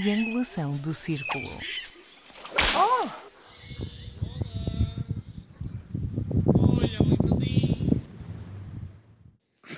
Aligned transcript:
triangulação 0.00 0.76
do 0.76 0.92
círculo. 0.92 1.48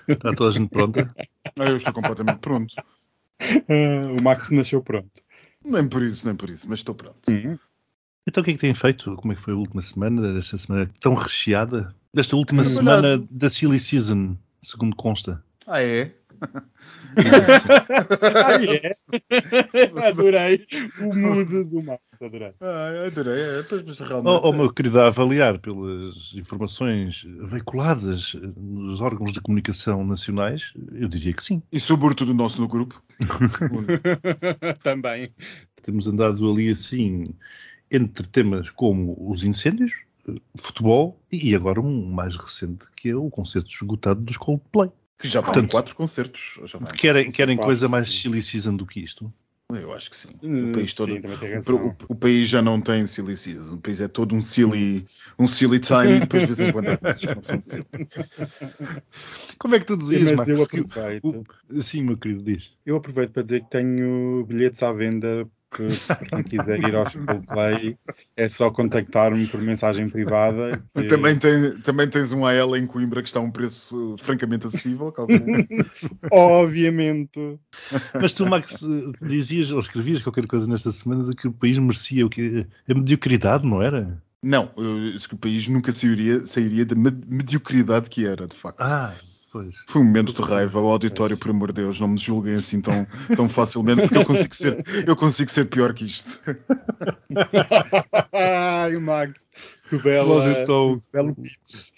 Está 0.08 0.32
toda 0.34 0.48
a 0.48 0.52
gente 0.52 0.68
pronta? 0.70 1.14
Eu 1.56 1.76
estou 1.76 1.92
completamente 1.92 2.38
pronto. 2.40 2.74
Ah, 3.40 4.12
o 4.18 4.20
Max 4.22 4.50
nasceu 4.50 4.82
pronto. 4.82 5.22
Nem 5.64 5.88
por 5.88 6.02
isso, 6.02 6.26
nem 6.26 6.34
por 6.34 6.50
isso, 6.50 6.68
mas 6.68 6.80
estou 6.80 6.94
pronto. 6.96 7.30
Uhum. 7.30 7.56
Então 8.26 8.40
o 8.40 8.44
que 8.44 8.50
é 8.50 8.54
que 8.54 8.60
têm 8.60 8.74
feito? 8.74 9.14
Como 9.16 9.32
é 9.32 9.36
que 9.36 9.42
foi 9.42 9.54
a 9.54 9.56
última 9.56 9.80
semana? 9.80 10.36
Esta 10.36 10.58
semana 10.58 10.90
tão 11.00 11.14
recheada? 11.14 11.94
Desta 12.12 12.34
última 12.34 12.62
Hum. 12.62 12.64
semana 12.64 13.24
da 13.30 13.48
Silly 13.48 13.78
Season, 13.78 14.36
segundo 14.60 14.96
consta. 14.96 15.42
Ah, 15.66 15.80
é? 15.80 16.12
Ah, 18.34 18.62
é? 18.62 18.96
adorei 20.08 20.66
o 21.00 21.14
mood 21.14 21.64
do 21.64 21.82
Max, 21.82 22.02
adorei. 22.20 22.52
Ah, 22.60 23.06
adorei. 23.06 23.40
É, 23.40 23.62
pois, 23.62 23.84
mas 23.84 23.98
realmente. 23.98 24.28
Oh, 24.28 24.48
oh, 24.48 24.52
meu 24.52 24.72
querido, 24.72 25.00
a 25.00 25.06
avaliar 25.08 25.58
pelas 25.58 26.32
informações 26.34 27.26
veiculadas 27.40 28.34
nos 28.56 29.00
órgãos 29.00 29.32
de 29.32 29.40
comunicação 29.40 30.04
nacionais, 30.04 30.72
eu 30.92 31.08
diria 31.08 31.32
que 31.32 31.42
sim. 31.42 31.62
E 31.72 31.80
sobretudo 31.80 32.30
o 32.30 32.34
nosso 32.34 32.60
no 32.60 32.68
grupo. 32.68 33.02
Também. 34.82 35.32
Temos 35.82 36.06
andado 36.06 36.50
ali 36.50 36.70
assim 36.70 37.34
entre 37.90 38.26
temas 38.26 38.70
como 38.70 39.16
os 39.30 39.44
incêndios, 39.44 39.92
futebol 40.56 41.20
e 41.32 41.54
agora 41.54 41.80
um 41.80 42.10
mais 42.10 42.36
recente 42.36 42.86
que 42.94 43.10
é 43.10 43.16
o 43.16 43.30
concerto 43.30 43.70
esgotado 43.70 44.20
dos 44.20 44.36
Coldplay. 44.36 44.92
Que 45.18 45.26
já 45.26 45.40
vão 45.40 45.52
Portanto, 45.52 45.70
quatro 45.72 45.94
concertos. 45.96 46.60
Já 46.64 46.78
vai. 46.78 46.92
Querem, 46.92 47.30
querem 47.32 47.56
Quatro, 47.56 47.66
coisa 47.70 47.88
mais 47.88 48.08
sim. 48.08 48.18
silly 48.20 48.40
season 48.42 48.76
do 48.76 48.86
que 48.86 49.00
isto? 49.00 49.32
Eu 49.70 49.92
acho 49.92 50.08
que 50.10 50.16
sim. 50.16 50.30
Hum, 50.42 50.70
O 50.70 50.74
país 50.74 50.94
todo. 50.94 51.08
sim, 51.10 51.20
o, 51.72 51.88
o- 51.88 51.96
o 52.08 52.14
país 52.14 52.48
já 52.48 52.62
não 52.62 52.80
tem 52.80 53.06
silly 53.06 53.36
season. 53.36 53.74
O 53.74 53.78
país 53.78 54.00
é 54.00 54.08
todo 54.08 54.34
um 54.34 54.40
silly, 54.40 55.06
um 55.38 55.46
silly 55.46 55.78
time 55.78 56.16
e 56.16 56.20
depois 56.20 56.42
de 56.42 56.46
vez 56.48 56.60
em 56.60 56.72
quando 56.72 56.88
há 56.88 56.96
coisas 56.96 57.20
que 57.20 57.34
não 57.34 57.42
são 57.42 57.60
silly. 57.60 57.84
Como 59.58 59.74
é 59.74 59.78
que 59.78 59.84
tu 59.84 59.96
dizias, 59.96 60.30
eu 60.30 60.36
Max? 60.36 60.68
que 60.68 60.80
aproveito. 60.80 61.24
o- 61.68 61.82
Sim, 61.82 62.02
meu 62.04 62.16
querido, 62.16 62.42
diz. 62.44 62.72
Eu 62.86 62.96
aproveito 62.96 63.32
para 63.32 63.42
dizer 63.42 63.60
que 63.62 63.70
tenho 63.70 64.46
bilhetes 64.46 64.82
à 64.82 64.90
venda 64.92 65.46
que, 65.70 66.26
quem 66.34 66.44
quiser 66.44 66.82
ir 66.82 66.94
aos 66.94 67.14
Coldplay 67.14 67.96
é 68.36 68.48
só 68.48 68.70
contactar-me 68.70 69.46
por 69.46 69.60
mensagem 69.60 70.08
privada. 70.08 70.82
que- 70.94 71.04
Também, 71.04 71.38
tem, 71.38 71.78
também 71.78 72.08
tens 72.08 72.32
um 72.32 72.46
AL 72.46 72.76
em 72.76 72.86
Coimbra 72.86 73.22
que 73.22 73.28
está 73.28 73.40
a 73.40 73.42
um 73.42 73.50
preço 73.50 74.14
uh, 74.14 74.18
francamente 74.18 74.66
acessível. 74.66 75.12
Obviamente. 76.30 77.58
Mas 78.14 78.32
tu, 78.32 78.46
Max, 78.46 78.84
dizias 79.26 79.70
ou 79.70 79.80
escrevias 79.80 80.22
qualquer 80.22 80.46
coisa 80.46 80.68
nesta 80.70 80.92
semana 80.92 81.24
de 81.24 81.34
que 81.34 81.48
o 81.48 81.52
país 81.52 81.78
merecia 81.78 82.26
o 82.26 82.30
que 82.30 82.66
a 82.88 82.94
mediocridade, 82.94 83.66
não 83.66 83.82
era? 83.82 84.22
não, 84.42 84.70
eu 84.76 85.18
que 85.18 85.34
o 85.34 85.38
país 85.38 85.66
nunca 85.68 85.90
sairia, 85.92 86.46
sairia 86.46 86.84
da 86.86 86.94
me- 86.94 87.10
mediocridade 87.26 88.08
que 88.08 88.24
era, 88.24 88.46
de 88.46 88.56
facto. 88.56 88.80
Ah, 88.80 89.14
pois. 89.52 89.74
Foi 89.86 90.00
um 90.00 90.04
momento 90.04 90.32
de 90.32 90.42
raiva. 90.42 90.80
O 90.80 90.88
auditório, 90.88 91.36
por 91.36 91.50
amor 91.50 91.72
de 91.72 91.82
Deus, 91.82 92.00
não 92.00 92.08
me 92.08 92.18
julguem 92.18 92.54
assim 92.56 92.80
tão, 92.80 93.06
tão 93.36 93.48
facilmente, 93.48 94.02
porque 94.02 94.18
eu 94.18 94.24
consigo 94.24 94.54
ser, 94.54 94.84
eu 95.06 95.16
consigo 95.16 95.50
ser 95.50 95.64
pior 95.66 95.92
que 95.92 96.04
isto. 96.04 96.40
Ai, 98.32 98.96
o 98.96 99.00
Max. 99.00 99.34
Que 99.88 99.96
O 99.96 100.02
bela, 100.02 100.46
auditório, 100.46 101.02
belo 101.12 101.34
pitch. 101.34 101.90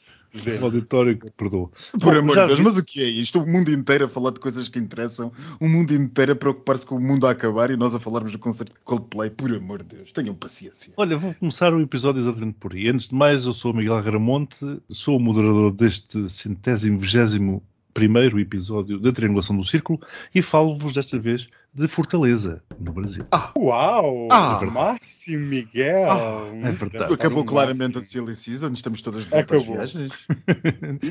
O 0.60 0.64
auditório 0.64 1.18
que 1.18 1.30
perdoa. 1.30 1.70
Por 2.00 2.16
amor 2.16 2.36
de 2.36 2.46
Deus, 2.46 2.58
vi- 2.58 2.64
mas 2.64 2.76
o 2.76 2.82
que 2.82 3.02
é 3.02 3.08
isto? 3.08 3.40
O 3.40 3.46
mundo 3.46 3.70
inteiro 3.70 4.04
a 4.04 4.08
falar 4.08 4.30
de 4.30 4.40
coisas 4.40 4.68
que 4.68 4.78
interessam, 4.78 5.32
o 5.58 5.68
mundo 5.68 5.92
inteiro 5.94 6.32
a 6.32 6.36
preocupar-se 6.36 6.86
com 6.86 6.96
o 6.96 7.00
mundo 7.00 7.26
a 7.26 7.30
acabar 7.30 7.70
e 7.70 7.76
nós 7.76 7.94
a 7.94 8.00
falarmos 8.00 8.32
do 8.32 8.38
concerto 8.38 8.72
de 8.72 8.78
Coldplay. 8.84 9.30
Por 9.30 9.52
amor 9.54 9.82
de 9.82 9.96
Deus, 9.96 10.12
tenham 10.12 10.34
paciência. 10.34 10.92
Olha, 10.96 11.16
vou 11.16 11.34
começar 11.34 11.72
o 11.74 11.80
episódio 11.80 12.20
exatamente 12.20 12.56
por 12.60 12.74
aí. 12.74 12.88
Antes 12.88 13.08
de 13.08 13.14
mais, 13.14 13.44
eu 13.44 13.52
sou 13.52 13.72
o 13.72 13.76
Miguel 13.76 13.94
Agramonte, 13.94 14.64
sou 14.88 15.16
o 15.16 15.20
moderador 15.20 15.72
deste 15.72 16.28
centésimo, 16.28 16.98
vigésimo 16.98 17.62
primeiro 17.92 18.38
episódio 18.38 18.98
da 18.98 19.12
Triangulação 19.12 19.56
do 19.56 19.64
Círculo 19.64 20.00
e 20.34 20.40
falo-vos 20.42 20.94
desta 20.94 21.18
vez 21.18 21.48
de 21.72 21.86
Fortaleza, 21.86 22.64
no 22.80 22.92
Brasil. 22.92 23.24
Uau! 23.56 24.26
Ah. 24.32 24.58
Máximo 24.64 25.46
Miguel! 25.46 26.10
Ah, 26.10 26.50
é 26.64 26.70
verdade. 26.72 27.14
Acabou 27.14 27.44
claramente 27.44 27.98
a. 27.98 28.02
Silly 28.02 28.34
Season, 28.34 28.72
estamos 28.72 29.00
todas 29.02 29.22
de 29.24 29.30
volta 29.30 29.54
às 29.56 29.62
Acabou. 29.62 29.76
viagens. 29.76 30.12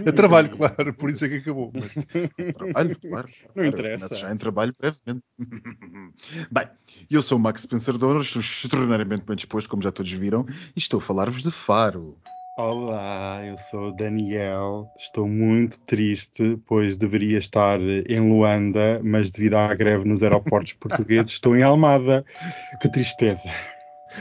Eu 0.06 0.12
trabalho, 0.13 0.50
claro, 0.50 0.94
por 0.94 1.09
isso 1.09 1.23
é 1.23 1.29
que 1.29 1.35
acabou. 1.38 1.72
mas- 1.73 1.94
Trabalho, 2.56 2.97
claro. 3.00 3.28
Não 3.47 3.53
claro, 3.53 3.68
interessa. 3.69 4.16
já 4.18 4.34
em 4.34 4.38
trabalho 4.38 4.75
brevemente. 4.78 5.23
Bem, 6.51 6.68
eu 7.09 7.22
sou 7.22 7.38
o 7.38 7.41
Max 7.41 7.62
Spencer 7.62 7.97
Donner, 7.97 8.22
estou 8.22 8.41
extraordinariamente 8.41 9.23
bem 9.25 9.38
disposto, 9.38 9.69
como 9.69 9.81
já 9.81 9.91
todos 9.94 10.12
viram, 10.12 10.45
e 10.75 10.79
estou 10.79 10.97
a 10.97 11.01
falar-vos 11.01 11.41
de 11.41 11.51
Faro. 11.51 12.18
Olá, 12.61 13.41
eu 13.45 13.55
sou 13.55 13.87
o 13.87 13.91
Daniel. 13.95 14.91
Estou 14.97 15.29
muito 15.29 15.79
triste, 15.79 16.59
pois 16.67 16.97
deveria 16.97 17.37
estar 17.37 17.79
em 17.79 18.19
Luanda, 18.19 18.99
mas 19.01 19.31
devido 19.31 19.55
à 19.55 19.73
greve 19.73 20.03
nos 20.03 20.21
aeroportos 20.23 20.73
portugueses, 20.77 21.31
estou 21.31 21.55
em 21.55 21.63
Almada. 21.63 22.25
Que 22.81 22.91
tristeza. 22.91 23.49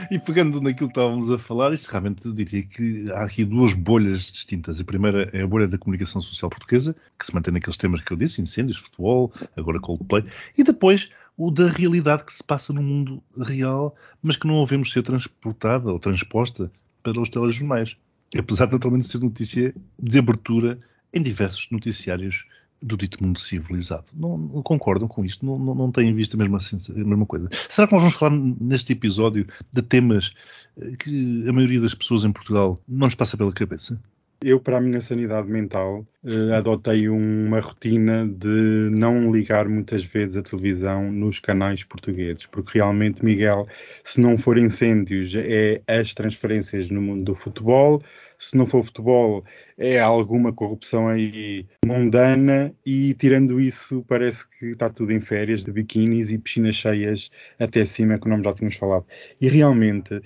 E 0.08 0.20
pegando 0.20 0.60
naquilo 0.60 0.88
que 0.88 0.92
estávamos 0.92 1.32
a 1.32 1.36
falar, 1.36 1.72
isto 1.72 1.88
realmente 1.90 2.26
eu 2.26 2.32
diria 2.32 2.62
que 2.62 3.10
há 3.10 3.24
aqui 3.24 3.44
duas 3.44 3.72
bolhas 3.72 4.30
distintas. 4.30 4.80
A 4.80 4.84
primeira 4.84 5.28
é 5.32 5.42
a 5.42 5.46
bolha 5.48 5.66
da 5.66 5.76
comunicação 5.76 6.20
social 6.20 6.48
portuguesa, 6.48 6.94
que 7.18 7.26
se 7.26 7.34
mantém 7.34 7.52
naqueles 7.52 7.76
temas 7.76 8.02
que 8.02 8.12
eu 8.12 8.16
disse, 8.16 8.40
incêndios, 8.40 8.78
futebol, 8.78 9.32
agora 9.56 9.80
Coldplay, 9.80 10.24
e 10.56 10.62
depois 10.62 11.10
o 11.36 11.50
da 11.50 11.66
realidade 11.66 12.24
que 12.24 12.32
se 12.32 12.44
passa 12.44 12.72
no 12.72 12.84
mundo 12.84 13.20
real, 13.36 13.96
mas 14.22 14.36
que 14.36 14.46
não 14.46 14.54
ouvemos 14.54 14.92
ser 14.92 15.02
transportada 15.02 15.90
ou 15.90 15.98
transposta 15.98 16.70
para 17.02 17.20
os 17.20 17.28
telejornais. 17.28 17.96
Apesar 18.36 18.66
de 18.66 18.72
naturalmente 18.72 19.06
ser 19.06 19.20
notícia 19.20 19.74
de 19.98 20.18
abertura 20.18 20.78
em 21.12 21.22
diversos 21.22 21.68
noticiários 21.70 22.46
do 22.80 22.96
dito 22.96 23.22
mundo 23.22 23.38
civilizado. 23.38 24.12
Não, 24.14 24.38
não 24.38 24.62
concordam 24.62 25.08
com 25.08 25.24
isto? 25.24 25.44
Não, 25.44 25.58
não, 25.58 25.74
não 25.74 25.90
têm 25.90 26.14
visto 26.14 26.34
a 26.34 26.38
mesma, 26.38 26.58
a 26.58 26.92
mesma 27.04 27.26
coisa? 27.26 27.48
Será 27.68 27.86
que 27.86 27.92
nós 27.92 28.02
vamos 28.02 28.16
falar 28.16 28.36
neste 28.36 28.92
episódio 28.92 29.46
de 29.72 29.82
temas 29.82 30.32
eh, 30.80 30.94
que 30.96 31.44
a 31.48 31.52
maioria 31.52 31.80
das 31.80 31.94
pessoas 31.94 32.24
em 32.24 32.32
Portugal 32.32 32.80
não 32.86 33.06
nos 33.06 33.14
passa 33.14 33.36
pela 33.36 33.52
cabeça? 33.52 34.00
Eu, 34.40 34.60
para 34.60 34.76
a 34.78 34.80
minha 34.80 35.00
sanidade 35.00 35.48
mental, 35.48 36.06
eh, 36.24 36.54
adotei 36.54 37.08
uma 37.08 37.58
rotina 37.58 38.24
de 38.24 38.88
não 38.92 39.32
ligar 39.32 39.68
muitas 39.68 40.04
vezes 40.04 40.36
a 40.36 40.42
televisão 40.44 41.10
nos 41.10 41.40
canais 41.40 41.82
portugueses, 41.82 42.46
porque 42.46 42.78
realmente, 42.78 43.24
Miguel, 43.24 43.66
se 44.04 44.20
não 44.20 44.38
for 44.38 44.56
incêndios, 44.56 45.34
é 45.34 45.82
as 45.88 46.14
transferências 46.14 46.88
no 46.88 47.02
mundo 47.02 47.24
do 47.24 47.34
futebol, 47.34 48.00
se 48.38 48.56
não 48.56 48.64
for 48.64 48.84
futebol, 48.84 49.44
é 49.76 49.98
alguma 49.98 50.52
corrupção 50.52 51.08
aí 51.08 51.66
mundana, 51.84 52.72
e 52.86 53.14
tirando 53.14 53.60
isso, 53.60 54.04
parece 54.06 54.48
que 54.48 54.66
está 54.66 54.88
tudo 54.88 55.12
em 55.12 55.20
férias 55.20 55.64
de 55.64 55.72
biquínis 55.72 56.30
e 56.30 56.38
piscinas 56.38 56.76
cheias 56.76 57.28
até 57.58 57.84
cima, 57.84 58.20
que 58.20 58.28
nós 58.28 58.40
já 58.44 58.52
tínhamos 58.52 58.76
falado. 58.76 59.04
E 59.40 59.48
realmente, 59.48 60.22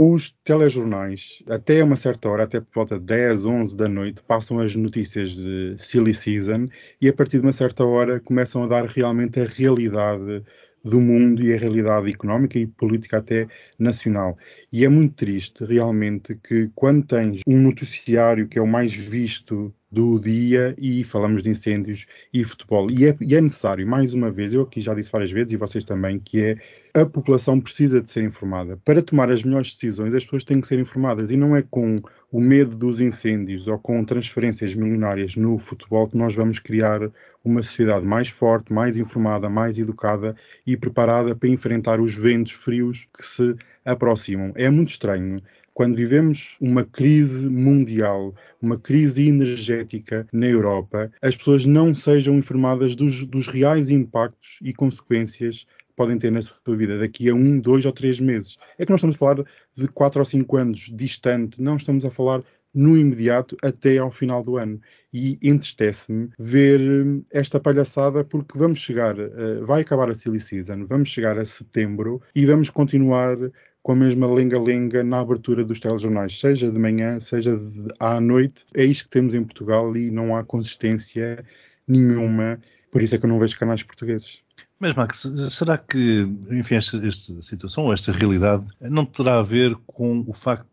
os 0.00 0.34
telejornais, 0.42 1.42
até 1.48 1.82
uma 1.82 1.96
certa 1.96 2.28
hora, 2.28 2.44
até 2.44 2.60
por 2.60 2.74
volta 2.74 2.98
de 2.98 3.04
10, 3.06 3.44
11 3.44 3.76
da 3.76 3.88
noite, 3.88 4.22
passam 4.22 4.58
as 4.58 4.74
notícias 4.74 5.36
de 5.36 5.76
Silly 5.78 6.12
Season 6.12 6.68
e 7.00 7.08
a 7.08 7.12
partir 7.12 7.38
de 7.38 7.46
uma 7.46 7.52
certa 7.52 7.84
hora 7.84 8.18
começam 8.18 8.64
a 8.64 8.66
dar 8.66 8.86
realmente 8.86 9.40
a 9.40 9.44
realidade 9.44 10.42
do 10.84 11.00
mundo 11.00 11.42
e 11.42 11.54
a 11.54 11.56
realidade 11.56 12.10
económica 12.12 12.58
e 12.58 12.66
política 12.66 13.18
até 13.18 13.46
nacional. 13.78 14.36
E 14.70 14.84
é 14.84 14.88
muito 14.88 15.14
triste, 15.14 15.64
realmente, 15.64 16.34
que 16.34 16.70
quando 16.74 17.06
tens 17.06 17.40
um 17.46 17.58
noticiário 17.58 18.46
que 18.46 18.58
é 18.58 18.62
o 18.62 18.66
mais 18.66 18.92
visto 18.92 19.72
do 19.90 20.18
dia 20.18 20.74
e 20.76 21.02
falamos 21.04 21.42
de 21.42 21.50
incêndios 21.50 22.04
e 22.32 22.44
futebol. 22.44 22.90
E 22.90 23.06
é, 23.06 23.16
e 23.20 23.34
é 23.34 23.40
necessário, 23.40 23.86
mais 23.86 24.12
uma 24.12 24.30
vez, 24.30 24.52
eu 24.52 24.62
aqui 24.62 24.80
já 24.80 24.92
disse 24.92 25.10
várias 25.10 25.30
vezes 25.30 25.52
e 25.52 25.56
vocês 25.56 25.84
também, 25.84 26.18
que 26.18 26.42
é 26.42 26.56
a 26.94 27.04
população 27.04 27.60
precisa 27.60 28.00
de 28.00 28.08
ser 28.08 28.22
informada. 28.22 28.78
Para 28.84 29.02
tomar 29.02 29.28
as 29.28 29.42
melhores 29.42 29.72
decisões, 29.72 30.14
as 30.14 30.22
pessoas 30.22 30.44
têm 30.44 30.60
que 30.60 30.66
ser 30.68 30.78
informadas 30.78 31.32
e 31.32 31.36
não 31.36 31.56
é 31.56 31.60
com 31.60 32.00
o 32.30 32.40
medo 32.40 32.76
dos 32.76 33.00
incêndios 33.00 33.66
ou 33.66 33.76
com 33.80 34.04
transferências 34.04 34.76
milionárias 34.76 35.34
no 35.34 35.58
futebol 35.58 36.06
que 36.06 36.16
nós 36.16 36.36
vamos 36.36 36.60
criar 36.60 37.10
uma 37.44 37.64
sociedade 37.64 38.06
mais 38.06 38.28
forte, 38.28 38.72
mais 38.72 38.96
informada, 38.96 39.50
mais 39.50 39.76
educada 39.76 40.36
e 40.64 40.76
preparada 40.76 41.34
para 41.34 41.48
enfrentar 41.48 42.00
os 42.00 42.14
ventos 42.14 42.52
frios 42.52 43.08
que 43.12 43.26
se 43.26 43.56
aproximam. 43.84 44.52
É 44.54 44.70
muito 44.70 44.90
estranho 44.90 45.42
quando 45.74 45.96
vivemos 45.96 46.56
uma 46.60 46.84
crise 46.84 47.48
mundial, 47.50 48.32
uma 48.62 48.78
crise 48.78 49.26
energética 49.26 50.24
na 50.32 50.46
Europa, 50.46 51.10
as 51.20 51.36
pessoas 51.36 51.64
não 51.64 51.92
sejam 51.92 52.36
informadas 52.36 52.94
dos, 52.94 53.24
dos 53.24 53.48
reais 53.48 53.90
impactos 53.90 54.60
e 54.62 54.72
consequências 54.72 55.66
podem 55.96 56.18
ter 56.18 56.30
na 56.30 56.42
sua 56.42 56.76
vida 56.76 56.98
daqui 56.98 57.28
a 57.28 57.34
um, 57.34 57.58
dois 57.58 57.84
ou 57.84 57.92
três 57.92 58.20
meses. 58.20 58.56
É 58.78 58.84
que 58.84 58.90
nós 58.90 58.98
estamos 58.98 59.16
a 59.16 59.18
falar 59.18 59.44
de 59.74 59.88
quatro 59.88 60.20
ou 60.20 60.24
cinco 60.24 60.56
anos 60.56 60.90
distante, 60.94 61.62
não 61.62 61.76
estamos 61.76 62.04
a 62.04 62.10
falar 62.10 62.42
no 62.74 62.98
imediato 62.98 63.56
até 63.62 63.98
ao 63.98 64.10
final 64.10 64.42
do 64.42 64.56
ano. 64.56 64.80
E 65.12 65.38
entristece-me 65.42 66.30
ver 66.38 66.80
hum, 66.80 67.22
esta 67.32 67.60
palhaçada 67.60 68.24
porque 68.24 68.58
vamos 68.58 68.80
chegar, 68.80 69.16
uh, 69.18 69.64
vai 69.64 69.82
acabar 69.82 70.10
a 70.10 70.14
silly 70.14 70.40
season, 70.40 70.86
vamos 70.86 71.08
chegar 71.08 71.38
a 71.38 71.44
setembro 71.44 72.20
e 72.34 72.44
vamos 72.44 72.68
continuar 72.70 73.36
com 73.84 73.92
a 73.92 73.96
mesma 73.96 74.26
lenga-lenga 74.26 75.04
na 75.04 75.20
abertura 75.20 75.62
dos 75.62 75.78
telejornais, 75.78 76.40
seja 76.40 76.70
de 76.70 76.78
manhã, 76.80 77.20
seja 77.20 77.56
de, 77.56 77.88
à 78.00 78.20
noite. 78.20 78.64
É 78.74 78.82
isto 78.82 79.04
que 79.04 79.10
temos 79.10 79.34
em 79.34 79.44
Portugal 79.44 79.94
e 79.96 80.10
não 80.10 80.34
há 80.34 80.42
consistência 80.42 81.44
nenhuma. 81.86 82.58
Por 82.90 83.02
isso 83.02 83.14
é 83.14 83.18
que 83.18 83.26
eu 83.26 83.28
não 83.28 83.38
vejo 83.38 83.58
canais 83.58 83.82
portugueses. 83.82 84.43
Mas, 84.84 84.92
Max, 84.92 85.26
será 85.50 85.78
que, 85.78 86.28
enfim, 86.50 86.74
esta, 86.74 86.98
esta 87.06 87.40
situação, 87.40 87.90
esta 87.90 88.12
realidade, 88.12 88.66
não 88.82 89.06
terá 89.06 89.38
a 89.38 89.42
ver 89.42 89.74
com 89.86 90.22
o 90.28 90.34
facto 90.34 90.68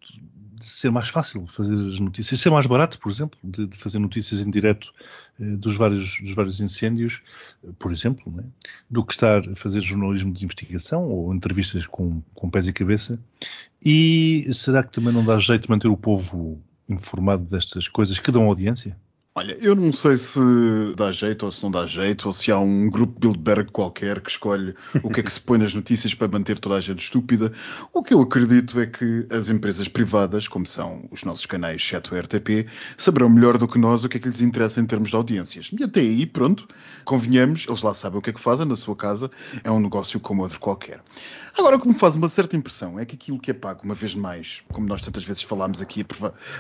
de 0.53 0.65
ser 0.65 0.91
mais 0.91 1.07
fácil 1.07 1.47
fazer 1.47 1.73
as 1.73 1.97
notícias, 1.97 2.41
ser 2.41 2.49
mais 2.49 2.67
barato, 2.67 2.99
por 2.99 3.09
exemplo, 3.09 3.39
de, 3.41 3.67
de 3.67 3.77
fazer 3.77 3.99
notícias 3.99 4.41
em 4.41 4.51
direto 4.51 4.91
eh, 5.39 5.55
dos, 5.55 5.77
vários, 5.77 6.19
dos 6.19 6.35
vários 6.35 6.59
incêndios, 6.59 7.21
por 7.79 7.93
exemplo, 7.93 8.37
é? 8.37 8.43
do 8.89 9.01
que 9.05 9.13
estar 9.13 9.47
a 9.47 9.55
fazer 9.55 9.79
jornalismo 9.79 10.33
de 10.33 10.43
investigação 10.43 11.05
ou 11.05 11.33
entrevistas 11.33 11.85
com, 11.85 12.21
com 12.35 12.49
pés 12.49 12.67
e 12.67 12.73
cabeça. 12.73 13.17
E 13.81 14.45
será 14.53 14.83
que 14.83 14.91
também 14.91 15.13
não 15.13 15.23
dá 15.23 15.39
jeito 15.39 15.71
manter 15.71 15.87
o 15.87 15.95
povo 15.95 16.61
informado 16.89 17.45
destas 17.45 17.87
coisas 17.87 18.19
que 18.19 18.29
dão 18.29 18.43
audiência? 18.43 18.93
Olha, 19.33 19.57
eu 19.62 19.74
não 19.78 19.94
sei 19.94 20.18
se 20.18 20.42
dá 20.98 21.10
jeito 21.10 21.45
ou 21.45 21.54
se 21.54 21.63
não 21.63 21.72
dá 21.72 21.88
jeito, 21.88 22.28
ou 22.28 22.33
se 22.33 22.51
há 22.51 22.60
um 22.60 22.89
grupo 22.89 23.18
Bilderberg 23.18 23.72
qualquer 23.72 24.19
que 24.19 24.30
escolhe 24.30 24.75
o 25.01 25.10
que 25.10 25.22
é 25.22 25.24
que 25.24 25.31
se 25.31 25.39
põe 25.39 25.57
nas 25.57 25.74
notícias 25.74 26.13
para 26.13 26.28
manter 26.28 26.60
toda 26.60 26.75
a 26.75 26.81
gente 26.81 27.01
estúpida. 27.01 27.50
O 27.94 28.04
que 28.04 28.13
eu 28.13 28.19
acredito 28.19 28.78
é 28.78 28.86
que 28.86 29.25
as 29.30 29.48
empresas 29.48 29.88
privadas, 29.88 30.50
como 30.50 30.68
são 30.68 31.07
os 31.10 31.24
nossos 31.24 31.45
canais, 31.45 31.81
exceto 31.81 32.13
o 32.13 32.19
RTP, 32.19 32.68
saberão 32.98 33.30
melhor 33.30 33.57
do 33.57 33.69
que 33.69 33.80
nós 33.80 34.04
o 34.04 34.10
que 34.10 34.18
é 34.18 34.19
que 34.19 34.28
lhes 34.28 34.42
interessa 34.42 34.81
em 34.81 34.86
termos 34.86 35.12
de 35.12 35.16
audiências. 35.16 35.72
E 35.80 35.81
até 35.81 36.01
aí, 36.01 36.25
pronto, 36.25 36.68
convenhamos, 37.06 37.66
eles 37.69 37.81
lá 37.83 37.94
sabem 37.94 38.19
o 38.19 38.22
que 38.22 38.31
é 38.31 38.33
que 38.33 38.42
fazem 38.42 38.66
na 38.66 38.75
sua 38.75 38.98
casa, 38.98 39.31
é 39.63 39.72
um 39.72 39.80
negócio 39.80 40.19
como 40.19 40.42
outro 40.42 40.60
qualquer. 40.60 41.01
Agora, 41.57 41.75
o 41.75 41.80
que 41.80 41.88
me 41.88 41.94
faz 41.94 42.16
uma 42.16 42.30
certa 42.30 42.56
impressão 42.56 42.98
é 43.00 43.06
que 43.06 43.16
aquilo 43.16 43.39
que 43.39 43.51
é 43.51 43.54
pago, 43.54 43.81
uma 43.83 43.94
vez 43.94 44.16
mais, 44.16 44.63
como 44.72 44.88
nós 44.88 45.01
tantas 45.01 45.24
vezes 45.24 45.44
falámos 45.44 45.81
aqui 45.81 46.06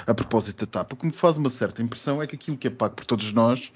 a, 0.05 0.11
a 0.11 0.13
propósito 0.13 0.65
da 0.65 0.71
tapa, 0.71 0.95
o 0.95 0.97
que 0.97 1.05
me 1.05 1.13
faz 1.13 1.37
uma 1.37 1.49
certa 1.49 1.81
impressão 1.81 2.21
é 2.21 2.27
que 2.27 2.35
aquilo 2.35 2.57
que 2.61 2.67
é 2.67 2.71
pago 2.71 2.95
por 2.95 3.03
todos 3.03 3.33
nós 3.33 3.71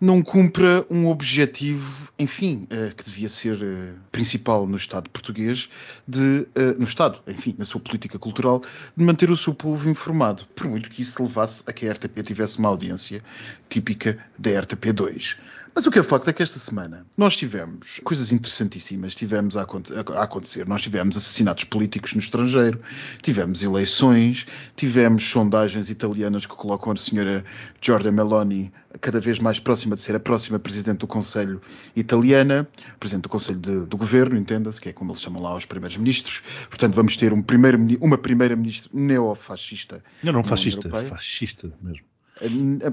não 0.00 0.22
cumpra 0.22 0.84
um 0.90 1.08
objetivo, 1.08 2.10
enfim, 2.18 2.66
uh, 2.70 2.94
que 2.94 3.04
devia 3.04 3.28
ser 3.28 3.56
uh, 3.56 3.94
principal 4.12 4.66
no 4.66 4.76
Estado 4.76 5.08
português, 5.08 5.68
de, 6.06 6.46
uh, 6.54 6.78
no 6.78 6.84
Estado, 6.84 7.18
enfim, 7.26 7.54
na 7.58 7.64
sua 7.64 7.80
política 7.80 8.18
cultural, 8.18 8.62
de 8.96 9.04
manter 9.04 9.30
o 9.30 9.36
seu 9.36 9.54
povo 9.54 9.88
informado, 9.88 10.44
por 10.54 10.66
muito 10.68 10.90
que 10.90 11.02
isso 11.02 11.22
levasse 11.22 11.64
a 11.66 11.72
que 11.72 11.88
a 11.88 11.92
RTP 11.92 12.22
tivesse 12.22 12.58
uma 12.58 12.68
audiência 12.68 13.22
típica 13.68 14.18
da 14.38 14.50
RTP2. 14.50 15.36
Mas 15.76 15.84
o 15.84 15.90
que 15.90 15.98
é 15.98 16.02
facto 16.02 16.26
é 16.28 16.32
que 16.32 16.42
esta 16.42 16.58
semana 16.58 17.06
nós 17.14 17.36
tivemos 17.36 18.00
coisas 18.02 18.32
interessantíssimas 18.32 19.14
tivemos 19.14 19.58
a, 19.58 19.60
a, 19.60 20.22
acontecer. 20.22 20.66
Nós 20.66 20.80
tivemos 20.80 21.18
assassinatos 21.18 21.64
políticos 21.64 22.14
no 22.14 22.20
estrangeiro, 22.20 22.80
tivemos 23.20 23.62
eleições, 23.62 24.46
tivemos 24.74 25.22
sondagens 25.28 25.90
italianas 25.90 26.46
que 26.46 26.54
colocam 26.54 26.94
a 26.94 26.96
senhora 26.96 27.44
Giorgia 27.78 28.10
Meloni 28.10 28.72
cada 29.02 29.20
vez 29.20 29.38
mais 29.38 29.58
próxima 29.58 29.96
de 29.96 30.00
ser 30.00 30.16
a 30.16 30.20
próxima 30.20 30.58
presidente 30.58 31.00
do 31.00 31.06
Conselho 31.06 31.60
italiana, 31.94 32.66
presidente 32.98 33.24
do 33.24 33.28
Conselho 33.28 33.58
de, 33.58 33.80
do 33.84 33.98
Governo, 33.98 34.34
entenda-se, 34.34 34.80
que 34.80 34.88
é 34.88 34.94
como 34.94 35.12
eles 35.12 35.20
chamam 35.20 35.42
lá 35.42 35.54
os 35.54 35.66
primeiros 35.66 35.98
ministros. 35.98 36.42
Portanto, 36.70 36.94
vamos 36.94 37.18
ter 37.18 37.34
um 37.34 37.42
primeiro, 37.42 37.78
uma 38.00 38.16
primeira-ministra 38.16 38.90
neofascista. 38.94 40.02
Não, 40.22 40.32
não 40.32 40.42
fascista, 40.42 40.88
fascista 40.88 41.70
mesmo. 41.82 42.15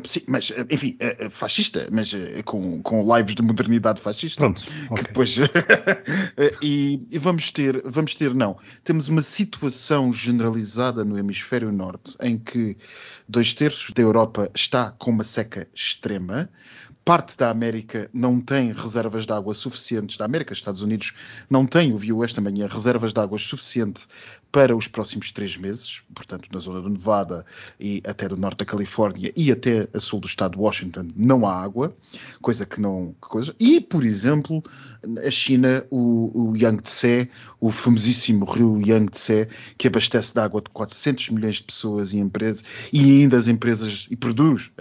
Sim, 0.05 0.21
mas, 0.27 0.51
enfim, 0.69 0.95
é, 0.99 1.25
é 1.25 1.29
fascista, 1.29 1.87
mas 1.91 2.13
com, 2.45 2.81
com 2.81 3.15
lives 3.15 3.35
de 3.35 3.41
modernidade 3.41 3.99
fascista. 3.99 4.39
Pronto. 4.39 4.63
Okay. 4.89 5.03
Depois, 5.03 5.35
e, 6.61 7.05
e, 7.11 7.19
vamos 7.19 7.51
ter, 7.51 7.81
vamos 7.85 8.15
ter, 8.15 8.33
não. 8.33 8.57
Temos 8.83 9.09
uma 9.09 9.21
situação 9.21 10.13
generalizada 10.13 11.03
no 11.03 11.17
hemisfério 11.17 11.71
norte 11.71 12.15
em 12.21 12.37
que 12.37 12.77
dois 13.27 13.53
terços 13.53 13.91
da 13.91 14.01
Europa 14.01 14.49
está 14.55 14.91
com 14.91 15.11
uma 15.11 15.23
seca 15.23 15.67
extrema 15.75 16.49
parte 17.05 17.37
da 17.37 17.49
América 17.49 18.09
não 18.13 18.39
tem 18.39 18.71
reservas 18.71 19.25
de 19.25 19.33
água 19.33 19.53
suficientes, 19.53 20.17
da 20.17 20.25
América, 20.25 20.53
Estados 20.53 20.81
Unidos, 20.81 21.13
não 21.49 21.65
tem, 21.65 21.91
o 21.91 21.97
viu 21.97 22.23
esta 22.23 22.39
manhã, 22.39 22.67
reservas 22.67 23.11
de 23.11 23.19
água 23.19 23.37
suficiente 23.37 24.07
para 24.53 24.77
os 24.77 24.87
próximos 24.87 25.31
três 25.31 25.57
meses, 25.57 26.03
portanto, 26.13 26.47
na 26.53 26.59
zona 26.59 26.79
do 26.79 26.87
Nevada 26.87 27.43
e 27.79 28.03
até 28.05 28.29
do 28.29 28.37
norte 28.37 28.59
da 28.59 28.65
Califórnia 28.65 29.33
e 29.35 29.51
até 29.51 29.89
a 29.91 29.99
sul 29.99 30.19
do 30.19 30.27
estado 30.27 30.51
de 30.51 30.59
Washington, 30.59 31.07
não 31.15 31.47
há 31.47 31.59
água, 31.59 31.97
coisa 32.39 32.63
que 32.63 32.79
não. 32.79 33.15
Coisa. 33.19 33.55
E, 33.59 33.81
por 33.81 34.05
exemplo, 34.05 34.63
a 35.25 35.31
China, 35.31 35.83
o, 35.89 36.51
o 36.51 36.55
Yangtze, 36.55 37.31
o 37.59 37.71
famosíssimo 37.71 38.45
rio 38.45 38.79
Yangtze, 38.79 39.47
que 39.75 39.87
abastece 39.87 40.35
de 40.35 40.39
água 40.39 40.61
de 40.61 40.69
400 40.69 41.31
milhões 41.31 41.55
de 41.55 41.63
pessoas 41.63 42.13
e 42.13 42.19
empresas, 42.19 42.63
e 42.93 43.21
ainda 43.23 43.37
as 43.37 43.47
empresas, 43.47 44.05
e 44.11 44.15
produz, 44.15 44.71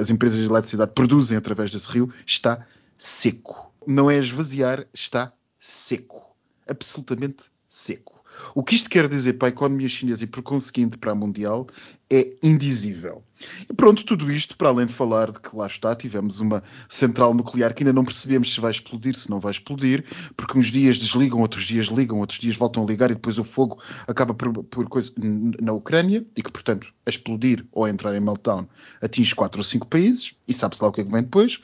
as 0.00 0.10
empresas 0.10 0.40
de 0.40 0.46
eletricidade 0.46 0.90
produzem 0.92 1.38
através 1.38 1.70
desse 1.70 1.88
rio, 1.88 2.12
está 2.26 2.66
seco. 2.98 3.72
Não 3.86 4.10
é 4.10 4.18
esvaziar, 4.18 4.84
está 4.92 5.32
seco. 5.60 6.34
Absolutamente 6.66 7.44
seco. 7.68 8.13
O 8.54 8.62
que 8.62 8.74
isto 8.74 8.88
quer 8.88 9.08
dizer 9.08 9.34
para 9.34 9.48
a 9.48 9.50
economia 9.50 9.88
chinesa 9.88 10.24
e, 10.24 10.26
por 10.26 10.42
conseguinte, 10.42 10.96
para 10.96 11.12
a 11.12 11.14
mundial 11.14 11.66
é 12.10 12.32
indizível. 12.42 13.22
E 13.68 13.74
pronto, 13.74 14.04
tudo 14.04 14.30
isto, 14.30 14.56
para 14.56 14.68
além 14.68 14.86
de 14.86 14.92
falar 14.92 15.32
de 15.32 15.40
que 15.40 15.54
lá 15.56 15.66
está, 15.66 15.94
tivemos 15.96 16.40
uma 16.40 16.62
central 16.88 17.34
nuclear 17.34 17.74
que 17.74 17.82
ainda 17.82 17.92
não 17.92 18.04
percebemos 18.04 18.52
se 18.52 18.60
vai 18.60 18.70
explodir, 18.70 19.16
se 19.16 19.28
não 19.28 19.40
vai 19.40 19.50
explodir, 19.50 20.04
porque 20.36 20.58
uns 20.58 20.68
dias 20.68 20.98
desligam, 20.98 21.40
outros 21.40 21.64
dias 21.64 21.86
ligam, 21.86 22.20
outros 22.20 22.38
dias 22.38 22.56
voltam 22.56 22.84
a 22.84 22.86
ligar 22.86 23.10
e 23.10 23.14
depois 23.14 23.38
o 23.38 23.44
fogo 23.44 23.82
acaba 24.06 24.34
por, 24.34 24.52
por 24.64 24.88
coisa 24.88 25.12
na 25.16 25.72
Ucrânia 25.72 26.24
e 26.36 26.42
que, 26.42 26.52
portanto, 26.52 26.92
a 27.04 27.10
explodir 27.10 27.64
ou 27.72 27.84
a 27.84 27.90
entrar 27.90 28.14
em 28.14 28.20
meltdown 28.20 28.66
atinge 29.02 29.34
quatro 29.34 29.60
ou 29.60 29.64
cinco 29.64 29.86
países 29.86 30.34
e 30.46 30.54
sabe-se 30.54 30.82
lá 30.82 30.88
o 30.88 30.92
que 30.92 31.00
é 31.00 31.04
que 31.04 31.10
vem 31.10 31.22
depois. 31.22 31.60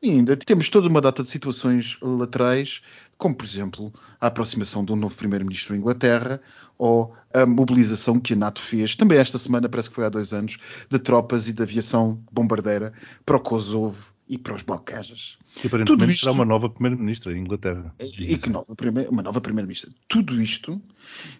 E 0.00 0.10
ainda 0.10 0.36
temos 0.36 0.68
toda 0.68 0.88
uma 0.88 1.00
data 1.00 1.24
de 1.24 1.28
situações 1.28 1.98
laterais, 2.00 2.82
como 3.16 3.34
por 3.34 3.44
exemplo 3.44 3.92
a 4.20 4.28
aproximação 4.28 4.84
de 4.84 4.92
um 4.92 4.96
novo 4.96 5.16
primeiro-ministro 5.16 5.74
da 5.74 5.78
Inglaterra 5.78 6.40
ou 6.78 7.12
a 7.34 7.44
mobilização 7.44 8.20
que 8.20 8.32
a 8.32 8.36
NATO 8.36 8.60
fez, 8.60 8.94
também 8.94 9.18
esta 9.18 9.38
semana, 9.38 9.68
parece 9.68 9.88
que 9.88 9.96
foi 9.96 10.04
há 10.04 10.08
dois 10.08 10.32
anos, 10.32 10.56
de 10.88 10.98
tropas 11.00 11.48
e 11.48 11.52
de 11.52 11.62
aviação 11.62 12.22
bombardeira 12.30 12.92
para 13.26 13.36
o 13.36 13.40
Kosovo 13.40 14.12
e 14.28 14.36
para 14.36 14.54
os 14.54 14.62
Balcãs. 14.62 15.38
Que 15.54 15.66
aparentemente 15.66 16.12
isto, 16.12 16.20
será 16.20 16.32
uma 16.32 16.44
nova 16.44 16.68
primeira-ministra 16.68 17.32
em 17.36 17.40
Inglaterra. 17.40 17.94
E, 17.98 18.34
e 18.34 18.38
que 18.38 18.50
nova, 18.50 18.66
uma 19.10 19.22
nova 19.22 19.40
primeira-ministra. 19.40 19.90
Tudo 20.06 20.40
isto, 20.40 20.80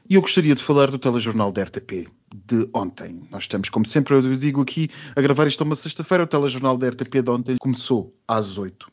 e 0.09 0.14
eu 0.14 0.21
gostaria 0.21 0.54
de 0.54 0.62
falar 0.62 0.90
do 0.90 0.99
telejornal 0.99 1.52
da 1.52 1.62
RTP 1.62 2.09
de 2.35 2.68
ontem. 2.75 3.23
Nós 3.30 3.45
estamos, 3.45 3.68
como 3.68 3.87
sempre 3.87 4.14
eu 4.14 4.23
digo 4.37 4.62
aqui, 4.62 4.88
a 5.14 5.21
gravar 5.21 5.47
isto 5.47 5.62
uma 5.62 5.76
sexta-feira. 5.76 6.25
O 6.25 6.26
telejornal 6.26 6.76
da 6.76 6.88
RTP 6.88 7.23
de 7.23 7.30
ontem 7.30 7.57
começou 7.59 8.14
às 8.26 8.59
oito. 8.59 8.90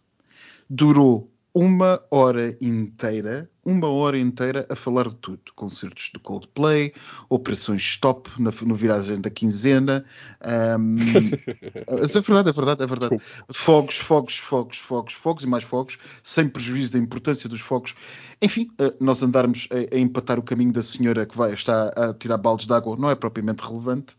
Durou 0.70 1.32
uma 1.56 2.04
hora 2.12 2.58
inteira, 2.60 3.50
uma 3.64 3.88
hora 3.88 4.20
inteira 4.20 4.68
a 4.70 4.76
falar 4.76 5.08
de 5.08 5.16
tudo. 5.16 5.40
Concertos 5.56 6.12
de 6.14 6.20
Coldplay, 6.20 6.94
operações 7.30 7.82
stop 7.82 8.30
na, 8.38 8.52
no 8.64 8.76
viragem 8.76 9.22
da 9.22 9.30
quinzena. 9.30 10.04
Um, 10.78 10.98
é 11.88 12.20
verdade, 12.20 12.50
é 12.50 12.52
verdade, 12.52 12.84
é 12.84 12.86
verdade. 12.86 13.22
Fogos, 13.54 13.96
fogos, 13.96 14.38
fogos, 14.38 14.78
fogos, 14.80 15.14
fogos 15.14 15.44
e 15.46 15.48
mais 15.48 15.64
fogos, 15.64 15.98
sem 16.22 16.50
prejuízo 16.50 16.92
da 16.92 17.00
importância 17.00 17.48
dos 17.48 17.62
fogos. 17.62 17.96
Enfim, 18.42 18.70
eh, 18.78 18.94
nós 19.00 19.24
andarmos 19.24 19.70
a, 19.72 19.96
a 19.96 19.98
empatar 19.98 20.38
o 20.38 20.44
caminho 20.44 20.74
da 20.74 20.84
senhora 20.84 21.26
que 21.26 21.38
vai 21.38 21.54
estar 21.54 21.88
a 21.98 22.14
tirar 22.14 22.38
baldes 22.38 22.66
de 22.66 22.74
água 22.74 22.98
não 22.98 23.10
é 23.10 23.16
propriamente 23.16 23.64
relevante 23.64 24.14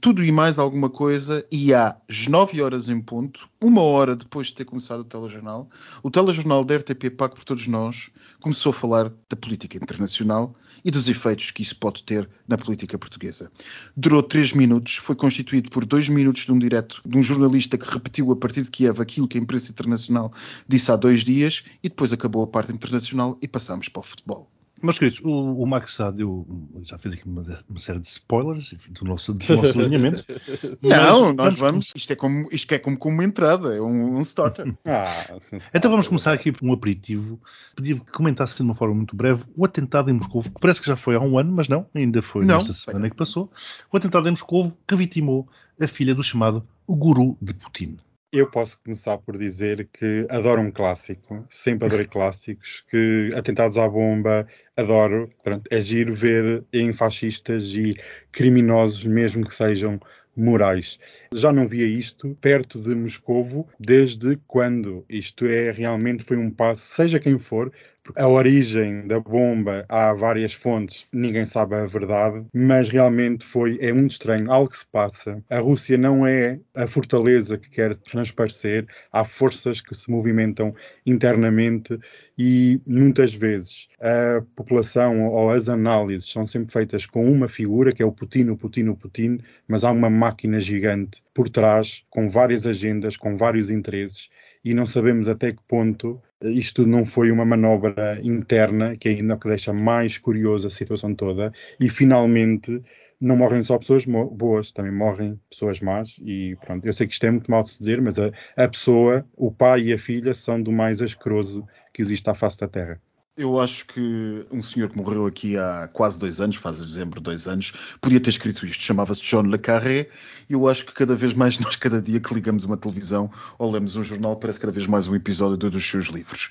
tudo 0.00 0.22
e 0.22 0.30
mais 0.30 0.58
alguma 0.58 0.90
coisa, 0.90 1.46
e 1.50 1.72
às 1.72 2.26
9 2.28 2.60
horas 2.62 2.88
em 2.88 3.00
ponto, 3.00 3.48
uma 3.60 3.80
hora 3.80 4.14
depois 4.14 4.48
de 4.48 4.54
ter 4.54 4.64
começado 4.64 5.00
o 5.00 5.04
telejornal, 5.04 5.68
o 6.02 6.10
telejornal 6.10 6.64
da 6.64 6.76
RTP 6.76 7.10
Pago 7.16 7.34
por 7.34 7.44
Todos 7.44 7.66
Nós 7.66 8.10
começou 8.40 8.70
a 8.70 8.74
falar 8.74 9.12
da 9.28 9.36
política 9.36 9.76
internacional 9.76 10.54
e 10.84 10.90
dos 10.90 11.08
efeitos 11.08 11.50
que 11.50 11.62
isso 11.62 11.76
pode 11.76 12.04
ter 12.04 12.28
na 12.46 12.56
política 12.56 12.98
portuguesa. 12.98 13.50
Durou 13.96 14.22
3 14.22 14.52
minutos, 14.52 14.96
foi 14.96 15.16
constituído 15.16 15.70
por 15.70 15.84
2 15.84 16.08
minutos 16.08 16.44
de 16.44 16.52
um 16.52 16.58
direto 16.58 17.00
de 17.04 17.18
um 17.18 17.22
jornalista 17.22 17.78
que 17.78 17.90
repetiu 17.90 18.30
a 18.30 18.36
partir 18.36 18.62
de 18.62 18.70
Kiev 18.70 19.00
aquilo 19.00 19.26
que 19.26 19.38
a 19.38 19.40
imprensa 19.40 19.72
internacional 19.72 20.32
disse 20.68 20.92
há 20.92 20.96
dois 20.96 21.24
dias, 21.24 21.64
e 21.82 21.88
depois 21.88 22.12
acabou 22.12 22.44
a 22.44 22.46
parte 22.46 22.72
internacional 22.72 23.38
e 23.40 23.48
passámos 23.48 23.88
para 23.88 24.00
o 24.00 24.04
futebol. 24.04 24.55
Meus 24.82 24.98
queridos, 24.98 25.20
o, 25.24 25.30
o 25.30 25.66
Max 25.66 25.96
já, 25.96 26.10
deu, 26.10 26.46
já 26.82 26.98
fez 26.98 27.14
aqui 27.14 27.26
uma, 27.26 27.42
uma 27.68 27.78
série 27.78 27.98
de 27.98 28.06
spoilers 28.06 28.74
do 28.90 29.04
nosso, 29.04 29.32
do 29.32 29.56
nosso 29.56 29.78
alinhamento. 29.80 30.24
Não, 30.82 31.32
nós 31.32 31.58
vamos. 31.58 31.92
Isto 31.96 32.12
é 32.12 32.16
como, 32.16 32.46
isto 32.52 32.72
é 32.72 32.78
como, 32.78 32.98
como 32.98 33.14
uma 33.14 33.24
entrada, 33.24 33.74
é 33.74 33.80
um, 33.80 34.18
um 34.18 34.20
starter. 34.20 34.74
Ah, 34.86 35.38
Então 35.74 35.90
vamos 35.90 36.08
começar 36.08 36.32
aqui 36.32 36.52
por 36.52 36.66
um 36.66 36.72
aperitivo. 36.72 37.40
Pedia 37.74 37.96
que 37.96 38.12
comentasse 38.12 38.56
de 38.56 38.62
uma 38.62 38.74
forma 38.74 38.94
muito 38.94 39.16
breve 39.16 39.44
o 39.56 39.64
atentado 39.64 40.10
em 40.10 40.14
Moscou, 40.14 40.42
que 40.42 40.60
parece 40.60 40.80
que 40.80 40.86
já 40.86 40.96
foi 40.96 41.16
há 41.16 41.20
um 41.20 41.38
ano, 41.38 41.52
mas 41.52 41.68
não, 41.68 41.86
ainda 41.94 42.22
foi 42.22 42.44
Não. 42.44 42.58
nesta 42.58 42.72
semana 42.72 43.08
que 43.10 43.16
passou. 43.16 43.50
O 43.92 43.96
atentado 43.96 44.28
em 44.28 44.32
Moscou 44.32 44.76
que 44.86 44.94
vitimou 44.94 45.48
a 45.80 45.86
filha 45.86 46.14
do 46.14 46.22
chamado 46.22 46.66
guru 46.88 47.36
de 47.40 47.52
Putin. 47.54 47.98
Eu 48.36 48.50
posso 48.50 48.78
começar 48.84 49.16
por 49.16 49.38
dizer 49.38 49.88
que 49.90 50.26
adoro 50.28 50.60
um 50.60 50.70
clássico, 50.70 51.42
sempre 51.48 51.86
adorei 51.86 52.04
clássicos, 52.06 52.84
que 52.90 53.30
atentados 53.34 53.78
à 53.78 53.88
bomba, 53.88 54.46
adoro. 54.76 55.30
Pronto, 55.42 55.66
é 55.70 55.80
giro 55.80 56.12
ver 56.12 56.62
em 56.70 56.92
fascistas 56.92 57.64
e 57.68 57.94
criminosos, 58.30 59.06
mesmo 59.06 59.42
que 59.42 59.54
sejam 59.54 59.98
morais. 60.36 60.98
Já 61.32 61.50
não 61.50 61.66
via 61.66 61.86
isto 61.86 62.36
perto 62.38 62.78
de 62.78 62.94
Moscovo 62.94 63.66
desde 63.80 64.38
quando 64.46 65.02
isto 65.08 65.46
é 65.46 65.70
realmente 65.70 66.22
foi 66.22 66.36
um 66.36 66.50
passo, 66.50 66.82
seja 66.82 67.18
quem 67.18 67.38
for, 67.38 67.72
a 68.16 68.28
origem 68.28 69.06
da 69.06 69.18
bomba 69.18 69.84
há 69.88 70.12
várias 70.12 70.52
fontes, 70.52 71.06
ninguém 71.12 71.44
sabe 71.44 71.74
a 71.74 71.86
verdade, 71.86 72.46
mas 72.54 72.88
realmente 72.88 73.44
foi 73.44 73.78
é 73.80 73.92
muito 73.92 74.12
estranho, 74.12 74.50
algo 74.50 74.70
que 74.70 74.78
se 74.78 74.86
passa. 74.86 75.42
A 75.50 75.58
Rússia 75.58 75.96
não 75.98 76.26
é 76.26 76.60
a 76.74 76.86
fortaleza 76.86 77.58
que 77.58 77.70
quer 77.70 77.94
transparecer, 77.94 78.86
há 79.12 79.24
forças 79.24 79.80
que 79.80 79.94
se 79.94 80.10
movimentam 80.10 80.74
internamente 81.04 81.98
e 82.38 82.80
muitas 82.86 83.34
vezes 83.34 83.88
a 84.00 84.42
população 84.54 85.26
ou 85.28 85.50
as 85.50 85.68
análises 85.68 86.30
são 86.30 86.46
sempre 86.46 86.72
feitas 86.72 87.06
com 87.06 87.24
uma 87.24 87.48
figura, 87.48 87.92
que 87.92 88.02
é 88.02 88.06
o 88.06 88.12
Putin, 88.12 88.48
o 88.50 88.56
Putin, 88.56 88.88
o 88.88 88.96
Putin, 88.96 89.38
mas 89.66 89.84
há 89.84 89.90
uma 89.90 90.10
máquina 90.10 90.60
gigante 90.60 91.22
por 91.32 91.48
trás, 91.48 92.04
com 92.10 92.28
várias 92.28 92.66
agendas, 92.66 93.16
com 93.16 93.36
vários 93.36 93.70
interesses, 93.70 94.28
e 94.66 94.74
não 94.74 94.84
sabemos 94.84 95.28
até 95.28 95.52
que 95.52 95.62
ponto 95.68 96.20
isto 96.42 96.84
não 96.84 97.04
foi 97.04 97.30
uma 97.30 97.44
manobra 97.44 98.18
interna, 98.20 98.96
que 98.96 99.08
é 99.08 99.12
ainda 99.12 99.36
o 99.36 99.38
que 99.38 99.48
deixa 99.48 99.72
mais 99.72 100.18
curiosa 100.18 100.66
a 100.66 100.70
situação 100.70 101.14
toda, 101.14 101.52
e 101.78 101.88
finalmente 101.88 102.82
não 103.20 103.36
morrem 103.36 103.62
só 103.62 103.78
pessoas 103.78 104.04
boas, 104.04 104.72
também 104.72 104.90
morrem 104.90 105.40
pessoas 105.48 105.80
más, 105.80 106.16
e 106.20 106.56
pronto, 106.60 106.84
eu 106.84 106.92
sei 106.92 107.06
que 107.06 107.12
isto 107.12 107.24
é 107.24 107.30
muito 107.30 107.48
mal 107.48 107.62
de 107.62 107.68
se 107.70 107.78
dizer, 107.78 108.02
mas 108.02 108.18
a, 108.18 108.32
a 108.56 108.68
pessoa, 108.68 109.24
o 109.36 109.52
pai 109.52 109.82
e 109.82 109.92
a 109.92 109.98
filha, 110.00 110.34
são 110.34 110.60
do 110.60 110.72
mais 110.72 111.00
asqueroso 111.00 111.64
que 111.94 112.02
existe 112.02 112.28
à 112.28 112.34
face 112.34 112.58
da 112.58 112.66
Terra. 112.66 113.00
Eu 113.36 113.60
acho 113.60 113.84
que 113.86 114.46
um 114.50 114.62
senhor 114.62 114.88
que 114.88 114.96
morreu 114.96 115.26
aqui 115.26 115.58
há 115.58 115.90
quase 115.92 116.18
dois 116.18 116.40
anos, 116.40 116.56
faz 116.56 116.80
dezembro 116.80 117.20
dois 117.20 117.46
anos, 117.46 117.70
podia 118.00 118.18
ter 118.18 118.30
escrito 118.30 118.64
isto. 118.64 118.82
Chamava-se 118.82 119.20
John 119.20 119.42
Le 119.42 119.58
Carré. 119.58 120.08
E 120.48 120.54
eu 120.54 120.66
acho 120.66 120.86
que 120.86 120.92
cada 120.94 121.14
vez 121.14 121.34
mais 121.34 121.58
nós, 121.60 121.76
cada 121.76 122.00
dia 122.00 122.18
que 122.18 122.32
ligamos 122.32 122.64
uma 122.64 122.78
televisão 122.78 123.30
ou 123.58 123.70
lemos 123.70 123.94
um 123.94 124.02
jornal, 124.02 124.36
parece 124.36 124.58
cada 124.58 124.72
vez 124.72 124.86
mais 124.86 125.06
um 125.06 125.14
episódio 125.14 125.70
dos 125.70 125.84
seus 125.86 126.06
livros. 126.06 126.48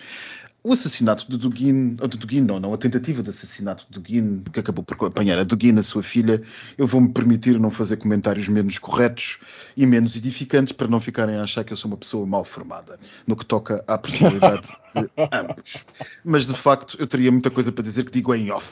O 0.65 0.73
assassinato 0.73 1.29
de 1.29 1.37
Dugin, 1.37 1.95
ou 2.01 2.07
de 2.07 2.17
Dugin 2.17 2.41
não, 2.41 2.59
não, 2.59 2.73
a 2.73 2.77
tentativa 2.79 3.21
de 3.21 3.29
assassinato 3.29 3.85
de 3.87 3.99
Dugin, 3.99 4.43
que 4.51 4.59
acabou 4.59 4.83
por 4.83 5.05
apanhar 5.05 5.37
a 5.37 5.43
Dugin, 5.43 5.77
a 5.77 5.83
sua 5.83 6.01
filha, 6.01 6.41
eu 6.75 6.87
vou-me 6.87 7.09
permitir 7.09 7.59
não 7.59 7.69
fazer 7.69 7.97
comentários 7.97 8.47
menos 8.47 8.79
corretos 8.79 9.37
e 9.77 9.85
menos 9.85 10.15
edificantes 10.15 10.73
para 10.73 10.87
não 10.87 10.99
ficarem 10.99 11.35
a 11.35 11.43
achar 11.43 11.63
que 11.63 11.71
eu 11.71 11.77
sou 11.77 11.91
uma 11.91 11.97
pessoa 11.97 12.25
mal 12.25 12.43
formada 12.43 12.99
no 13.27 13.35
que 13.35 13.45
toca 13.45 13.83
à 13.87 13.95
personalidade 13.95 14.69
de 14.95 15.07
ambos. 15.31 15.85
Mas 16.23 16.47
de 16.47 16.55
facto 16.55 16.97
eu 16.99 17.05
teria 17.05 17.31
muita 17.31 17.51
coisa 17.51 17.71
para 17.71 17.83
dizer 17.83 18.03
que 18.03 18.11
digo 18.11 18.33
em 18.33 18.49
off. 18.49 18.67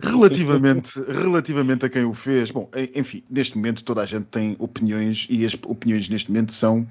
Relativamente, 0.00 1.00
relativamente 1.00 1.84
a 1.86 1.88
quem 1.88 2.04
o 2.04 2.12
fez, 2.12 2.50
bom, 2.50 2.70
en- 2.74 3.00
enfim, 3.00 3.22
neste 3.30 3.56
momento 3.56 3.82
toda 3.84 4.02
a 4.02 4.06
gente 4.06 4.26
tem 4.26 4.56
opiniões 4.58 5.26
e 5.28 5.44
as 5.44 5.54
opiniões 5.54 6.08
neste 6.08 6.30
momento 6.30 6.52
são 6.52 6.86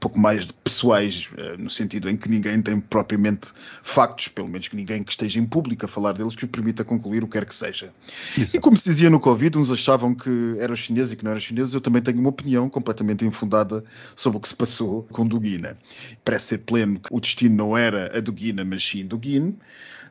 pouco 0.00 0.18
mais 0.18 0.50
pessoais, 0.64 1.28
eh, 1.36 1.56
no 1.56 1.70
sentido 1.70 2.10
em 2.10 2.16
que 2.16 2.28
ninguém 2.28 2.60
tem 2.60 2.80
propriamente 2.80 3.52
factos, 3.82 4.28
pelo 4.28 4.48
menos 4.48 4.66
que 4.68 4.74
ninguém 4.76 5.02
que 5.04 5.12
esteja 5.12 5.38
em 5.38 5.46
público 5.46 5.84
a 5.84 5.88
falar 5.88 6.12
deles, 6.12 6.34
que 6.34 6.44
o 6.44 6.48
permita 6.48 6.84
concluir 6.84 7.22
o 7.22 7.26
que 7.28 7.34
quer 7.34 7.46
que 7.46 7.54
seja. 7.54 7.94
Isso. 8.36 8.56
E 8.56 8.60
como 8.60 8.76
se 8.76 8.84
dizia 8.84 9.08
no 9.08 9.20
Covid, 9.20 9.56
uns 9.56 9.70
achavam 9.70 10.14
que 10.14 10.56
era 10.58 10.74
chinês 10.74 11.12
e 11.12 11.16
que 11.16 11.24
não 11.24 11.30
era 11.30 11.40
chinês, 11.40 11.72
eu 11.74 11.80
também 11.80 12.02
tenho 12.02 12.18
uma 12.18 12.28
opinião 12.30 12.68
completamente 12.68 13.24
infundada 13.24 13.84
sobre 14.16 14.38
o 14.38 14.40
que 14.40 14.48
se 14.48 14.56
passou 14.56 15.04
com 15.04 15.26
Dugina. 15.26 15.78
Parece 16.24 16.46
ser 16.46 16.58
pleno 16.58 16.98
que 16.98 17.08
o 17.10 17.20
destino 17.20 17.54
não 17.54 17.76
era 17.78 18.16
a 18.16 18.20
Dugina, 18.20 18.64
mas 18.64 18.82
sim 18.86 19.06
Dugin. 19.06 19.54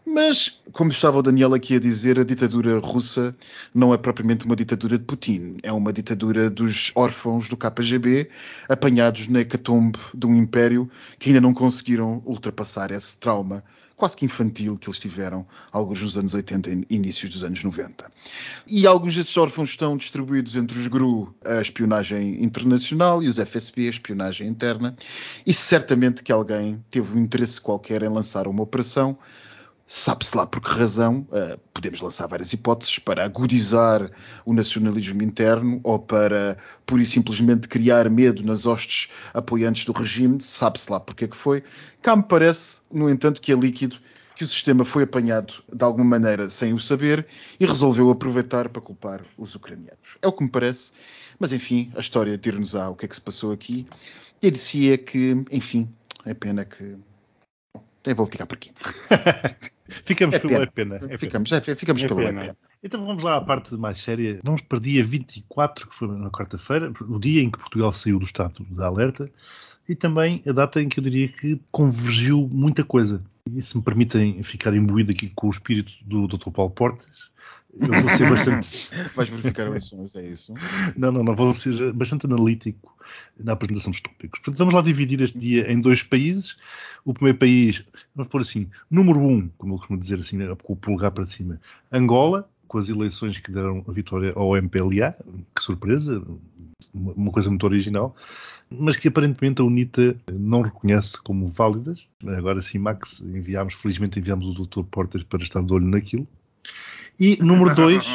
Mas, 0.05 0.59
como 0.73 0.91
estava 0.91 1.17
o 1.17 1.21
Daniel 1.21 1.53
aqui 1.53 1.75
a 1.75 1.79
dizer, 1.79 2.19
a 2.19 2.23
ditadura 2.23 2.77
russa 2.79 3.35
não 3.73 3.93
é 3.93 3.97
propriamente 3.97 4.45
uma 4.45 4.55
ditadura 4.55 4.97
de 4.97 5.05
Putin. 5.05 5.57
É 5.63 5.71
uma 5.71 5.93
ditadura 5.93 6.49
dos 6.49 6.91
órfãos 6.93 7.47
do 7.47 7.55
KGB, 7.55 8.29
apanhados 8.67 9.27
na 9.27 9.39
hecatombe 9.39 9.99
de 10.13 10.27
um 10.27 10.35
império 10.35 10.89
que 11.17 11.29
ainda 11.29 11.39
não 11.39 11.53
conseguiram 11.53 12.21
ultrapassar 12.25 12.91
esse 12.91 13.17
trauma 13.17 13.63
quase 13.95 14.17
que 14.17 14.25
infantil 14.25 14.77
que 14.77 14.89
eles 14.89 14.99
tiveram, 14.99 15.45
alguns 15.71 16.01
nos 16.01 16.17
anos 16.17 16.33
80 16.33 16.69
e 16.69 16.85
inícios 16.89 17.31
dos 17.31 17.43
anos 17.43 17.63
90. 17.63 18.11
E 18.67 18.85
alguns 18.85 19.15
desses 19.15 19.37
órfãos 19.37 19.69
estão 19.69 19.95
distribuídos 19.95 20.57
entre 20.57 20.77
os 20.77 20.87
GRU, 20.87 21.33
a 21.45 21.61
espionagem 21.61 22.43
internacional, 22.43 23.23
e 23.23 23.29
os 23.29 23.37
FSB, 23.37 23.87
a 23.87 23.91
espionagem 23.91 24.47
interna, 24.47 24.95
e 25.45 25.53
certamente 25.53 26.23
que 26.23 26.33
alguém 26.33 26.83
teve 26.91 27.17
um 27.17 27.21
interesse 27.21 27.61
qualquer 27.61 28.03
em 28.03 28.09
lançar 28.09 28.47
uma 28.47 28.63
operação 28.63 29.17
Sabe-se 29.85 30.35
lá 30.35 30.47
por 30.47 30.61
que 30.61 30.71
razão, 30.71 31.27
uh, 31.29 31.59
podemos 31.73 31.99
lançar 32.01 32.25
várias 32.27 32.53
hipóteses 32.53 32.99
para 32.99 33.25
agudizar 33.25 34.09
o 34.45 34.53
nacionalismo 34.53 35.21
interno 35.21 35.79
ou 35.83 35.99
para 35.99 36.57
pura 36.85 37.01
e 37.01 37.05
simplesmente 37.05 37.67
criar 37.67 38.09
medo 38.09 38.43
nas 38.43 38.65
hostes 38.65 39.11
apoiantes 39.33 39.85
do 39.85 39.91
regime, 39.91 40.41
sabe-se 40.41 40.91
lá 40.91 40.99
porque 40.99 41.25
é 41.25 41.27
que 41.27 41.35
foi. 41.35 41.63
Cá 42.01 42.15
me 42.15 42.23
parece, 42.23 42.79
no 42.91 43.09
entanto, 43.09 43.41
que 43.41 43.51
é 43.51 43.55
líquido 43.55 43.97
que 44.35 44.43
o 44.43 44.47
sistema 44.47 44.83
foi 44.83 45.03
apanhado 45.03 45.53
de 45.71 45.83
alguma 45.83 46.05
maneira 46.05 46.49
sem 46.49 46.73
o 46.73 46.79
saber 46.79 47.27
e 47.59 47.65
resolveu 47.65 48.09
aproveitar 48.09 48.69
para 48.69 48.81
culpar 48.81 49.21
os 49.37 49.53
ucranianos. 49.53 50.17
É 50.21 50.27
o 50.27 50.31
que 50.31 50.43
me 50.43 50.49
parece, 50.49 50.91
mas 51.37 51.53
enfim, 51.53 51.91
a 51.95 51.99
história 51.99 52.37
dir-nos-á 52.37 52.89
o 52.89 52.95
que 52.95 53.05
é 53.05 53.07
que 53.07 53.15
se 53.15 53.21
passou 53.21 53.51
aqui. 53.51 53.87
Dir-se-ia 54.41 54.97
que, 54.97 55.43
enfim, 55.51 55.89
é 56.25 56.33
pena 56.33 56.65
que. 56.65 56.95
Bom, 57.73 57.83
vou 58.15 58.25
ficar 58.25 58.45
por 58.45 58.55
aqui. 58.55 58.71
Ficamos 60.05 60.35
É 60.35 60.39
pelo 60.39 60.53
pena. 60.53 60.63
é 60.63 60.67
pena. 60.67 60.95
é 60.95 60.99
pena. 60.99 61.17
Ficamos, 61.19 61.51
é, 61.51 61.61
ficamos 61.61 62.03
É 62.03 62.07
pelo 62.07 62.21
é 62.21 62.25
pena. 62.25 62.41
pena. 62.41 62.57
Então 62.83 63.05
vamos 63.05 63.23
lá 63.23 63.37
à 63.37 63.41
parte 63.41 63.73
mais 63.75 64.01
séria. 64.01 64.39
Vamos 64.43 64.61
para 64.61 64.79
dia 64.79 65.03
24, 65.03 65.87
que 65.87 65.95
foi 65.95 66.07
na 66.07 66.29
quarta-feira, 66.29 66.91
o 67.01 67.19
dia 67.19 67.41
em 67.41 67.49
que 67.49 67.57
Portugal 67.59 67.93
saiu 67.93 68.19
do 68.19 68.25
estado 68.25 68.65
de 68.69 68.81
alerta, 68.83 69.29
e 69.87 69.95
também 69.95 70.41
a 70.47 70.51
data 70.51 70.81
em 70.81 70.89
que 70.89 70.99
eu 70.99 71.03
diria 71.03 71.27
que 71.27 71.59
convergiu 71.71 72.47
muita 72.51 72.83
coisa. 72.83 73.23
E 73.51 73.61
se 73.61 73.75
me 73.75 73.83
permitem 73.83 74.41
ficar 74.41 74.73
imbuído 74.73 75.11
aqui 75.11 75.29
com 75.29 75.47
o 75.47 75.51
espírito 75.51 75.91
do 76.05 76.27
Dr. 76.27 76.49
Paulo 76.49 76.71
Portas, 76.71 77.29
eu 77.77 78.01
vou 78.01 78.15
ser 78.15 78.29
bastante. 78.29 78.89
Vais 79.15 79.27
verificar 79.27 79.67
eleições, 79.67 80.15
é 80.15 80.25
isso? 80.25 80.53
Não, 80.95 81.11
não, 81.11 81.23
não, 81.23 81.35
vou 81.35 81.51
ser 81.53 81.91
bastante 81.91 82.25
analítico 82.25 82.95
na 83.37 83.51
apresentação 83.51 83.91
dos 83.91 83.99
tópicos. 83.99 84.39
Portanto, 84.39 84.57
vamos 84.57 84.73
lá 84.73 84.81
dividir 84.81 85.19
este 85.21 85.37
dia 85.37 85.69
em 85.69 85.81
dois 85.81 86.03
países. 86.03 86.55
O 87.03 87.13
primeiro 87.13 87.37
país, 87.37 87.83
vamos 88.15 88.31
pôr 88.31 88.41
assim, 88.41 88.69
número 88.89 89.19
um, 89.19 89.49
como 89.57 89.73
eu 89.73 89.77
costumo 89.77 89.99
dizer 89.99 90.19
assim, 90.19 90.37
né, 90.37 90.55
com 90.63 90.73
o 90.73 90.77
polegar 90.77 91.11
para 91.11 91.25
cima, 91.25 91.59
Angola, 91.91 92.49
com 92.73 92.79
as 92.79 92.89
eleições 92.89 93.37
que 93.37 93.51
deram 93.51 93.85
a 93.87 93.91
vitória 93.91 94.33
ao 94.35 94.57
MPLA, 94.57 95.13
que 95.55 95.61
surpresa, 95.61 96.25
uma 96.91 97.31
coisa 97.31 97.47
muito 97.47 97.63
original, 97.67 98.15
mas 98.67 98.95
que 98.95 99.09
aparentemente 99.09 99.61
a 99.61 99.63
UNITA 99.63 100.17
não 100.33 100.63
reconhece 100.63 101.21
como 101.21 101.47
válidas. 101.47 102.07
Agora 102.25 102.63
sim, 102.63 102.79
Max, 102.79 103.21
enviámos, 103.21 103.75
felizmente 103.75 104.17
enviámos 104.17 104.47
o 104.47 104.65
Dr. 104.65 104.81
Portas 104.85 105.23
para 105.23 105.43
estar 105.43 105.61
de 105.61 105.71
olho 105.71 105.85
naquilo. 105.85 106.27
E 107.19 107.37
número 107.43 107.75
dois, 107.77 108.07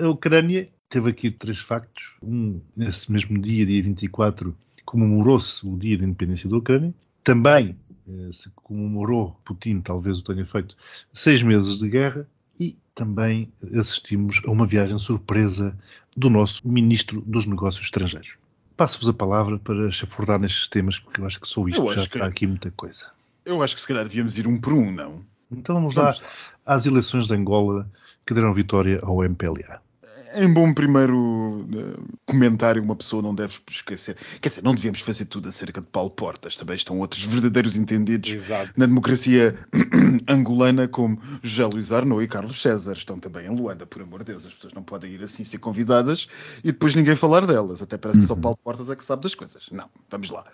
a 0.00 0.08
Ucrânia 0.08 0.68
teve 0.88 1.10
aqui 1.10 1.28
três 1.32 1.58
factos. 1.58 2.14
Um, 2.22 2.60
nesse 2.76 3.10
mesmo 3.10 3.36
dia, 3.40 3.66
dia 3.66 3.82
24, 3.82 4.56
comemorou-se 4.84 5.66
o 5.66 5.76
dia 5.76 5.98
da 5.98 6.04
independência 6.04 6.48
da 6.48 6.56
Ucrânia. 6.58 6.94
Também 7.24 7.76
eh, 8.08 8.30
se 8.30 8.50
comemorou, 8.54 9.36
Putin 9.44 9.80
talvez 9.80 10.18
o 10.20 10.22
tenha 10.22 10.46
feito, 10.46 10.76
seis 11.12 11.42
meses 11.42 11.78
de 11.78 11.88
guerra. 11.88 12.28
E 12.58 12.76
também 12.94 13.52
assistimos 13.78 14.40
a 14.46 14.50
uma 14.50 14.66
viagem 14.66 14.98
surpresa 14.98 15.76
do 16.16 16.30
nosso 16.30 16.66
Ministro 16.66 17.20
dos 17.22 17.46
Negócios 17.46 17.84
Estrangeiros. 17.84 18.34
Passo-vos 18.76 19.08
a 19.08 19.12
palavra 19.12 19.58
para 19.58 19.90
chafurdar 19.90 20.38
nestes 20.38 20.68
temas, 20.68 20.98
porque 20.98 21.20
eu 21.20 21.26
acho 21.26 21.40
que 21.40 21.48
só 21.48 21.66
isto 21.68 21.92
já 21.92 22.06
que- 22.06 22.16
está 22.16 22.26
aqui 22.26 22.46
muita 22.46 22.70
coisa. 22.72 23.10
Eu 23.44 23.62
acho 23.62 23.74
que 23.74 23.80
se 23.80 23.88
calhar 23.88 24.04
devíamos 24.04 24.36
ir 24.38 24.46
um 24.46 24.58
por 24.60 24.72
um, 24.72 24.90
não? 24.90 25.22
Então 25.50 25.74
vamos, 25.76 25.94
Vamos 25.94 26.20
lá 26.20 26.26
às 26.64 26.86
eleições 26.86 27.26
de 27.26 27.34
Angola 27.34 27.88
que 28.26 28.32
deram 28.34 28.54
vitória 28.54 29.00
ao 29.02 29.22
MPLA. 29.22 29.80
Em 30.34 30.52
bom 30.52 30.72
primeiro 30.72 31.16
uh, 31.16 32.18
comentário, 32.26 32.82
uma 32.82 32.96
pessoa 32.96 33.22
não 33.22 33.34
deve 33.34 33.54
esquecer. 33.70 34.16
Quer 34.40 34.48
dizer, 34.48 34.62
não 34.62 34.74
devíamos 34.74 35.00
fazer 35.00 35.26
tudo 35.26 35.48
acerca 35.48 35.80
de 35.80 35.86
Paulo 35.86 36.10
Portas. 36.10 36.56
Também 36.56 36.76
estão 36.76 36.98
outros 36.98 37.24
verdadeiros 37.24 37.76
entendidos 37.76 38.30
Exato. 38.30 38.72
na 38.76 38.86
democracia 38.86 39.58
angolana, 40.28 40.88
como 40.88 41.20
José 41.42 41.64
Luís 41.66 41.92
Arnaud 41.92 42.22
e 42.22 42.28
Carlos 42.28 42.60
César. 42.60 42.94
Estão 42.94 43.18
também 43.18 43.46
em 43.46 43.56
Luanda, 43.56 43.86
por 43.86 44.02
amor 44.02 44.20
de 44.20 44.32
Deus. 44.32 44.46
As 44.46 44.54
pessoas 44.54 44.72
não 44.72 44.82
podem 44.82 45.12
ir 45.12 45.22
assim 45.22 45.44
ser 45.44 45.58
convidadas 45.58 46.28
e 46.62 46.72
depois 46.72 46.94
ninguém 46.94 47.16
falar 47.16 47.46
delas. 47.46 47.80
Até 47.82 47.96
parece 47.96 48.20
que 48.20 48.26
só 48.26 48.34
Paulo 48.34 48.58
Portas 48.62 48.90
é 48.90 48.96
que 48.96 49.04
sabe 49.04 49.22
das 49.22 49.34
coisas. 49.34 49.68
Não, 49.70 49.88
vamos 50.10 50.30
lá. 50.30 50.44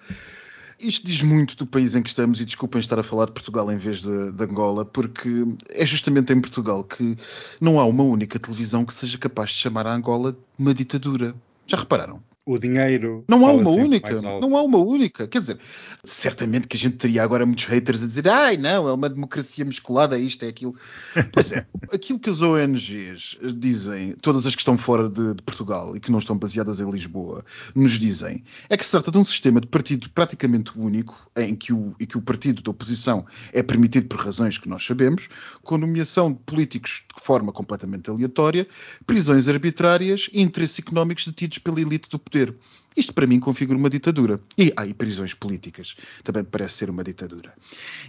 Isto 0.80 1.06
diz 1.06 1.20
muito 1.22 1.56
do 1.56 1.66
país 1.66 1.94
em 1.94 2.02
que 2.02 2.08
estamos, 2.08 2.40
e 2.40 2.44
desculpem 2.44 2.80
estar 2.80 2.98
a 2.98 3.02
falar 3.02 3.26
de 3.26 3.32
Portugal 3.32 3.70
em 3.70 3.76
vez 3.76 4.00
de, 4.00 4.32
de, 4.32 4.44
Angola, 4.44 4.84
porque 4.84 5.44
é 5.68 5.84
justamente 5.84 6.32
em 6.32 6.40
Portugal 6.40 6.82
que 6.82 7.18
não 7.60 7.78
há 7.78 7.84
uma 7.84 8.02
única 8.02 8.38
televisão 8.38 8.84
que 8.84 8.94
seja 8.94 9.18
capaz 9.18 9.50
de 9.50 9.56
chamar 9.56 9.86
a 9.86 9.94
Angola 9.94 10.36
uma 10.58 10.72
ditadura. 10.72 11.34
Já 11.66 11.76
repararam? 11.76 12.22
O 12.52 12.58
dinheiro. 12.58 13.24
Não 13.28 13.46
há 13.46 13.52
uma 13.52 13.70
única, 13.70 14.20
não 14.20 14.56
há 14.56 14.62
uma 14.62 14.78
única. 14.78 15.28
Quer 15.28 15.38
dizer, 15.38 15.58
certamente 16.04 16.66
que 16.66 16.76
a 16.76 16.80
gente 16.80 16.96
teria 16.96 17.22
agora 17.22 17.46
muitos 17.46 17.64
haters 17.64 18.02
a 18.02 18.06
dizer, 18.06 18.28
ai 18.28 18.56
não, 18.56 18.88
é 18.88 18.92
uma 18.92 19.08
democracia 19.08 19.64
musculada, 19.64 20.18
é 20.18 20.20
isto, 20.20 20.44
é 20.44 20.48
aquilo. 20.48 20.74
Pois 21.32 21.52
é, 21.52 21.64
aquilo 21.92 22.18
que 22.18 22.28
as 22.28 22.42
ONGs 22.42 23.38
dizem, 23.54 24.16
todas 24.20 24.44
as 24.46 24.54
que 24.54 24.60
estão 24.60 24.76
fora 24.76 25.08
de, 25.08 25.34
de, 25.34 25.42
Portugal 25.42 25.96
e 25.96 26.00
que 26.00 26.10
não 26.10 26.18
estão 26.18 26.36
baseadas 26.36 26.80
em 26.80 26.90
Lisboa, 26.90 27.44
nos 27.74 27.92
dizem, 27.92 28.42
é 28.68 28.76
que 28.76 28.84
se 28.84 28.90
trata 28.90 29.10
de 29.10 29.18
um 29.18 29.24
sistema 29.24 29.60
de 29.60 29.66
partido 29.68 30.10
praticamente 30.10 30.72
único, 30.76 31.30
em 31.36 31.54
que 31.54 31.72
o, 31.72 31.94
em 32.00 32.06
que 32.06 32.18
o 32.18 32.22
partido 32.22 32.62
da 32.62 32.70
oposição 32.70 33.24
é 33.52 33.62
permitido 33.62 34.08
por 34.08 34.18
razões 34.18 34.58
que 34.58 34.68
nós 34.68 34.84
sabemos, 34.84 35.28
com 35.62 35.78
nomeação 35.78 36.32
de 36.32 36.38
políticos 36.40 37.04
de 37.16 37.22
forma 37.22 37.52
completamente 37.52 38.10
aleatória, 38.10 38.66
prisões 39.06 39.46
arbitrárias 39.46 40.28
e 40.32 40.40
interesses 40.40 40.80
económicos 40.80 41.26
detidos 41.26 41.58
pela 41.58 41.80
elite 41.80 42.08
do 42.08 42.18
poder 42.18 42.39
poder. 42.40 42.54
Isto 42.96 43.14
para 43.14 43.26
mim 43.26 43.38
configura 43.38 43.78
uma 43.78 43.88
ditadura. 43.88 44.40
E 44.58 44.72
há 44.76 44.82
ah, 44.82 44.94
prisões 44.94 45.32
políticas. 45.32 45.96
Também 46.24 46.42
parece 46.42 46.74
ser 46.74 46.90
uma 46.90 47.04
ditadura. 47.04 47.54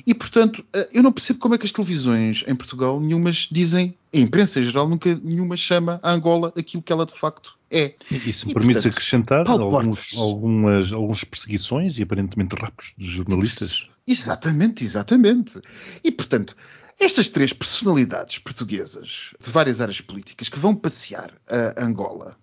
E 0.06 0.14
portanto, 0.14 0.66
eh, 0.74 0.90
eu 0.92 1.04
não 1.04 1.12
percebo 1.12 1.40
como 1.40 1.54
é 1.54 1.58
que 1.58 1.66
as 1.66 1.72
televisões 1.72 2.44
em 2.48 2.56
Portugal, 2.56 3.00
nenhumas 3.00 3.48
dizem, 3.52 3.96
a 4.14 4.18
imprensa 4.18 4.60
em 4.60 4.64
geral, 4.64 4.90
nunca 4.90 5.14
nenhuma 5.24 5.56
chama 5.56 6.00
a 6.02 6.12
Angola 6.12 6.52
aquilo 6.58 6.82
que 6.82 6.92
ela 6.92 7.06
de 7.06 7.14
facto 7.14 7.58
é. 7.70 7.94
E 8.10 8.34
se 8.34 8.48
me 8.48 8.54
permites 8.54 8.86
acrescentar 8.86 9.48
alguns, 9.48 10.18
algumas, 10.18 10.92
algumas 10.92 11.24
perseguições 11.24 11.98
e 11.98 12.02
aparentemente 12.02 12.56
raptos 12.56 12.94
de 12.98 13.06
jornalistas? 13.06 13.88
Exatamente, 14.06 14.84
exatamente. 14.84 15.62
E 16.04 16.12
portanto, 16.12 16.56
estas 17.00 17.30
três 17.30 17.54
personalidades 17.54 18.40
portuguesas 18.40 19.34
de 19.40 19.50
várias 19.52 19.80
áreas 19.80 20.02
políticas 20.02 20.50
que 20.50 20.60
vão 20.60 20.76
passear 20.76 21.32
a 21.48 21.86
Angola 21.86 22.36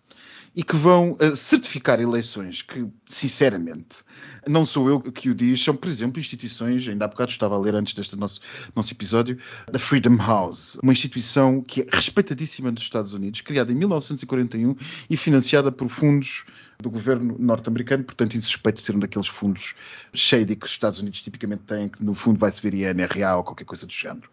e 0.54 0.62
que 0.62 0.76
vão 0.76 1.12
uh, 1.12 1.36
certificar 1.36 2.00
eleições 2.00 2.62
que, 2.62 2.86
sinceramente, 3.06 3.98
não 4.46 4.64
sou 4.64 4.88
eu 4.88 5.00
que 5.00 5.30
o 5.30 5.34
diz, 5.34 5.62
são, 5.62 5.74
por 5.74 5.88
exemplo, 5.88 6.20
instituições, 6.20 6.88
ainda 6.88 7.04
há 7.04 7.08
bocado 7.08 7.30
estava 7.30 7.54
a 7.54 7.58
ler 7.58 7.74
antes 7.74 7.94
deste 7.94 8.16
nosso, 8.16 8.40
nosso 8.74 8.92
episódio, 8.92 9.38
da 9.70 9.78
Freedom 9.78 10.16
House, 10.16 10.78
uma 10.82 10.92
instituição 10.92 11.62
que 11.62 11.82
é 11.82 11.86
respeitadíssima 11.90 12.70
nos 12.70 12.82
Estados 12.82 13.12
Unidos, 13.12 13.40
criada 13.40 13.72
em 13.72 13.74
1941 13.74 14.74
e 15.08 15.16
financiada 15.16 15.70
por 15.70 15.88
fundos 15.88 16.44
do 16.80 16.90
governo 16.90 17.34
norte-americano, 17.40 18.04
portanto, 18.04 18.36
insuspeito 18.36 18.76
de 18.76 18.82
ser 18.82 18.94
um 18.94 19.00
daqueles 19.00 19.26
fundos 19.26 19.74
shady 20.14 20.54
que 20.54 20.64
os 20.64 20.70
Estados 20.70 21.00
Unidos 21.00 21.20
tipicamente 21.20 21.62
têm, 21.64 21.88
que 21.88 22.04
no 22.04 22.14
fundo 22.14 22.38
vai-se 22.38 22.62
ver 22.62 22.72
INRA 22.72 23.36
ou 23.36 23.42
qualquer 23.42 23.64
coisa 23.64 23.84
do 23.84 23.92
género. 23.92 24.30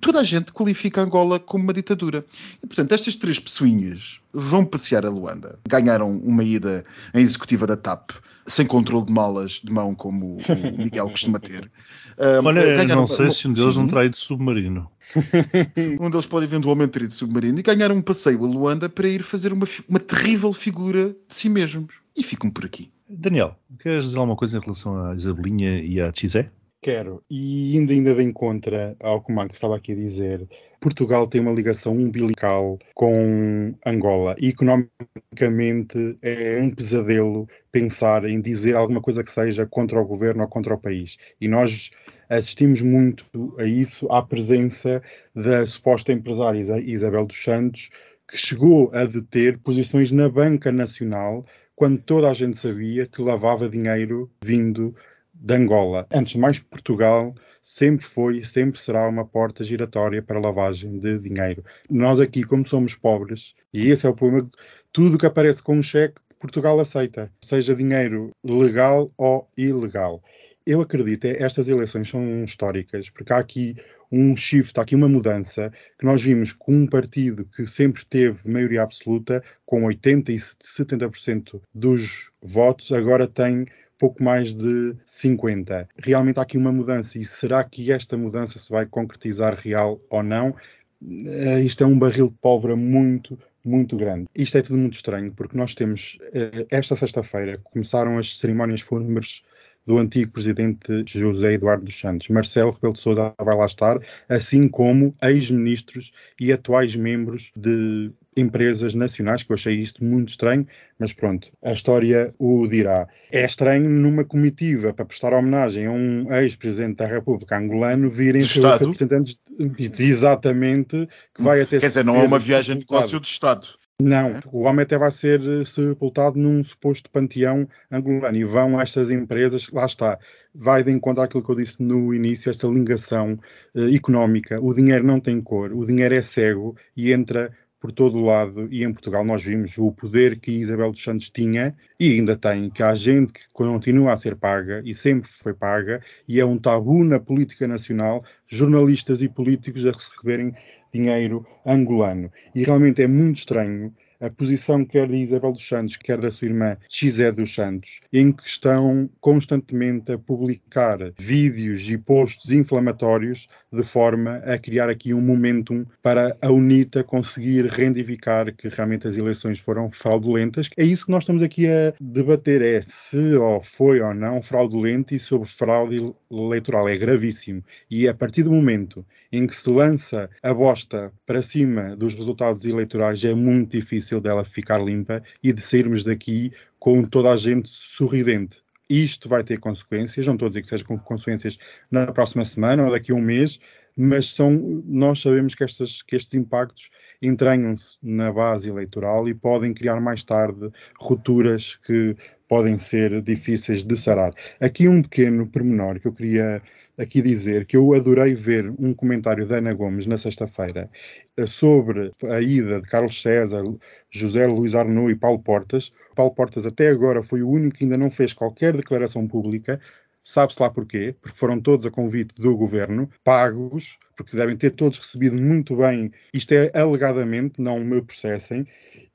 Toda 0.00 0.18
a 0.18 0.24
gente 0.24 0.52
qualifica 0.52 1.00
Angola 1.00 1.38
como 1.38 1.62
uma 1.62 1.72
ditadura. 1.72 2.24
E, 2.60 2.66
portanto, 2.66 2.90
estas 2.90 3.14
três 3.14 3.38
pessoinhas 3.38 4.18
vão 4.32 4.64
passear 4.64 5.06
a 5.06 5.10
Luanda. 5.10 5.58
Ganharam 5.68 6.10
uma 6.10 6.42
ida 6.42 6.84
em 7.14 7.20
executiva 7.20 7.64
da 7.64 7.76
TAP, 7.76 8.10
sem 8.44 8.66
controle 8.66 9.06
de 9.06 9.12
malas 9.12 9.60
de 9.62 9.70
mão, 9.70 9.94
como 9.94 10.38
o 10.38 10.78
Miguel 10.78 11.10
costuma 11.10 11.38
ter. 11.38 11.70
Um, 12.18 12.46
Olha, 12.46 12.84
não 12.94 13.06
sei 13.06 13.30
se 13.30 13.48
um 13.48 13.54
deles 13.54 13.74
não 13.74 13.86
terá 13.86 14.04
ido 14.04 14.16
submarino. 14.16 14.88
um 16.00 16.10
deles 16.10 16.26
pode 16.26 16.46
eventualmente 16.46 16.92
ter 16.92 17.02
ido 17.02 17.12
submarino 17.12 17.58
e 17.58 17.62
ganhar 17.62 17.92
um 17.92 18.02
passeio 18.02 18.44
a 18.44 18.46
Luanda 18.46 18.88
para 18.88 19.08
ir 19.08 19.22
fazer 19.22 19.52
uma, 19.52 19.66
uma 19.88 20.00
terrível 20.00 20.52
figura 20.52 21.10
de 21.10 21.34
si 21.34 21.48
mesmos. 21.48 21.94
E 22.16 22.22
ficam 22.22 22.50
por 22.50 22.64
aqui. 22.64 22.90
Daniel, 23.08 23.56
queres 23.78 24.04
dizer 24.04 24.18
alguma 24.18 24.36
coisa 24.36 24.56
em 24.56 24.60
relação 24.60 25.04
à 25.04 25.14
Isabelinha 25.14 25.80
e 25.80 26.00
à 26.00 26.12
Chizé? 26.14 26.50
Quero. 26.82 27.22
E 27.30 27.78
ainda 27.78 27.92
ainda 27.92 28.14
de 28.14 28.22
encontro 28.24 28.74
ao 29.00 29.22
que 29.22 29.32
o 29.32 29.46
estava 29.46 29.76
aqui 29.76 29.92
a 29.92 29.94
dizer, 29.94 30.48
Portugal 30.80 31.28
tem 31.28 31.40
uma 31.40 31.52
ligação 31.52 31.96
umbilical 31.96 32.76
com 32.92 33.72
Angola 33.86 34.34
e 34.40 34.48
economicamente 34.48 36.16
é 36.20 36.60
um 36.60 36.70
pesadelo 36.70 37.48
pensar 37.70 38.24
em 38.24 38.40
dizer 38.40 38.74
alguma 38.74 39.00
coisa 39.00 39.22
que 39.22 39.30
seja 39.30 39.64
contra 39.64 40.00
o 40.00 40.04
governo 40.04 40.42
ou 40.42 40.48
contra 40.48 40.74
o 40.74 40.78
país. 40.78 41.18
E 41.40 41.46
nós 41.46 41.90
assistimos 42.36 42.80
muito 42.80 43.24
a 43.58 43.64
isso, 43.64 44.06
à 44.10 44.22
presença 44.22 45.02
da 45.34 45.66
suposta 45.66 46.12
empresária 46.12 46.80
Isabel 46.80 47.26
dos 47.26 47.42
Santos, 47.42 47.90
que 48.26 48.36
chegou 48.36 48.90
a 48.94 49.04
deter 49.04 49.58
posições 49.58 50.10
na 50.10 50.28
banca 50.28 50.72
nacional 50.72 51.44
quando 51.76 52.00
toda 52.00 52.30
a 52.30 52.34
gente 52.34 52.58
sabia 52.58 53.06
que 53.06 53.20
lavava 53.20 53.68
dinheiro 53.68 54.30
vindo 54.42 54.94
de 55.34 55.54
Angola. 55.54 56.06
Antes 56.10 56.32
de 56.32 56.38
mais, 56.38 56.58
Portugal 56.58 57.34
sempre 57.62 58.06
foi, 58.06 58.44
sempre 58.44 58.78
será 58.78 59.08
uma 59.08 59.26
porta 59.26 59.62
giratória 59.62 60.22
para 60.22 60.40
lavagem 60.40 60.98
de 60.98 61.18
dinheiro. 61.18 61.62
Nós 61.90 62.18
aqui, 62.18 62.44
como 62.44 62.66
somos 62.66 62.94
pobres, 62.94 63.54
e 63.72 63.90
esse 63.90 64.06
é 64.06 64.08
o 64.08 64.14
problema, 64.14 64.48
tudo 64.92 65.18
que 65.18 65.26
aparece 65.26 65.62
com 65.62 65.76
um 65.76 65.82
cheque, 65.82 66.20
Portugal 66.40 66.80
aceita, 66.80 67.30
seja 67.40 67.74
dinheiro 67.74 68.30
legal 68.42 69.12
ou 69.16 69.48
ilegal. 69.56 70.22
Eu 70.64 70.80
acredito, 70.80 71.24
é, 71.24 71.42
estas 71.42 71.68
eleições 71.68 72.08
são 72.08 72.44
históricas, 72.44 73.10
porque 73.10 73.32
há 73.32 73.38
aqui 73.38 73.76
um 74.10 74.36
shift, 74.36 74.78
há 74.78 74.82
aqui 74.82 74.94
uma 74.94 75.08
mudança 75.08 75.72
que 75.98 76.04
nós 76.04 76.22
vimos 76.22 76.52
com 76.52 76.72
um 76.72 76.86
partido 76.86 77.44
que 77.56 77.66
sempre 77.66 78.04
teve 78.04 78.38
maioria 78.48 78.82
absoluta, 78.82 79.42
com 79.64 79.82
80% 79.82 80.28
e 80.28 80.36
70% 80.36 81.60
dos 81.74 82.30
votos, 82.40 82.92
agora 82.92 83.26
tem 83.26 83.66
pouco 83.98 84.22
mais 84.22 84.52
de 84.52 84.96
50. 85.04 85.88
Realmente 85.96 86.38
há 86.38 86.42
aqui 86.42 86.58
uma 86.58 86.72
mudança 86.72 87.18
e 87.18 87.24
será 87.24 87.62
que 87.62 87.92
esta 87.92 88.16
mudança 88.16 88.58
se 88.58 88.68
vai 88.68 88.84
concretizar 88.84 89.54
real 89.54 90.00
ou 90.10 90.22
não? 90.22 90.56
Uh, 91.00 91.60
isto 91.64 91.82
é 91.82 91.86
um 91.86 91.98
barril 91.98 92.28
de 92.28 92.34
pólvora 92.34 92.76
muito, 92.76 93.38
muito 93.64 93.96
grande. 93.96 94.28
Isto 94.36 94.58
é 94.58 94.62
tudo 94.62 94.76
muito 94.76 94.94
estranho, 94.94 95.32
porque 95.32 95.56
nós 95.56 95.74
temos, 95.74 96.18
uh, 96.28 96.66
esta 96.70 96.94
sexta-feira, 96.96 97.58
começaram 97.62 98.18
as 98.18 98.38
cerimónias 98.38 98.80
fúnebres 98.80 99.42
do 99.86 99.98
antigo 99.98 100.32
presidente 100.32 101.04
José 101.06 101.54
Eduardo 101.54 101.84
dos 101.84 101.98
Santos. 101.98 102.28
Marcelo 102.28 102.70
Rebelo 102.70 102.92
de 102.92 103.00
Sousa 103.00 103.34
vai 103.38 103.56
lá 103.56 103.66
estar, 103.66 103.98
assim 104.28 104.68
como 104.68 105.14
ex-ministros 105.22 106.12
e 106.40 106.52
atuais 106.52 106.94
membros 106.94 107.52
de 107.56 108.12
empresas 108.36 108.94
nacionais, 108.94 109.42
que 109.42 109.52
eu 109.52 109.54
achei 109.54 109.74
isto 109.74 110.02
muito 110.02 110.30
estranho, 110.30 110.66
mas 110.98 111.12
pronto, 111.12 111.48
a 111.62 111.72
história 111.72 112.34
o 112.38 112.66
dirá. 112.66 113.06
É 113.30 113.44
estranho 113.44 113.88
numa 113.90 114.24
comitiva 114.24 114.92
para 114.94 115.04
prestar 115.04 115.34
homenagem 115.34 115.86
a 115.86 115.90
um 115.90 116.32
ex-presidente 116.32 116.96
da 116.96 117.06
República 117.06 117.58
angolano 117.58 118.10
virem 118.10 118.42
representantes 118.42 119.38
de, 119.58 120.02
exatamente 120.02 121.08
que 121.34 121.42
vai 121.42 121.60
até 121.60 121.78
Quer 121.78 121.88
dizer, 121.88 122.04
não 122.04 122.16
é 122.16 122.22
uma 122.22 122.38
viagem 122.38 122.78
de 122.78 122.86
negócio 122.88 123.20
de 123.20 123.28
Estado. 123.28 123.81
Não, 124.04 124.40
o 124.50 124.62
homem 124.62 124.82
até 124.82 124.98
vai 124.98 125.12
ser 125.12 125.40
sepultado 125.64 126.36
num 126.36 126.60
suposto 126.60 127.08
panteão 127.08 127.68
angolano 127.88 128.36
e 128.36 128.44
vão 128.44 128.80
estas 128.80 129.12
empresas, 129.12 129.70
lá 129.70 129.86
está, 129.86 130.18
vai 130.52 130.82
de 130.82 130.90
encontro 130.90 131.22
àquilo 131.22 131.44
que 131.44 131.50
eu 131.52 131.54
disse 131.54 131.80
no 131.80 132.12
início, 132.12 132.50
esta 132.50 132.66
ligação 132.66 133.38
uh, 133.74 133.94
económica. 133.94 134.60
O 134.60 134.74
dinheiro 134.74 135.06
não 135.06 135.20
tem 135.20 135.40
cor, 135.40 135.72
o 135.72 135.86
dinheiro 135.86 136.16
é 136.16 136.20
cego 136.20 136.76
e 136.96 137.12
entra 137.12 137.52
por 137.78 137.92
todo 137.92 138.18
o 138.18 138.24
lado, 138.24 138.68
e 138.72 138.82
em 138.82 138.92
Portugal 138.92 139.24
nós 139.24 139.44
vimos 139.44 139.78
o 139.78 139.92
poder 139.92 140.38
que 140.38 140.50
Isabel 140.50 140.90
dos 140.90 141.02
Santos 141.02 141.30
tinha 141.30 141.74
e 141.98 142.12
ainda 142.14 142.36
tem, 142.36 142.70
que 142.70 142.82
há 142.82 142.94
gente 142.94 143.32
que 143.32 143.42
continua 143.52 144.12
a 144.12 144.16
ser 144.16 144.36
paga 144.36 144.82
e 144.84 144.94
sempre 144.94 145.28
foi 145.30 145.54
paga, 145.54 146.00
e 146.26 146.40
é 146.40 146.44
um 146.44 146.58
tabu 146.58 147.04
na 147.04 147.20
política 147.20 147.68
nacional 147.68 148.24
jornalistas 148.48 149.22
e 149.22 149.28
políticos 149.28 149.86
a 149.86 149.92
receberem 149.92 150.54
dinheiro 150.92 151.46
angolano. 151.64 152.30
E 152.54 152.62
realmente 152.64 153.02
é 153.02 153.06
muito 153.06 153.38
estranho 153.38 153.94
a 154.22 154.30
posição 154.30 154.84
quer 154.84 155.08
de 155.08 155.16
Isabel 155.16 155.50
dos 155.50 155.66
Santos, 155.66 155.96
quer 155.96 156.16
da 156.16 156.30
sua 156.30 156.46
irmã 156.46 156.76
Xé 156.88 157.32
dos 157.32 157.52
Santos, 157.52 158.00
em 158.12 158.30
que 158.30 158.46
estão 158.46 159.10
constantemente 159.20 160.12
a 160.12 160.18
publicar 160.18 160.98
vídeos 161.18 161.90
e 161.90 161.98
posts 161.98 162.52
inflamatórios 162.52 163.48
de 163.72 163.82
forma 163.82 164.36
a 164.36 164.56
criar 164.56 164.88
aqui 164.88 165.12
um 165.12 165.20
momentum 165.20 165.84
para 166.00 166.36
a 166.40 166.52
UNITA 166.52 167.02
conseguir 167.02 167.66
rendificar 167.66 168.54
que 168.54 168.68
realmente 168.68 169.08
as 169.08 169.16
eleições 169.16 169.58
foram 169.58 169.90
fraudulentas. 169.90 170.68
É 170.76 170.84
isso 170.84 171.06
que 171.06 171.10
nós 171.10 171.24
estamos 171.24 171.42
aqui 171.42 171.66
a 171.66 171.92
debater, 172.00 172.62
é 172.62 172.80
se 172.80 173.34
ou 173.34 173.60
foi 173.60 174.00
ou 174.00 174.14
não 174.14 174.40
fraudulento 174.40 175.14
e 175.14 175.18
sobre 175.18 175.48
fraude 175.48 176.14
eleitoral. 176.30 176.88
É 176.88 176.96
gravíssimo. 176.96 177.64
E 177.90 178.06
a 178.06 178.14
partir 178.14 178.44
do 178.44 178.52
momento 178.52 179.04
em 179.32 179.46
que 179.46 179.56
se 179.56 179.68
lança 179.68 180.30
a 180.42 180.54
bosta 180.54 181.12
para 181.26 181.42
cima 181.42 181.96
dos 181.96 182.14
resultados 182.14 182.64
eleitorais, 182.66 183.24
é 183.24 183.34
muito 183.34 183.72
difícil 183.72 184.11
dela 184.20 184.44
ficar 184.44 184.82
limpa 184.82 185.22
e 185.42 185.52
de 185.52 185.60
sairmos 185.60 186.04
daqui 186.04 186.52
com 186.78 187.02
toda 187.04 187.30
a 187.30 187.36
gente 187.36 187.68
sorridente. 187.68 188.58
Isto 188.90 189.28
vai 189.28 189.42
ter 189.44 189.58
consequências, 189.58 190.26
não 190.26 190.34
estou 190.34 190.46
a 190.46 190.48
dizer 190.48 190.62
que 190.62 190.68
sejam 190.68 190.98
consequências 190.98 191.58
na 191.90 192.10
próxima 192.12 192.44
semana 192.44 192.84
ou 192.84 192.90
daqui 192.90 193.12
a 193.12 193.14
um 193.14 193.20
mês, 193.20 193.58
mas 193.96 194.34
são, 194.34 194.82
nós 194.86 195.20
sabemos 195.20 195.54
que, 195.54 195.64
estas, 195.64 196.02
que 196.02 196.16
estes 196.16 196.34
impactos 196.34 196.90
entranham-se 197.20 197.98
na 198.02 198.32
base 198.32 198.68
eleitoral 198.68 199.28
e 199.28 199.34
podem 199.34 199.72
criar 199.72 200.00
mais 200.00 200.24
tarde 200.24 200.70
rupturas 200.98 201.76
que 201.84 202.16
podem 202.52 202.76
ser 202.76 203.22
difíceis 203.22 203.82
de 203.82 203.96
sarar. 203.96 204.34
Aqui 204.60 204.86
um 204.86 205.00
pequeno 205.00 205.48
pormenor 205.48 205.98
que 205.98 206.06
eu 206.06 206.12
queria 206.12 206.60
aqui 206.98 207.22
dizer 207.22 207.64
que 207.64 207.74
eu 207.74 207.94
adorei 207.94 208.34
ver 208.34 208.70
um 208.78 208.92
comentário 208.92 209.48
da 209.48 209.56
Ana 209.56 209.72
Gomes 209.72 210.06
na 210.06 210.18
sexta-feira 210.18 210.90
eh, 211.34 211.46
sobre 211.46 212.12
a 212.28 212.42
ida 212.42 212.82
de 212.82 212.86
Carlos 212.86 213.22
César, 213.22 213.64
José 214.10 214.46
Luís 214.46 214.74
Arnaud 214.74 215.10
e 215.10 215.16
Paulo 215.16 215.38
Portas. 215.38 215.94
Paulo 216.14 216.34
Portas 216.34 216.66
até 216.66 216.88
agora 216.88 217.22
foi 217.22 217.42
o 217.42 217.48
único 217.48 217.78
que 217.78 217.84
ainda 217.84 217.96
não 217.96 218.10
fez 218.10 218.34
qualquer 218.34 218.76
declaração 218.76 219.26
pública. 219.26 219.80
Sabe-se 220.24 220.62
lá 220.62 220.70
porquê, 220.70 221.14
porque 221.20 221.36
foram 221.36 221.60
todos 221.60 221.84
a 221.84 221.90
convite 221.90 222.34
do 222.36 222.56
governo, 222.56 223.10
pagos, 223.24 223.98
porque 224.16 224.36
devem 224.36 224.56
ter 224.56 224.70
todos 224.70 224.98
recebido 224.98 225.36
muito 225.36 225.76
bem. 225.76 226.12
Isto 226.32 226.52
é 226.52 226.70
alegadamente, 226.74 227.60
não 227.60 227.80
me 227.80 228.00
processem. 228.00 228.66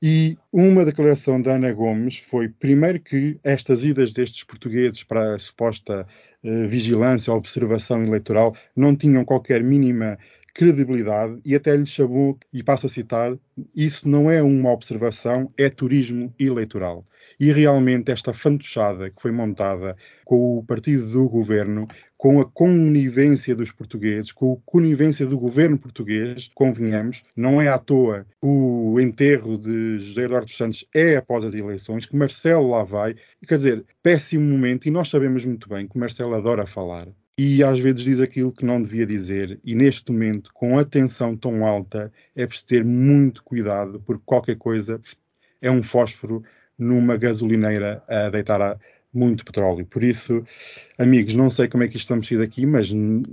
E 0.02 0.36
uma 0.52 0.84
declaração 0.84 1.40
da 1.40 1.52
Ana 1.52 1.72
Gomes 1.72 2.18
foi, 2.18 2.48
primeiro, 2.48 3.00
que 3.00 3.38
estas 3.42 3.84
idas 3.84 4.12
destes 4.12 4.44
portugueses 4.44 5.02
para 5.02 5.34
a 5.34 5.38
suposta 5.38 6.06
eh, 6.44 6.66
vigilância, 6.66 7.32
observação 7.32 8.04
eleitoral, 8.04 8.54
não 8.76 8.94
tinham 8.94 9.24
qualquer 9.24 9.62
mínima 9.62 10.18
credibilidade 10.54 11.40
e 11.44 11.54
até 11.54 11.76
lhe 11.76 11.86
chamou, 11.86 12.36
e 12.52 12.62
passo 12.64 12.86
a 12.86 12.88
citar, 12.88 13.38
isso 13.74 14.08
não 14.08 14.28
é 14.30 14.42
uma 14.42 14.72
observação, 14.72 15.52
é 15.56 15.70
turismo 15.70 16.34
eleitoral. 16.38 17.06
E 17.40 17.52
realmente 17.52 18.10
esta 18.10 18.34
fantochada 18.34 19.10
que 19.10 19.22
foi 19.22 19.30
montada 19.30 19.96
com 20.24 20.58
o 20.58 20.64
partido 20.64 21.08
do 21.10 21.28
governo, 21.28 21.86
com 22.16 22.40
a 22.40 22.44
conivência 22.44 23.54
dos 23.54 23.70
portugueses, 23.70 24.32
com 24.32 24.54
a 24.54 24.70
conivência 24.70 25.24
do 25.24 25.38
governo 25.38 25.78
português, 25.78 26.50
convenhamos, 26.54 27.22
não 27.36 27.62
é 27.62 27.68
à 27.68 27.78
toa 27.78 28.26
o 28.42 28.98
enterro 29.00 29.56
de 29.56 30.00
José 30.00 30.24
Eduardo 30.24 30.46
dos 30.46 30.56
Santos 30.56 30.84
é 30.92 31.16
após 31.16 31.44
as 31.44 31.54
eleições, 31.54 32.06
que 32.06 32.16
Marcelo 32.16 32.70
lá 32.70 32.82
vai, 32.82 33.14
quer 33.46 33.56
dizer, 33.56 33.84
péssimo 34.02 34.44
momento, 34.44 34.88
e 34.88 34.90
nós 34.90 35.08
sabemos 35.08 35.44
muito 35.44 35.68
bem 35.68 35.86
que 35.86 35.98
Marcelo 35.98 36.34
adora 36.34 36.66
falar 36.66 37.08
e 37.38 37.62
às 37.62 37.78
vezes 37.78 38.00
diz 38.00 38.18
aquilo 38.18 38.50
que 38.50 38.64
não 38.64 38.82
devia 38.82 39.06
dizer. 39.06 39.60
E 39.62 39.72
neste 39.72 40.10
momento, 40.10 40.50
com 40.52 40.76
a 40.76 40.84
tensão 40.84 41.36
tão 41.36 41.64
alta, 41.64 42.12
é 42.34 42.44
preciso 42.44 42.66
ter 42.66 42.84
muito 42.84 43.44
cuidado, 43.44 44.00
porque 44.00 44.24
qualquer 44.26 44.56
coisa 44.56 45.00
é 45.62 45.70
um 45.70 45.80
fósforo 45.80 46.42
numa 46.78 47.16
gasolineira 47.16 48.02
a 48.08 48.28
deitar 48.30 48.78
muito 49.12 49.44
petróleo. 49.44 49.86
Por 49.86 50.04
isso, 50.04 50.44
amigos, 50.98 51.34
não 51.34 51.50
sei 51.50 51.68
como 51.68 51.82
é 51.82 51.88
que 51.88 51.96
isto 51.96 52.08
vamos 52.08 52.26
sair 52.26 52.38
daqui, 52.38 52.66
mas 52.66 52.90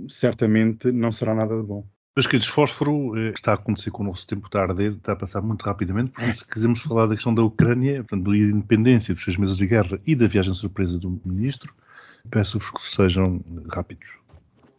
certamente 0.08 0.90
não 0.90 1.12
será 1.12 1.34
nada 1.34 1.56
de 1.56 1.62
bom. 1.62 1.86
Mas, 2.16 2.26
queridos, 2.26 2.48
fósforo 2.48 3.14
eh, 3.18 3.32
está 3.34 3.52
a 3.52 3.54
acontecer 3.56 3.90
com 3.90 4.02
o 4.02 4.06
nosso 4.06 4.26
tempo 4.26 4.46
está 4.46 4.60
a 4.60 4.62
arder, 4.62 4.92
está 4.92 5.12
a 5.12 5.16
passar 5.16 5.42
muito 5.42 5.62
rapidamente. 5.62 6.12
Por 6.12 6.26
isso, 6.26 6.46
quisermos 6.48 6.80
falar 6.80 7.06
da 7.06 7.14
questão 7.14 7.34
da 7.34 7.42
Ucrânia, 7.42 8.02
portanto, 8.02 8.30
da 8.30 8.36
independência, 8.38 9.12
dos 9.12 9.22
seis 9.22 9.36
meses 9.36 9.56
de 9.58 9.66
guerra 9.66 10.00
e 10.06 10.14
da 10.14 10.26
viagem 10.26 10.54
surpresa 10.54 10.98
do 10.98 11.20
ministro, 11.26 11.74
peço-vos 12.30 12.70
que 12.70 12.82
sejam 12.82 13.44
rápidos. 13.70 14.08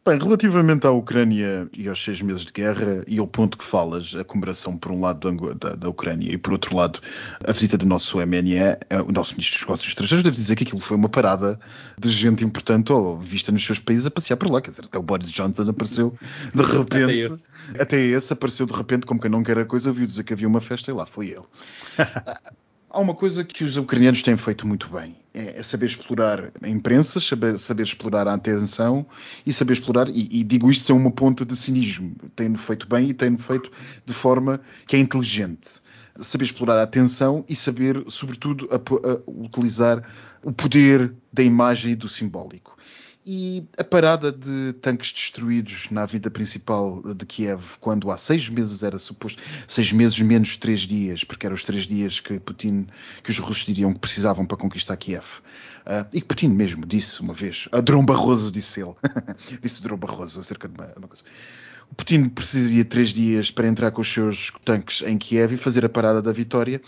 Bem, 0.07 0.17
relativamente 0.17 0.87
à 0.87 0.91
Ucrânia 0.91 1.67
e 1.77 1.85
aos 1.89 2.01
seis 2.01 2.21
meses 2.21 2.45
de 2.45 2.53
guerra 2.53 3.03
e 3.05 3.19
ao 3.19 3.27
ponto 3.27 3.57
que 3.57 3.65
falas, 3.65 4.15
a 4.15 4.23
comemoração 4.23 4.77
por 4.77 4.89
um 4.89 5.01
lado 5.01 5.29
da, 5.55 5.75
da, 5.75 5.89
Ucrânia 5.89 6.31
e 6.31 6.37
por 6.37 6.53
outro 6.53 6.77
lado 6.77 7.01
a 7.45 7.51
visita 7.51 7.77
do 7.77 7.85
nosso 7.85 8.17
MNE, 8.17 8.55
eh, 8.55 9.01
o 9.05 9.11
nosso 9.11 9.33
Ministro 9.33 9.57
dos 9.57 9.61
Negócios 9.63 9.89
Estrangeiros, 9.89 10.23
devo 10.23 10.33
dizer 10.33 10.55
que 10.55 10.63
aquilo 10.63 10.79
foi 10.79 10.95
uma 10.95 11.09
parada 11.09 11.59
de 11.99 12.09
gente 12.09 12.41
importante 12.41 12.93
ou 12.93 13.19
vista 13.19 13.51
nos 13.51 13.65
seus 13.65 13.79
países 13.79 14.05
a 14.05 14.09
passear 14.09 14.37
por 14.37 14.49
lá, 14.49 14.61
quer 14.61 14.69
dizer, 14.69 14.85
até 14.85 14.97
o 14.97 15.03
Boris 15.03 15.29
Johnson 15.29 15.67
apareceu 15.67 16.17
de 16.55 16.61
repente, 16.61 17.03
até 17.03 17.13
esse, 17.13 17.43
até 17.77 17.99
esse 17.99 18.31
apareceu 18.31 18.65
de 18.65 18.71
repente 18.71 19.05
como 19.05 19.19
quem 19.19 19.29
não 19.29 19.43
quer 19.43 19.59
a 19.59 19.65
coisa, 19.65 19.91
viu 19.91 20.05
dizer 20.05 20.23
que 20.23 20.31
havia 20.31 20.47
uma 20.47 20.61
festa 20.61 20.89
e 20.89 20.93
lá 20.93 21.05
foi 21.05 21.31
ele. 21.31 21.43
Há 22.89 22.99
uma 23.01 23.13
coisa 23.13 23.43
que 23.43 23.65
os 23.65 23.75
ucranianos 23.75 24.23
têm 24.23 24.37
feito 24.37 24.65
muito 24.65 24.87
bem, 24.87 25.17
é, 25.37 25.59
é 25.59 25.63
saber 25.63 25.85
explorar 25.85 26.51
a 26.59 26.67
imprensa, 26.67 27.21
saber, 27.21 27.59
saber, 27.59 27.83
explorar 27.83 28.27
a 28.27 28.33
atenção 28.33 29.05
e 29.45 29.53
saber 29.53 29.73
explorar, 29.73 30.09
e, 30.09 30.27
e 30.31 30.43
digo 30.43 30.71
isto 30.71 30.83
sem 30.83 30.95
uma 30.95 31.11
ponta 31.11 31.45
de 31.45 31.55
cinismo, 31.55 32.15
têm-no 32.35 32.57
feito 32.57 32.87
bem 32.87 33.09
e 33.09 33.13
têm-no 33.13 33.37
feito 33.37 33.71
de 34.03 34.13
forma 34.13 34.59
que 34.87 34.95
é 34.95 34.99
inteligente. 34.99 35.79
Saber 36.17 36.45
explorar 36.45 36.79
a 36.79 36.83
atenção 36.83 37.45
e 37.47 37.55
saber, 37.55 38.03
sobretudo, 38.07 38.67
a, 38.71 38.77
a 38.77 39.19
utilizar 39.27 40.01
o 40.43 40.51
poder 40.51 41.13
da 41.31 41.43
imagem 41.43 41.91
e 41.91 41.95
do 41.95 42.07
simbólico. 42.07 42.75
E 43.29 43.67
a 43.77 43.83
parada 43.83 44.31
de 44.31 44.71
tanques 44.81 45.11
destruídos 45.11 45.89
na 45.91 46.03
avenida 46.03 46.31
principal 46.31 47.03
de 47.13 47.25
Kiev, 47.25 47.61
quando 47.81 48.09
há 48.09 48.15
seis 48.15 48.47
meses 48.47 48.83
era 48.83 48.97
suposto, 48.97 49.43
seis 49.67 49.91
meses 49.91 50.17
menos 50.21 50.55
três 50.55 50.79
dias, 50.79 51.25
porque 51.25 51.45
eram 51.45 51.53
os 51.53 51.61
três 51.61 51.85
dias 51.85 52.21
que 52.21 52.39
Putin, 52.39 52.87
que 53.21 53.29
os 53.29 53.37
russos 53.37 53.65
diriam 53.65 53.93
que 53.93 53.99
precisavam 53.99 54.45
para 54.45 54.55
conquistar 54.55 54.95
Kiev. 54.95 55.25
Uh, 55.85 56.07
e 56.13 56.21
que 56.21 56.27
Putin 56.27 56.47
mesmo 56.47 56.85
disse 56.85 57.19
uma 57.19 57.33
vez, 57.33 57.67
a 57.73 57.81
Drão 57.81 58.05
Barroso 58.05 58.49
disse 58.49 58.79
ele, 58.79 58.95
disse 59.61 59.81
Drão 59.81 59.97
Barroso 59.97 60.39
acerca 60.39 60.69
de 60.69 60.75
uma, 60.75 60.93
uma 60.95 61.07
coisa. 61.09 61.23
O 61.91 61.95
Putin 61.95 62.29
precisaria 62.29 62.83
de 62.83 62.89
três 62.89 63.09
dias 63.09 63.51
para 63.51 63.67
entrar 63.67 63.91
com 63.91 64.01
os 64.01 64.11
seus 64.11 64.51
tanques 64.63 65.01
em 65.01 65.17
Kiev 65.17 65.53
e 65.53 65.57
fazer 65.57 65.85
a 65.85 65.89
parada 65.89 66.21
da 66.21 66.31
vitória. 66.31 66.81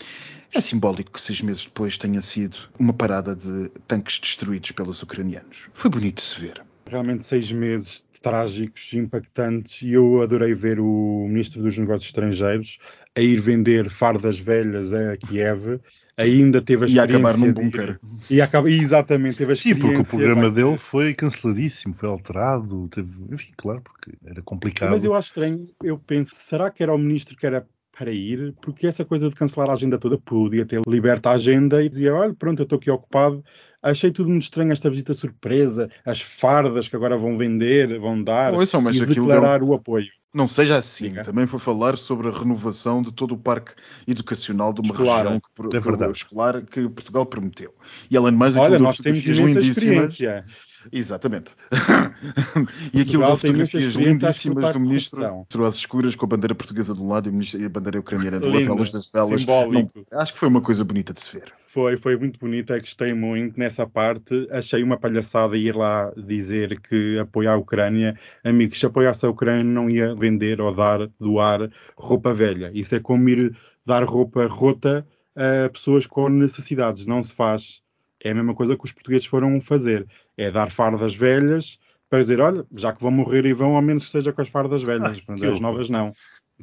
É 0.54 0.62
simbólico 0.62 1.12
que 1.12 1.22
seis 1.22 1.42
meses 1.42 1.66
depois 1.66 1.98
tenha 1.98 2.22
sido 2.22 2.58
uma 2.78 2.94
parada 2.94 3.36
de 3.36 3.70
tanques 3.88 4.20
destruídos 4.20 4.72
pelos 4.72 5.02
ucranianos. 5.02 5.70
Foi 5.74 5.90
bonito 5.90 6.18
de 6.18 6.24
se 6.24 6.40
ver. 6.40 6.64
Realmente 6.88 7.26
seis 7.26 7.52
meses 7.52 8.04
trágicos, 8.22 8.94
impactantes, 8.94 9.82
e 9.82 9.94
eu 9.94 10.22
adorei 10.22 10.54
ver 10.54 10.80
o 10.80 11.26
Ministro 11.28 11.62
dos 11.62 11.78
Negócios 11.78 12.10
Estrangeiros 12.10 12.78
a 13.16 13.22
ir 13.22 13.40
vender 13.40 13.90
fardas 13.90 14.38
velhas 14.38 14.94
a 14.94 15.16
Kiev 15.18 15.80
ainda 16.20 16.62
teve 16.62 16.84
a 16.84 16.88
experiência. 16.88 17.14
E 17.14 17.16
acabar 17.16 17.38
num 17.38 17.54
bunker. 17.54 18.00
E 18.30 18.42
acaba, 18.42 18.70
exatamente, 18.70 19.38
teve 19.38 19.52
a 19.52 19.54
experiência. 19.54 19.82
Sim, 19.82 19.94
porque 19.96 20.02
o 20.02 20.18
programa 20.18 20.52
dele 20.52 20.78
foi 20.78 21.14
canceladíssimo, 21.14 21.94
foi 21.94 22.10
alterado, 22.10 22.88
teve, 22.90 23.10
enfim, 23.32 23.52
claro, 23.56 23.82
porque 23.82 24.12
era 24.26 24.42
complicado. 24.42 24.92
Mas 24.92 25.06
eu 25.06 25.14
acho 25.14 25.30
estranho, 25.30 25.68
eu 25.84 25.98
penso, 25.98 26.36
será 26.36 26.70
que 26.70 26.84
era 26.84 26.94
o 26.94 26.98
ministro 26.98 27.38
que 27.38 27.46
era 27.46 27.66
para 27.98 28.12
ir? 28.12 28.54
Porque 28.62 28.86
essa 28.86 29.06
coisa 29.06 29.30
de 29.30 29.36
cancelar 29.36 29.70
a 29.70 29.74
agenda 29.74 29.98
toda 29.98 30.18
podia 30.18 30.66
ter 30.66 30.82
liberta 30.88 31.30
a 31.30 31.34
agenda 31.34 31.84
e 31.84 31.90
dizia, 31.90 32.14
olha, 32.14 32.34
pronto, 32.34 32.60
eu 32.60 32.64
estou 32.64 32.78
aqui 32.78 32.92
ocupado. 32.92 33.44
Achei 33.82 34.12
tudo 34.12 34.30
muito 34.30 34.44
estranho 34.44 34.74
esta 34.74 34.90
visita 34.90 35.14
surpresa, 35.14 35.90
as 36.06 36.20
fardas 36.22 36.90
que 36.90 36.98
agora 36.98 37.18
vão 37.18 37.38
vender, 37.38 37.98
vão 37.98 38.22
dar, 38.22 38.54
Ouçam, 38.54 38.92
e 38.92 39.06
declarar 39.06 39.60
deu... 39.60 39.70
o 39.70 39.74
apoio. 39.74 40.10
Não 40.34 40.48
seja 40.48 40.78
assim. 40.78 41.10
Diga. 41.10 41.24
Também 41.24 41.48
foi 41.48 41.60
falar 41.60 41.98
sobre 41.98 42.30
a 42.30 42.32
renovação 42.32 43.02
de 43.02 43.12
todo 43.12 43.34
o 43.34 43.38
parque 43.38 43.74
educacional 44.08 44.72
de 44.72 44.82
uma 44.82 44.92
escolar, 44.92 45.24
região 45.24 45.42
que, 45.42 45.98
que, 45.98 46.12
escolar 46.12 46.62
que 46.62 46.90
Portugal 46.90 47.26
prometeu. 47.26 47.74
E 48.10 48.16
além 48.16 48.32
de 48.32 48.38
mais, 48.38 48.56
Olha, 48.56 48.78
nós 48.78 48.98
temos 48.98 49.26
experiência. 49.26 50.46
Exatamente. 50.92 51.56
e 52.94 53.02
aquilo 53.02 53.26
de 53.26 53.42
fotografias 53.42 53.94
lindíssimas 53.94 54.72
do 54.72 54.80
ministro 54.80 55.66
às 55.66 55.76
escuras 55.76 56.16
com 56.16 56.26
a 56.26 56.30
bandeira 56.30 56.56
portuguesa 56.56 56.94
de 56.94 57.02
um 57.02 57.10
lado 57.10 57.30
e 57.30 57.66
a 57.66 57.70
bandeira 57.70 58.00
ucraniana 58.00 58.40
do 58.40 58.48
outro, 58.48 58.72
à 58.72 58.76
luz 58.76 58.90
das 58.92 59.08
velas. 59.08 59.46
Não, 59.46 59.90
acho 60.14 60.34
que 60.34 60.40
foi 60.40 60.48
uma 60.48 60.62
coisa 60.62 60.84
bonita 60.84 61.12
de 61.12 61.20
se 61.20 61.32
ver. 61.32 61.52
Foi, 61.72 61.98
foi 61.98 62.18
muito 62.18 62.40
bonita, 62.40 62.80
gostei 62.80 63.14
muito 63.14 63.60
nessa 63.60 63.86
parte. 63.86 64.48
Achei 64.50 64.82
uma 64.82 64.98
palhaçada 64.98 65.56
ir 65.56 65.76
lá 65.76 66.12
dizer 66.18 66.80
que 66.80 67.20
apoia 67.20 67.52
a 67.52 67.58
Ucrânia. 67.58 68.18
Amigos, 68.44 68.80
se 68.80 68.88
apoiasse 68.88 69.24
a 69.24 69.30
Ucrânia 69.30 69.64
não 69.64 69.88
ia 69.88 70.16
vender 70.16 70.60
ou 70.60 70.74
dar, 70.74 71.08
doar 71.20 71.70
roupa 71.96 72.34
velha. 72.34 72.72
Isso 72.74 72.96
é 72.96 73.00
como 73.00 73.30
ir 73.30 73.56
dar 73.86 74.04
roupa 74.04 74.48
rota 74.48 75.06
a 75.36 75.70
pessoas 75.70 76.08
com 76.08 76.28
necessidades. 76.28 77.06
Não 77.06 77.22
se 77.22 77.34
faz. 77.34 77.84
É 78.20 78.32
a 78.32 78.34
mesma 78.34 78.56
coisa 78.56 78.76
que 78.76 78.86
os 78.86 78.92
portugueses 78.92 79.28
foram 79.28 79.62
fazer 79.62 80.08
é 80.36 80.50
dar 80.50 80.72
fardas 80.72 81.14
velhas 81.14 81.78
para 82.10 82.20
dizer, 82.20 82.40
olha, 82.40 82.66
já 82.76 82.92
que 82.92 83.04
vão 83.04 83.12
morrer 83.12 83.46
e 83.46 83.54
vão, 83.54 83.76
ao 83.76 83.82
menos 83.84 84.06
que 84.06 84.12
seja 84.12 84.34
com 84.34 84.42
as 84.42 84.50
fardas 84.50 84.82
velhas, 84.82 85.22
Ai, 85.30 85.48
as 85.52 85.60
novas 85.60 85.88
não. 85.88 86.12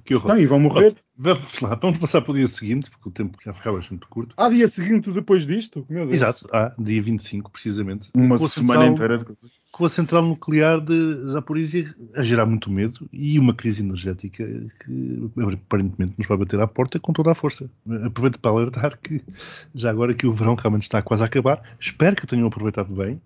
Que 0.05 0.15
horror. 0.15 0.39
E 0.39 0.47
vão 0.47 0.61
morrer. 0.61 0.95
Vamos 1.19 1.61
lá, 1.61 1.75
vamos 1.75 1.99
passar 1.99 2.21
para 2.21 2.33
o 2.33 2.35
dia 2.35 2.47
seguinte, 2.47 2.91
porque 2.91 3.09
o 3.09 3.13
tempo 3.13 3.39
já 3.43 3.53
ficava 3.55 3.79
bastante 3.79 4.07
curto. 4.07 4.35
Há 4.37 4.51
dia 4.51 4.69
seguinte 4.69 5.11
depois 5.11 5.47
disto? 5.47 5.87
Meu 5.89 6.03
Deus. 6.05 6.13
Exato, 6.15 6.47
há 6.53 6.75
dia 6.79 7.01
25, 7.03 7.51
precisamente. 7.51 8.11
Uma 8.15 8.37
semana 8.39 8.85
central- 8.85 8.93
inteira 8.93 9.19
de 9.19 9.25
coisas. 9.25 9.51
Com 9.73 9.85
a 9.85 9.89
central 9.91 10.23
nuclear 10.23 10.81
de 10.81 11.31
Zaporizhia 11.31 11.95
a 12.15 12.23
gerar 12.23 12.47
muito 12.47 12.71
medo 12.71 13.09
e 13.13 13.39
uma 13.39 13.53
crise 13.53 13.83
energética 13.83 14.47
que 14.85 15.31
aparentemente 15.55 16.15
nos 16.17 16.27
vai 16.27 16.39
bater 16.39 16.61
à 16.61 16.67
porta 16.67 16.99
com 17.01 17.13
toda 17.13 17.33
a 17.33 17.35
força. 17.35 17.71
Aproveito 18.05 18.39
para 18.41 18.51
alertar 18.53 18.99
que, 18.99 19.23
já 19.75 19.91
agora 19.91 20.15
que 20.15 20.27
o 20.27 20.33
verão 20.33 20.55
realmente 20.55 20.85
está 20.85 21.03
quase 21.03 21.23
a 21.23 21.27
acabar, 21.27 21.63
espero 21.81 22.17
que 22.17 22.27
tenham 22.27 22.47
aproveitado 22.47 22.95
bem 22.95 23.21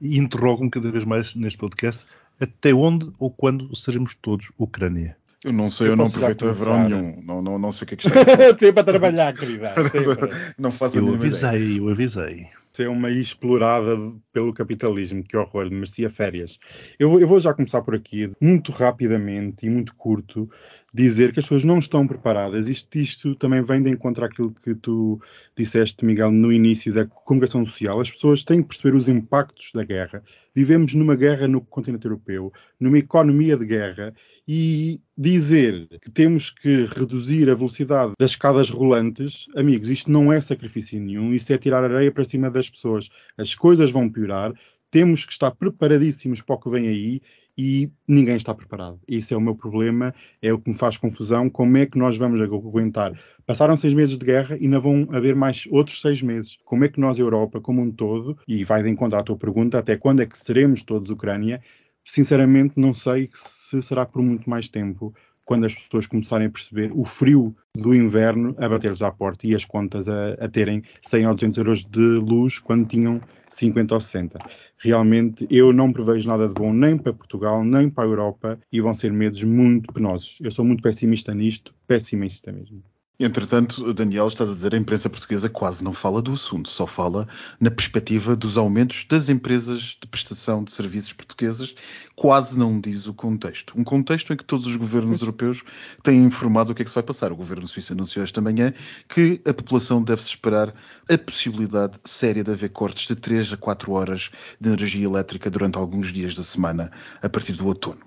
e 0.00 0.18
interrogo-me 0.18 0.70
cada 0.70 0.90
vez 0.92 1.04
mais 1.04 1.34
neste 1.34 1.58
podcast 1.58 2.06
até 2.40 2.72
onde 2.72 3.10
ou 3.18 3.30
quando 3.30 3.74
seremos 3.74 4.14
todos 4.14 4.52
Ucrânia. 4.58 5.16
Eu 5.46 5.52
não 5.52 5.70
sei, 5.70 5.86
Eu 5.86 5.90
eu, 5.92 5.96
não 5.96 6.06
aproveito 6.06 6.52
verão 6.52 6.54
começar. 6.54 6.88
nenhum. 6.88 7.22
Não, 7.22 7.40
não, 7.40 7.58
não 7.58 7.72
sei 7.72 7.84
o 7.84 7.86
que 7.88 7.94
é 7.94 7.96
que 7.96 8.08
está. 8.08 8.58
Sempre 8.58 8.80
a 8.80 8.84
trabalhar, 8.84 9.32
querida. 9.34 9.74
Sempre. 9.90 10.30
Não 10.58 10.70
faço 10.72 10.96
a 10.96 11.00
Eu 11.00 11.04
mínima 11.06 11.24
ideia. 11.26 11.48
avisei, 11.50 11.78
eu 11.78 11.88
avisei. 11.88 12.46
ser 12.72 12.88
uma 12.90 13.10
explorada 13.10 13.96
pelo 14.32 14.52
capitalismo, 14.52 15.22
que 15.22 15.34
horror, 15.36 15.70
merecia 15.70 16.10
férias. 16.10 16.58
Eu, 16.98 17.08
vou- 17.08 17.20
eu 17.20 17.26
vou 17.28 17.40
já 17.40 17.54
começar 17.54 17.80
por 17.80 17.94
aqui, 17.94 18.30
muito 18.38 18.70
rapidamente 18.72 19.64
e 19.64 19.70
muito 19.70 19.94
curto, 19.94 20.50
dizer 20.92 21.32
que 21.32 21.38
as 21.38 21.46
pessoas 21.46 21.64
não 21.64 21.78
estão 21.78 22.06
preparadas. 22.06 22.68
Isto, 22.68 22.98
isto 22.98 23.34
também 23.36 23.62
vem 23.64 23.82
de 23.82 23.88
encontro 23.90 24.24
àquilo 24.24 24.52
que 24.52 24.74
tu 24.74 25.18
disseste, 25.56 26.04
Miguel, 26.04 26.30
no 26.30 26.52
início 26.52 26.92
da 26.92 27.06
comunicação 27.06 27.64
social. 27.64 27.98
As 28.00 28.10
pessoas 28.10 28.44
têm 28.44 28.60
que 28.62 28.68
perceber 28.68 28.94
os 28.96 29.08
impactos 29.08 29.70
da 29.72 29.84
guerra. 29.84 30.22
Vivemos 30.54 30.92
numa 30.92 31.14
guerra 31.14 31.46
no 31.48 31.60
continente 31.62 32.04
europeu, 32.06 32.52
numa 32.80 32.98
economia 32.98 33.56
de 33.56 33.64
guerra, 33.64 34.12
e 34.46 35.00
dizer 35.16 35.88
que 36.02 36.10
temos 36.10 36.50
que 36.50 36.84
reduzir 36.84 37.48
a 37.48 37.54
velocidade 37.54 38.12
das 38.18 38.32
escadas 38.32 38.68
rolantes, 38.68 39.46
amigos, 39.56 39.88
isto 39.88 40.10
não 40.10 40.32
é 40.32 40.40
sacrifício 40.40 41.00
nenhum, 41.00 41.32
isso 41.32 41.52
é 41.52 41.58
tirar 41.58 41.82
areia 41.82 42.12
para 42.12 42.24
cima 42.24 42.50
das 42.50 42.68
pessoas. 42.68 43.08
As 43.36 43.54
coisas 43.54 43.90
vão 43.90 44.10
piorar, 44.10 44.52
temos 44.90 45.24
que 45.24 45.32
estar 45.32 45.50
preparadíssimos 45.50 46.40
para 46.42 46.56
o 46.56 46.58
que 46.58 46.70
vem 46.70 46.86
aí 46.88 47.22
e 47.58 47.90
ninguém 48.06 48.36
está 48.36 48.54
preparado. 48.54 49.00
Esse 49.08 49.32
é 49.32 49.36
o 49.36 49.40
meu 49.40 49.54
problema, 49.54 50.14
é 50.42 50.52
o 50.52 50.58
que 50.58 50.70
me 50.70 50.76
faz 50.76 50.96
confusão. 50.98 51.48
Como 51.48 51.76
é 51.78 51.86
que 51.86 51.98
nós 51.98 52.18
vamos 52.18 52.40
aguentar? 52.40 53.18
Passaram 53.46 53.76
seis 53.76 53.94
meses 53.94 54.18
de 54.18 54.24
guerra 54.26 54.56
e 54.56 54.64
ainda 54.64 54.78
vão 54.78 55.08
haver 55.12 55.34
mais 55.34 55.66
outros 55.70 56.00
seis 56.00 56.20
meses. 56.22 56.58
Como 56.64 56.84
é 56.84 56.88
que 56.88 57.00
nós, 57.00 57.18
Europa, 57.18 57.60
como 57.60 57.80
um 57.80 57.90
todo, 57.90 58.38
e 58.46 58.62
vai 58.62 58.82
de 58.82 58.90
encontro 58.90 59.18
à 59.18 59.22
tua 59.22 59.36
pergunta, 59.36 59.78
até 59.78 59.96
quando 59.96 60.20
é 60.20 60.26
que 60.26 60.36
seremos 60.36 60.82
todos 60.82 61.10
Ucrânia? 61.10 61.62
Sinceramente, 62.06 62.78
não 62.78 62.94
sei 62.94 63.28
se 63.34 63.82
será 63.82 64.06
por 64.06 64.22
muito 64.22 64.48
mais 64.48 64.68
tempo 64.68 65.12
quando 65.44 65.64
as 65.64 65.74
pessoas 65.74 66.06
começarem 66.06 66.48
a 66.48 66.50
perceber 66.50 66.90
o 66.92 67.04
frio 67.04 67.54
do 67.74 67.94
inverno 67.94 68.54
a 68.58 68.68
bater-lhes 68.68 69.02
à 69.02 69.12
porta 69.12 69.46
e 69.46 69.54
as 69.54 69.64
contas 69.64 70.08
a, 70.08 70.34
a 70.34 70.48
terem 70.48 70.82
100 71.02 71.26
ou 71.26 71.34
200 71.34 71.58
euros 71.58 71.84
de 71.84 72.00
luz 72.00 72.58
quando 72.58 72.86
tinham 72.86 73.20
50 73.48 73.94
ou 73.94 74.00
60. 74.00 74.38
Realmente 74.78 75.46
eu 75.50 75.72
não 75.72 75.92
prevejo 75.92 76.28
nada 76.28 76.48
de 76.48 76.54
bom 76.54 76.72
nem 76.72 76.98
para 76.98 77.12
Portugal, 77.12 77.64
nem 77.64 77.88
para 77.88 78.04
a 78.04 78.08
Europa 78.08 78.58
e 78.72 78.80
vão 78.80 78.92
ser 78.92 79.12
meses 79.12 79.42
muito 79.44 79.92
penosos. 79.92 80.38
Eu 80.42 80.50
sou 80.50 80.64
muito 80.64 80.82
pessimista 80.82 81.32
nisto, 81.32 81.72
pessimista 81.86 82.52
mesmo. 82.52 82.82
Entretanto, 83.18 83.94
Daniel, 83.94 84.28
estás 84.28 84.50
a 84.50 84.52
dizer, 84.52 84.74
a 84.74 84.76
imprensa 84.76 85.08
portuguesa 85.08 85.48
quase 85.48 85.82
não 85.82 85.94
fala 85.94 86.20
do 86.20 86.34
assunto, 86.34 86.68
só 86.68 86.86
fala 86.86 87.26
na 87.58 87.70
perspectiva 87.70 88.36
dos 88.36 88.58
aumentos 88.58 89.06
das 89.08 89.30
empresas 89.30 89.96
de 89.98 90.06
prestação 90.06 90.62
de 90.62 90.70
serviços 90.70 91.14
portuguesas, 91.14 91.74
quase 92.14 92.58
não 92.58 92.78
diz 92.78 93.06
o 93.06 93.14
contexto. 93.14 93.72
Um 93.74 93.82
contexto 93.82 94.34
em 94.34 94.36
que 94.36 94.44
todos 94.44 94.66
os 94.66 94.76
governos 94.76 95.22
europeus 95.22 95.64
têm 96.02 96.24
informado 96.24 96.72
o 96.72 96.74
que 96.74 96.82
é 96.82 96.84
que 96.84 96.90
se 96.90 96.94
vai 96.94 97.02
passar. 97.02 97.32
O 97.32 97.36
governo 97.36 97.66
suíço 97.66 97.94
anunciou 97.94 98.22
esta 98.22 98.42
manhã 98.42 98.74
que 99.08 99.40
a 99.46 99.54
população 99.54 100.02
deve-se 100.02 100.28
esperar 100.28 100.74
a 101.08 101.16
possibilidade 101.16 101.98
séria 102.04 102.44
de 102.44 102.50
haver 102.50 102.68
cortes 102.68 103.06
de 103.06 103.16
3 103.16 103.54
a 103.54 103.56
4 103.56 103.92
horas 103.92 104.30
de 104.60 104.68
energia 104.68 105.06
elétrica 105.06 105.48
durante 105.48 105.78
alguns 105.78 106.12
dias 106.12 106.34
da 106.34 106.42
semana, 106.42 106.90
a 107.22 107.30
partir 107.30 107.54
do 107.54 107.66
outono. 107.66 108.00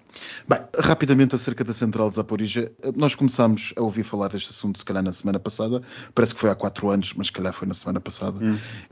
Bem, 0.48 0.60
rapidamente 0.78 1.36
acerca 1.36 1.64
da 1.64 1.74
central 1.74 2.10
de 2.10 2.16
Zaporizhia, 2.16 2.72
nós 2.96 3.14
começámos 3.16 3.74
a 3.76 3.82
ouvir 3.82 4.04
falar 4.04 4.30
deste 4.30 4.50
assunto 4.50 4.80
se 4.80 4.86
calhar 4.86 5.04
na 5.04 5.12
semana 5.12 5.40
passada, 5.40 5.82
parece 6.16 6.34
que 6.34 6.40
foi 6.40 6.50
há 6.50 6.56
quatro 6.56 6.90
anos, 6.90 7.14
mas 7.16 7.28
se 7.28 7.34
calhar 7.34 7.54
foi 7.54 7.68
na 7.68 7.74
semana 7.74 8.00
passada, 8.00 8.40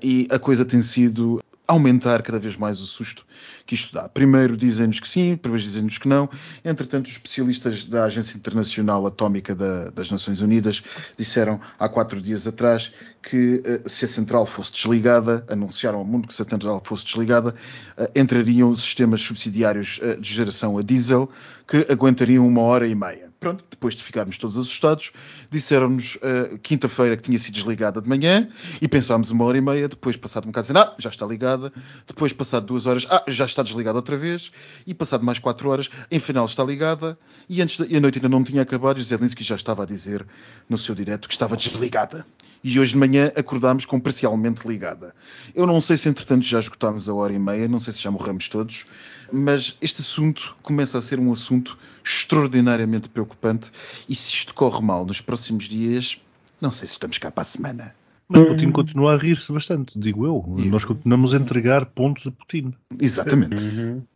e 0.01 0.27
a 0.29 0.37
coisa 0.37 0.63
tem 0.65 0.81
sido 0.81 1.39
aumentar 1.67 2.21
cada 2.23 2.39
vez 2.39 2.55
mais 2.55 2.79
o 2.79 2.85
susto 2.85 3.25
que 3.65 3.75
isto 3.75 3.93
dá. 3.93 4.07
Primeiro 4.07 4.55
dizem-nos 4.55 4.99
que 4.99 5.07
sim, 5.07 5.31
depois 5.31 5.61
dizem-nos 5.61 5.97
que 5.97 6.07
não. 6.07 6.29
Entretanto, 6.63 7.07
os 7.07 7.11
especialistas 7.11 7.83
da 7.85 8.05
Agência 8.05 8.37
Internacional 8.37 9.05
Atómica 9.05 9.53
da- 9.53 9.89
das 9.89 10.09
Nações 10.09 10.39
Unidas 10.41 10.81
disseram 11.17 11.59
há 11.77 11.89
quatro 11.89 12.21
dias 12.21 12.47
atrás 12.47 12.91
que 13.21 13.61
eh, 13.65 13.81
se 13.85 14.05
a 14.05 14.07
central 14.07 14.45
fosse 14.45 14.71
desligada, 14.71 15.45
anunciaram 15.49 15.99
ao 15.99 16.05
mundo 16.05 16.27
que 16.29 16.33
se 16.33 16.41
a 16.41 16.45
central 16.45 16.81
fosse 16.85 17.03
desligada, 17.05 17.53
eh, 17.97 18.11
entrariam 18.15 18.73
sistemas 18.75 19.21
subsidiários 19.21 19.99
eh, 20.01 20.15
de 20.15 20.33
geração 20.33 20.77
a 20.77 20.81
diesel 20.81 21.29
que 21.67 21.85
aguentariam 21.91 22.47
uma 22.47 22.61
hora 22.61 22.87
e 22.87 22.95
meia. 22.95 23.27
Pronto, 23.39 23.63
depois 23.69 23.95
de 23.95 24.03
ficarmos 24.03 24.37
todos 24.39 24.57
assustados, 24.57 25.11
disseram-nos 25.51 26.17
eh, 26.23 26.57
quinta-feira 26.63 27.15
que 27.15 27.21
tinha 27.21 27.37
sido 27.37 27.53
desligada 27.53 28.01
de 28.01 28.09
manhã 28.09 28.49
e 28.81 28.87
pensámos 28.87 29.29
uma 29.29 29.45
hora 29.45 29.59
e 29.59 29.61
meia, 29.61 29.87
depois 29.87 30.17
passado 30.17 30.45
um 30.45 30.47
bocado 30.47 30.63
dizendo, 30.65 30.79
ah, 30.79 30.95
já 30.97 31.11
está 31.11 31.23
ligada, 31.23 31.71
depois 32.07 32.33
passado 32.33 32.65
duas 32.65 32.87
horas, 32.87 33.05
ah, 33.11 33.23
já 33.27 33.45
está 33.45 33.61
desligada 33.61 33.99
outra 33.99 34.17
vez, 34.17 34.51
e 34.87 34.93
passado 34.93 35.23
mais 35.23 35.37
quatro 35.37 35.69
horas, 35.69 35.87
em 36.09 36.19
final 36.19 36.45
está 36.45 36.63
ligada, 36.63 37.15
e 37.47 37.61
antes 37.61 37.77
da, 37.77 37.85
e 37.85 37.95
a 37.95 37.99
noite 37.99 38.17
ainda 38.17 38.29
não 38.29 38.43
tinha 38.43 38.63
acabado, 38.63 38.99
e 38.99 39.03
Zelensky 39.03 39.43
já 39.43 39.55
estava 39.55 39.83
a 39.83 39.85
dizer 39.85 40.25
no 40.67 40.77
seu 40.77 40.95
direto 40.95 41.27
que 41.27 41.33
estava 41.35 41.55
desligada. 41.55 42.25
E 42.63 42.79
hoje 42.79 42.93
de 42.93 42.97
manhã 42.97 43.31
acordámos 43.35 43.85
com 43.85 43.99
parcialmente 43.99 44.67
ligada. 44.67 45.13
Eu 45.53 45.67
não 45.67 45.79
sei 45.79 45.95
se 45.95 46.09
entretanto 46.09 46.43
já 46.43 46.57
esgotámos 46.57 47.07
a 47.07 47.13
hora 47.13 47.31
e 47.31 47.37
meia, 47.37 47.67
não 47.67 47.79
sei 47.79 47.93
se 47.93 48.01
já 48.01 48.09
morremos 48.09 48.49
todos, 48.49 48.85
mas 49.31 49.77
este 49.81 50.01
assunto 50.01 50.55
começa 50.61 50.97
a 50.97 51.01
ser 51.01 51.19
um 51.19 51.31
assunto 51.31 51.77
extraordinariamente 52.03 53.09
preocupante 53.09 53.71
e 54.07 54.15
se 54.15 54.33
isto 54.33 54.53
corre 54.53 54.81
mal 54.81 55.05
nos 55.05 55.21
próximos 55.21 55.65
dias, 55.65 56.21
não 56.61 56.71
sei 56.71 56.87
se 56.87 56.93
estamos 56.93 57.17
cá 57.17 57.29
para 57.29 57.41
a 57.41 57.45
semana. 57.45 57.95
Mas 58.29 58.41
Putin 58.41 58.71
continua 58.71 59.13
a 59.13 59.17
rir-se 59.17 59.51
bastante, 59.53 59.97
digo 59.97 60.25
eu. 60.25 60.43
Nós 60.65 60.83
continuamos 60.83 61.33
a 61.33 61.37
entregar 61.37 61.85
pontos 61.85 62.27
a 62.27 62.31
Putin. 62.31 62.73
Exatamente. 62.99 63.55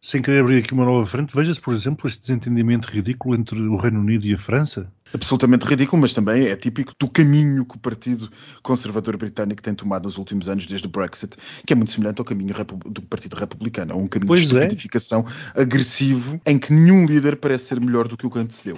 Sem 0.02 0.22
querer 0.22 0.42
abrir 0.42 0.58
aqui 0.58 0.74
uma 0.74 0.84
nova 0.84 1.06
frente, 1.06 1.34
veja-se, 1.34 1.62
por 1.62 1.74
exemplo, 1.74 2.10
este 2.10 2.20
desentendimento 2.20 2.90
ridículo 2.90 3.36
entre 3.36 3.62
o 3.62 3.78
Reino 3.78 4.02
Unido 4.02 4.26
e 4.26 4.34
a 4.34 4.38
França. 4.38 4.92
Absolutamente 5.14 5.66
ridículo, 5.66 6.02
mas 6.02 6.14
também 6.14 6.46
é 6.46 6.56
típico 6.56 6.94
do 7.00 7.10
caminho 7.10 7.66
que 7.66 7.76
o 7.76 7.80
Partido 7.80 8.30
Conservador 8.64 9.18
Britânico 9.18 9.62
tem 9.62 9.74
tomado 9.74 10.04
nos 10.06 10.18
últimos 10.18 10.48
anos 10.48 10.66
desde 10.66 10.88
o 10.88 10.90
Brexit, 10.90 11.36
que 11.66 11.74
é 11.74 11.76
muito 11.76 11.92
semelhante 11.92 12.20
ao 12.20 12.26
caminho 12.26 12.54
do 12.86 13.02
Partido 13.02 13.36
Republicano, 13.36 13.94
a 13.94 13.98
um 13.98 14.08
caminho 14.08 14.28
Pois 14.28 14.42
de 14.48 14.56
é. 14.58 14.60
estupidificação 14.62 15.26
agressivo 15.56 16.40
em 16.46 16.58
que 16.58 16.74
nenhum 16.74 17.06
líder 17.06 17.36
parece 17.38 17.66
ser 17.66 17.80
melhor 17.82 18.08
do 18.08 18.16
que 18.18 18.26
o 18.26 18.30
que 18.30 18.40
antecedeu. 18.40 18.78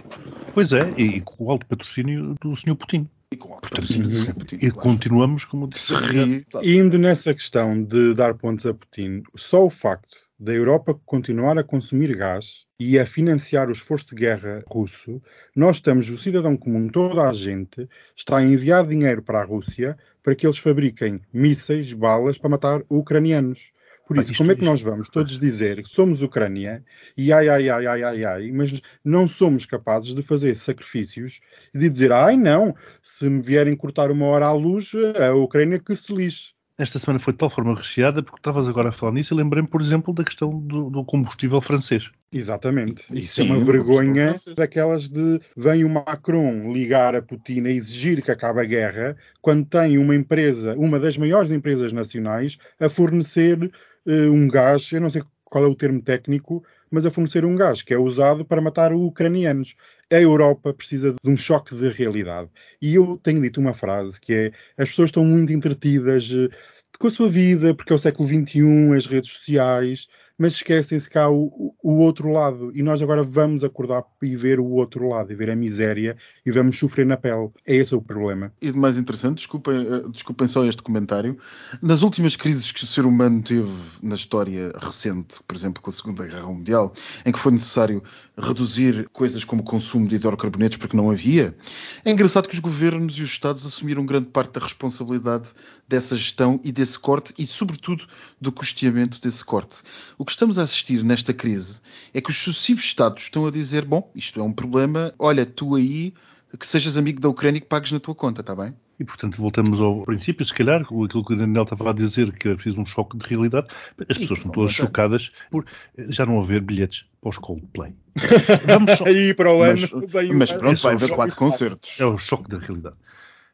Pois 0.54 0.74
é, 0.74 0.92
e 0.98 1.22
com 1.22 1.46
o 1.46 1.52
alto 1.52 1.66
patrocínio 1.66 2.36
do 2.42 2.56
Sr. 2.56 2.76
Putin. 2.76 3.08
E 3.32 3.36
com 3.36 3.54
a 3.56 3.58
patrocínio 3.62 4.08
do 4.08 4.16
Sr. 4.16 4.34
Putin, 4.36 4.56
E 4.56 4.70
claro. 4.70 4.76
continuamos, 4.76 5.46
como 5.46 5.68
disse, 5.68 5.88
se 5.88 5.96
ri. 5.96 6.46
claro. 6.50 6.68
Indo 6.68 6.98
nessa 7.00 7.34
questão 7.34 7.84
de 7.84 8.14
dar 8.14 8.36
pontos 8.36 8.66
a 8.66 8.74
Putin, 8.74 9.24
só 9.36 9.66
o 9.66 9.70
facto 9.70 10.18
da 10.44 10.52
Europa 10.52 10.94
continuar 11.06 11.58
a 11.58 11.64
consumir 11.64 12.14
gás 12.18 12.66
e 12.78 13.00
a 13.00 13.06
financiar 13.06 13.70
o 13.70 13.72
esforço 13.72 14.10
de 14.10 14.16
guerra 14.16 14.62
russo, 14.68 15.22
nós 15.56 15.78
estamos, 15.78 16.10
o 16.10 16.18
cidadão 16.18 16.58
comum, 16.58 16.90
toda 16.90 17.30
a 17.30 17.32
gente, 17.32 17.88
está 18.14 18.38
a 18.38 18.44
enviar 18.44 18.86
dinheiro 18.86 19.24
para 19.24 19.40
a 19.40 19.46
Rússia 19.46 19.98
para 20.22 20.36
que 20.36 20.46
eles 20.46 20.58
fabriquem 20.58 21.22
mísseis, 21.32 21.94
balas 21.94 22.38
para 22.38 22.50
matar 22.50 22.82
ucranianos. 22.90 23.72
Por 24.06 24.18
isso, 24.18 24.36
como 24.36 24.52
é 24.52 24.56
que 24.56 24.66
nós 24.66 24.82
vamos 24.82 25.10
todos 25.10 25.40
dizer 25.40 25.82
que 25.82 25.88
somos 25.88 26.22
Ucrânia 26.22 26.84
e 27.16 27.32
ai, 27.32 27.48
ai, 27.48 27.70
ai, 27.70 27.88
ai, 27.88 28.04
ai, 28.04 28.26
ai, 28.26 28.52
mas 28.52 28.82
não 29.02 29.30
somos 29.30 29.66
capazes 29.66 30.14
de 30.14 30.22
fazer 30.22 30.54
sacrifícios 30.56 31.40
e 31.74 31.80
de 31.80 31.90
dizer, 31.90 32.12
ai 32.12 32.36
não, 32.36 32.76
se 33.02 33.30
me 33.30 33.42
vierem 33.42 33.78
cortar 33.78 34.12
uma 34.12 34.26
hora 34.26 34.48
à 34.48 34.52
luz, 34.52 34.92
a 35.18 35.34
Ucrânia 35.34 35.80
que 35.80 35.96
se 35.96 36.14
lixe. 36.14 36.54
Esta 36.78 36.98
semana 36.98 37.20
foi 37.20 37.34
de 37.34 37.38
tal 37.38 37.50
forma 37.50 37.76
recheada, 37.76 38.24
porque 38.24 38.40
estavas 38.40 38.68
agora 38.68 38.90
a 38.90 38.92
falar 38.92 39.12
nisso 39.12 39.34
e 39.34 39.38
lembrei-me, 39.38 39.68
por 39.68 39.82
exemplo, 39.82 40.14
da 40.14 40.24
questão 40.24 40.60
do, 40.60 40.90
do 40.90 41.06
combustível 41.06 41.62
francês. 41.62 42.10
Exatamente. 42.32 43.04
E 43.12 43.20
Isso 43.20 43.42
é 43.42 43.44
sim, 43.44 43.52
uma 43.52 43.60
o 43.60 43.66
vergonha 43.66 44.36
daquelas 44.56 45.08
de 45.08 45.40
vem 45.56 45.84
o 45.84 45.90
Macron 45.90 46.74
ligar 46.74 47.16
a 47.16 47.22
Putin 47.22 47.66
a 47.66 47.70
exigir 47.70 48.24
que 48.24 48.32
acabe 48.32 48.62
a 48.62 48.66
guerra, 48.66 49.16
quando 49.42 49.66
tem 49.66 49.98
uma 50.00 50.16
empresa, 50.16 50.76
uma 50.76 51.00
das 51.00 51.18
maiores 51.18 51.52
empresas 51.52 51.94
nacionais, 51.94 52.58
a 52.80 52.90
fornecer 52.90 53.72
eh, 54.08 54.28
um 54.28 54.48
gás, 54.48 54.92
eu 54.92 55.02
não 55.02 55.12
sei 55.12 55.22
qual 55.46 55.66
é 55.66 55.68
o 55.68 55.76
termo 55.76 56.02
técnico, 56.02 56.64
mas 56.94 57.08
a 57.08 57.12
fornecer 57.12 57.44
um 57.44 57.56
gás 57.56 57.82
que 57.82 57.92
é 57.92 57.98
usado 57.98 58.46
para 58.46 58.62
matar 58.62 58.94
ucranianos. 58.94 59.76
A 60.12 60.22
Europa 60.22 60.72
precisa 60.72 61.12
de 61.12 61.30
um 61.30 61.36
choque 61.36 61.74
de 61.74 61.90
realidade. 61.90 62.52
E 62.80 62.94
eu 62.94 63.18
tenho 63.18 63.42
dito 63.42 63.60
uma 63.60 63.74
frase 63.74 64.22
que 64.22 64.32
é: 64.32 64.52
as 64.78 64.90
pessoas 64.90 65.08
estão 65.08 65.26
muito 65.26 65.52
entretidas 65.52 66.32
eh, 66.32 66.56
com 67.00 67.08
a 67.08 67.10
sua 67.10 67.28
vida, 67.28 67.74
porque 67.74 67.92
é 67.92 67.96
o 67.96 68.00
século 68.00 68.30
XXI, 68.30 68.96
as 68.96 69.08
redes 69.08 69.32
sociais, 69.32 70.08
mas 70.44 70.56
esquecem-se 70.56 71.10
cá 71.10 71.30
o, 71.30 71.74
o 71.82 72.00
outro 72.00 72.30
lado. 72.30 72.70
E 72.76 72.84
nós 72.84 73.02
agora 73.02 73.24
vamos 73.24 73.64
acordar 73.64 74.04
e 74.22 74.36
ver 74.36 74.60
o 74.60 74.66
outro 74.72 75.08
lado, 75.08 75.32
e 75.32 75.36
ver 75.36 75.50
a 75.50 75.56
miséria, 75.56 76.18
e 76.46 76.52
vamos 76.52 76.78
sofrer 76.78 77.06
na 77.06 77.16
pele. 77.16 77.50
É 77.66 77.74
esse 77.78 77.96
o 77.96 78.02
problema. 78.02 78.52
E 78.62 78.70
de 78.70 78.78
mais 78.78 78.98
interessante, 78.98 79.38
desculpem, 79.38 79.88
eh, 79.88 80.04
desculpem 80.10 80.46
só 80.46 80.66
este 80.66 80.84
comentário, 80.84 81.38
nas 81.82 82.02
últimas 82.02 82.36
crises 82.36 82.74
que 82.74 82.84
o 82.84 82.88
ser 82.88 83.06
humano 83.06 83.42
teve 83.42 83.72
na 84.02 84.16
história 84.16 84.74
recente, 84.82 85.42
por 85.48 85.56
exemplo, 85.56 85.82
com 85.82 85.90
a 85.90 85.94
Segunda 85.94 86.28
Guerra 86.28 86.48
Mundial, 86.48 86.92
em 87.26 87.32
que 87.32 87.40
foi 87.40 87.54
necessário 87.54 88.04
reduzir 88.38 89.08
coisas 89.14 89.44
como 89.44 89.62
o 89.62 89.66
consumo 89.66 90.08
de 90.08 90.16
hidrocarbonetos 90.16 90.78
porque 90.78 90.98
não 90.98 91.12
havia, 91.12 91.56
é 92.04 92.12
engraçado 92.12 92.48
que 92.48 92.54
os 92.54 92.60
governos 92.60 93.16
e 93.16 93.22
os 93.22 93.30
Estados 93.30 93.66
assumiram 93.66 94.06
grande 94.06 94.28
parte 94.28 94.60
da 94.60 94.66
responsabilidade 94.66 95.50
dessa 95.88 96.16
gestão 96.18 96.60
e 96.64 96.72
desse 96.72 96.98
corte 96.98 97.34
e, 97.38 97.48
sobretudo, 97.48 98.06
do 98.42 98.52
custeamento 98.52 99.22
desse 99.22 99.46
corte. 99.46 99.78
O 100.18 100.26
que 100.26 100.32
estamos 100.34 100.60
a 100.60 100.64
assistir 100.64 101.04
nesta 101.04 101.34
crise 101.34 101.82
é 102.14 102.22
que 102.22 102.30
os 102.30 102.38
sucessivos 102.38 102.84
Estados 102.84 103.24
estão 103.24 103.46
a 103.46 103.52
dizer: 103.52 103.86
bom, 103.86 104.12
isto 104.16 104.40
é 104.40 104.44
um 104.44 104.54
problema, 104.54 105.14
olha, 105.18 105.46
tu 105.46 105.76
aí 105.76 106.14
que 106.58 106.68
sejas 106.68 106.98
amigo 106.98 107.20
da 107.20 107.30
Ucrânia 107.30 107.58
e 107.58 107.62
que 107.62 107.68
pagues 107.68 107.92
na 107.92 108.00
tua 108.00 108.14
conta, 108.14 108.42
está 108.42 108.56
bem? 108.56 108.74
E, 109.00 109.04
portanto, 109.04 109.42
voltamos 109.42 109.82
ao 109.82 110.04
princípio, 110.04 110.46
se 110.46 110.54
calhar, 110.54 110.82
aquilo 110.82 111.26
que 111.26 111.34
o 111.34 111.36
Daniel 111.36 111.64
estava 111.64 111.90
a 111.90 111.94
dizer, 111.94 112.32
que 112.32 112.48
era 112.48 112.56
preciso 112.56 112.80
um 112.80 112.86
choque 112.86 113.18
de 113.18 113.26
realidade. 113.26 113.68
As 114.08 114.18
pessoas 114.18 114.40
estão 114.40 114.52
todas 114.52 114.72
chocadas 114.72 115.32
por 115.50 115.66
já 115.98 116.26
não 116.28 116.40
haver 116.40 116.62
bilhetes 116.62 117.06
para 117.20 117.32
os 117.32 117.38
Coldplay. 117.40 117.96
Vamos 118.68 118.98
só... 118.98 119.06
Aí 119.06 119.34
para 119.34 119.52
o 119.52 119.64
ano. 119.64 119.90
Mas, 120.14 120.30
mas 120.30 120.52
pronto, 120.52 120.82
vai 120.82 120.94
haver 120.94 121.10
quatro 121.10 121.36
concertos. 121.36 121.96
É 121.98 122.06
o 122.06 122.20
choque 122.20 122.48
da 122.50 122.60
realidade. 122.60 122.96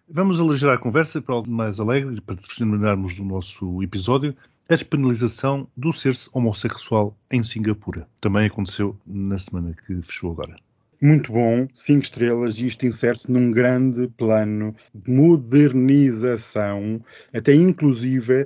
Vamos 0.10 0.42
aligerar 0.42 0.76
a 0.76 0.80
conversa 0.80 1.22
para 1.22 1.36
algo 1.36 1.50
mais 1.50 1.80
alegre, 1.80 2.20
para 2.20 2.36
terminarmos 2.36 3.18
o 3.18 3.24
nosso 3.24 3.82
episódio. 3.82 4.36
A 4.70 4.76
despenalização 4.76 5.68
do 5.76 5.92
ser-se 5.92 6.30
homossexual 6.32 7.18
em 7.32 7.44
Singapura. 7.44 8.08
Também 8.22 8.46
aconteceu 8.46 8.96
na 9.04 9.40
semana 9.40 9.74
que 9.74 10.00
fechou 10.02 10.32
agora 10.32 10.56
muito 11.02 11.32
bom, 11.32 11.66
cinco 11.74 12.04
estrelas, 12.04 12.58
e 12.58 12.68
isto 12.68 12.86
insere-se 12.86 13.32
num 13.32 13.52
grande 13.52 14.08
plano 14.18 14.76
de 14.94 15.10
modernização, 15.10 17.02
até 17.34 17.54
inclusive 17.54 18.46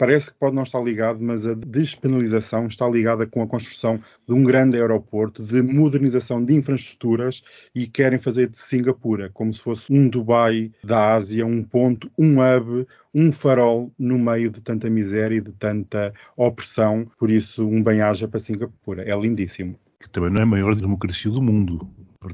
parece 0.00 0.30
que 0.30 0.38
pode 0.38 0.56
não 0.56 0.62
estar 0.62 0.80
ligado, 0.80 1.22
mas 1.22 1.46
a 1.46 1.52
despenalização 1.52 2.66
está 2.66 2.88
ligada 2.88 3.26
com 3.26 3.42
a 3.42 3.46
construção 3.46 4.00
de 4.26 4.32
um 4.32 4.42
grande 4.42 4.78
aeroporto, 4.78 5.44
de 5.44 5.60
modernização 5.60 6.42
de 6.42 6.54
infraestruturas 6.54 7.42
e 7.74 7.86
querem 7.86 8.18
fazer 8.18 8.48
de 8.48 8.56
Singapura 8.56 9.28
como 9.28 9.52
se 9.52 9.60
fosse 9.60 9.92
um 9.92 10.08
Dubai 10.08 10.72
da 10.82 11.12
Ásia, 11.12 11.44
um 11.44 11.62
ponto, 11.62 12.10
um 12.18 12.38
hub, 12.40 12.86
um 13.12 13.30
farol 13.30 13.92
no 13.98 14.18
meio 14.18 14.48
de 14.48 14.62
tanta 14.62 14.88
miséria 14.88 15.36
e 15.36 15.40
de 15.42 15.52
tanta 15.52 16.14
opressão. 16.34 17.06
Por 17.18 17.30
isso, 17.30 17.68
um 17.68 17.82
bem-aja 17.82 18.26
para 18.26 18.38
Singapura. 18.38 19.02
É 19.02 19.12
lindíssimo 19.14 19.78
que 20.00 20.08
também 20.08 20.30
não 20.30 20.40
é 20.40 20.44
a 20.44 20.46
maior 20.46 20.74
democracia 20.74 21.30
do 21.30 21.42
mundo. 21.42 21.86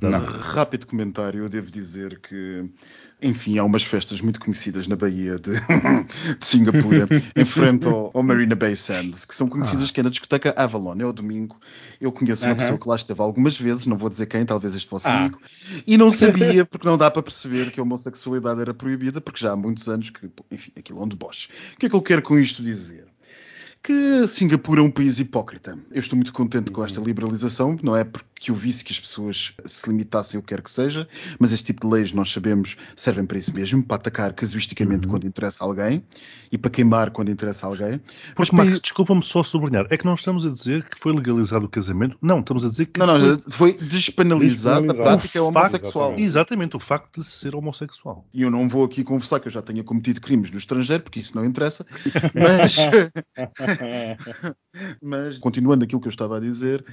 Não, 0.03 0.19
rápido 0.19 0.85
comentário, 0.85 1.45
eu 1.45 1.49
devo 1.49 1.71
dizer 1.71 2.19
que, 2.19 2.69
enfim, 3.23 3.57
há 3.57 3.63
umas 3.63 3.85
festas 3.85 4.21
muito 4.21 4.41
conhecidas 4.41 4.89
na 4.89 4.97
Baía 4.97 5.39
de, 5.39 5.53
de 6.37 6.45
Singapura, 6.45 7.07
em 7.37 7.45
frente 7.45 7.87
ao, 7.87 8.11
ao, 8.13 8.21
Marina 8.21 8.57
Bay 8.57 8.75
Sands, 8.75 9.25
que 9.25 9.33
são 9.33 9.49
conhecidas 9.49 9.89
ah. 9.89 9.93
que 9.93 10.01
é 10.01 10.03
na 10.03 10.11
discoteca 10.11 10.53
Avalon, 10.57 10.97
é 10.99 11.07
o 11.07 11.13
domingo. 11.13 11.61
Eu 12.01 12.11
conheço 12.11 12.45
uma 12.45 12.51
uh 12.51 12.57
-huh. 12.57 12.59
pessoa 12.59 12.79
que 12.81 12.89
lá 12.89 12.97
esteve 12.97 13.21
algumas 13.23 13.57
vezes, 13.57 13.87
não 13.87 13.97
vou 13.97 14.09
dizer 14.09 14.27
quem, 14.27 14.45
talvez 14.45 14.75
este 14.75 14.89
fosse 14.89 15.07
ah. 15.07 15.21
amigo, 15.21 15.41
e 15.87 15.97
não 15.97 16.11
sabia, 16.13 16.65
porque 16.67 16.87
não 16.87 16.99
dá 16.99 17.09
para 17.09 17.23
perceber 17.23 17.71
que 17.71 17.79
a 17.79 17.85
homossexualidade 17.85 18.61
era 18.61 18.75
proibida, 18.75 19.21
porque 19.21 19.41
já 19.41 19.53
há 19.53 19.57
muitos 19.57 19.89
anos 19.89 20.11
que, 20.11 20.29
enfim, 20.51 20.73
aquilo 20.77 20.99
é 21.01 21.05
um 21.05 21.09
deboche. 21.09 21.49
O 21.75 21.79
que 21.79 21.87
é 21.87 21.89
que 21.89 21.95
eu 21.95 22.03
quero 22.03 22.23
com 22.23 22.37
isto 22.37 22.61
dizer? 22.61 23.07
Que 23.87 24.27
Singapura 24.27 24.81
é 24.81 24.83
um 24.83 24.91
país 24.91 25.21
hipócrita. 25.21 25.79
Eu 25.93 26.01
estou 26.01 26.17
muito 26.17 26.33
contente 26.33 26.73
com 26.73 26.85
esta 26.85 27.01
liberalização, 27.01 27.79
não 27.81 27.97
é 27.97 28.03
porque 28.03 28.51
eu 28.51 28.55
visse 28.55 28.85
que 28.85 28.93
as 28.93 28.99
pessoas 28.99 29.55
se 29.65 29.89
limitassem 29.89 30.39
o 30.39 30.43
que 30.43 30.49
quer 30.49 30.61
que 30.61 30.71
seja, 30.71 31.09
mas 31.39 31.53
este 31.53 31.67
tipo 31.67 31.87
de 31.87 31.95
leis 31.95 32.13
nós 32.13 32.31
sabemos 32.31 32.77
servem 32.97 33.25
para 33.25 33.39
isso 33.39 33.55
mesmo, 33.55 33.85
para 33.85 33.97
atacar 33.97 34.33
casuisticamente 34.33 35.07
uhum. 35.07 35.13
quando 35.13 35.27
interessa 35.27 35.65
alguém 35.65 36.03
e 36.51 36.59
para 36.59 36.71
queimar 36.71 37.13
quando 37.13 37.31
interessa 37.31 37.65
alguém. 37.65 38.01
Mas, 38.37 38.51
Max, 38.51 38.71
país... 38.71 38.81
desculpa-me 38.81 39.23
só 39.23 39.45
sublinhar, 39.45 39.87
é 39.89 39.97
que 39.97 40.05
não 40.05 40.15
estamos 40.15 40.45
a 40.45 40.51
dizer 40.51 40.85
que 40.89 40.99
foi 40.99 41.15
legalizado 41.15 41.65
o 41.65 41.69
casamento, 41.69 42.19
não, 42.21 42.41
estamos 42.41 42.65
a 42.65 42.69
dizer 42.69 42.87
que 42.87 42.99
não, 42.99 43.07
não, 43.07 43.39
foi, 43.39 43.75
foi 43.75 43.87
despenalizada 43.87 44.91
a 44.91 44.95
prática 44.95 45.41
homossexual. 45.41 46.09
Exatamente. 46.11 46.23
exatamente, 46.23 46.77
o 46.77 46.81
facto 46.81 47.21
de 47.21 47.27
ser 47.27 47.55
homossexual. 47.55 48.27
E 48.35 48.43
eu 48.43 48.51
não 48.51 48.69
vou 48.69 48.85
aqui 48.85 49.05
confessar 49.05 49.39
que 49.39 49.47
eu 49.47 49.53
já 49.53 49.63
tenha 49.63 49.85
cometido 49.85 50.21
crimes 50.21 50.51
no 50.51 50.59
estrangeiro, 50.59 51.05
porque 51.05 51.21
isso 51.21 51.37
não 51.37 51.45
interessa, 51.45 51.87
mas 52.35 52.77
Mas, 55.03 55.39
continuando 55.39 55.85
aquilo 55.85 56.01
que 56.01 56.09
eu 56.09 56.11
estava 56.11 56.37
a 56.37 56.41
dizer, 56.41 56.85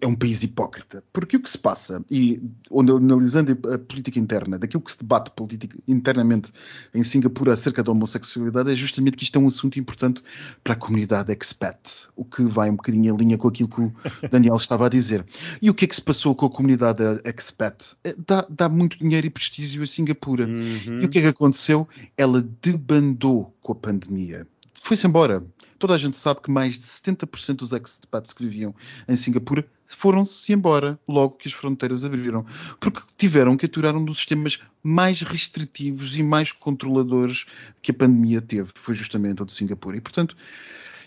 é 0.00 0.06
um 0.06 0.14
país 0.14 0.42
hipócrita. 0.42 1.02
Porque 1.12 1.36
o 1.36 1.40
que 1.40 1.50
se 1.50 1.58
passa, 1.58 2.04
e 2.10 2.40
analisando 2.70 3.58
a 3.72 3.78
política 3.78 4.18
interna, 4.18 4.58
daquilo 4.58 4.82
que 4.82 4.92
se 4.92 4.98
debate 4.98 5.30
politica, 5.30 5.76
internamente 5.88 6.52
em 6.94 7.02
Singapura 7.02 7.52
acerca 7.52 7.82
da 7.82 7.92
homossexualidade, 7.92 8.70
é 8.70 8.76
justamente 8.76 9.16
que 9.16 9.24
isto 9.24 9.38
é 9.38 9.42
um 9.42 9.46
assunto 9.46 9.78
importante 9.78 10.22
para 10.62 10.74
a 10.74 10.76
comunidade 10.76 11.32
expat, 11.32 12.08
o 12.14 12.24
que 12.24 12.44
vai 12.44 12.70
um 12.70 12.76
bocadinho 12.76 13.14
em 13.14 13.16
linha 13.16 13.38
com 13.38 13.48
aquilo 13.48 13.68
que 13.68 13.80
o 13.80 13.92
Daniel 14.30 14.56
estava 14.56 14.86
a 14.86 14.88
dizer. 14.88 15.24
E 15.60 15.70
o 15.70 15.74
que 15.74 15.84
é 15.84 15.88
que 15.88 15.96
se 15.96 16.02
passou 16.02 16.34
com 16.34 16.46
a 16.46 16.50
comunidade 16.50 17.02
expat? 17.24 17.96
É, 18.04 18.14
dá, 18.26 18.46
dá 18.48 18.68
muito 18.68 18.98
dinheiro 18.98 19.26
e 19.26 19.30
prestígio 19.30 19.82
a 19.82 19.86
Singapura. 19.86 20.46
Uhum. 20.46 20.98
E 21.00 21.04
o 21.04 21.08
que 21.08 21.18
é 21.18 21.22
que 21.22 21.28
aconteceu? 21.28 21.88
Ela 22.16 22.46
debandou 22.60 23.54
com 23.60 23.72
a 23.72 23.76
pandemia 23.76 24.46
foi-se 24.84 25.06
embora. 25.06 25.42
Toda 25.78 25.94
a 25.94 25.98
gente 25.98 26.16
sabe 26.16 26.40
que 26.40 26.50
mais 26.50 26.74
de 26.74 26.84
70% 26.84 27.56
dos 27.56 27.72
expats 27.72 28.32
que 28.32 28.44
viviam 28.44 28.74
em 29.08 29.16
Singapura 29.16 29.66
foram-se 29.86 30.52
embora 30.52 30.98
logo 31.06 31.36
que 31.36 31.48
as 31.48 31.54
fronteiras 31.54 32.04
abriram, 32.04 32.44
porque 32.80 33.00
tiveram 33.16 33.56
que 33.56 33.66
aturar 33.66 33.96
um 33.96 34.04
dos 34.04 34.16
sistemas 34.16 34.60
mais 34.82 35.20
restritivos 35.20 36.16
e 36.16 36.22
mais 36.22 36.52
controladores 36.52 37.46
que 37.82 37.90
a 37.90 37.94
pandemia 37.94 38.40
teve, 38.40 38.70
foi 38.74 38.94
justamente 38.94 39.42
o 39.42 39.46
de 39.46 39.52
Singapura. 39.52 39.96
E, 39.96 40.00
portanto, 40.00 40.36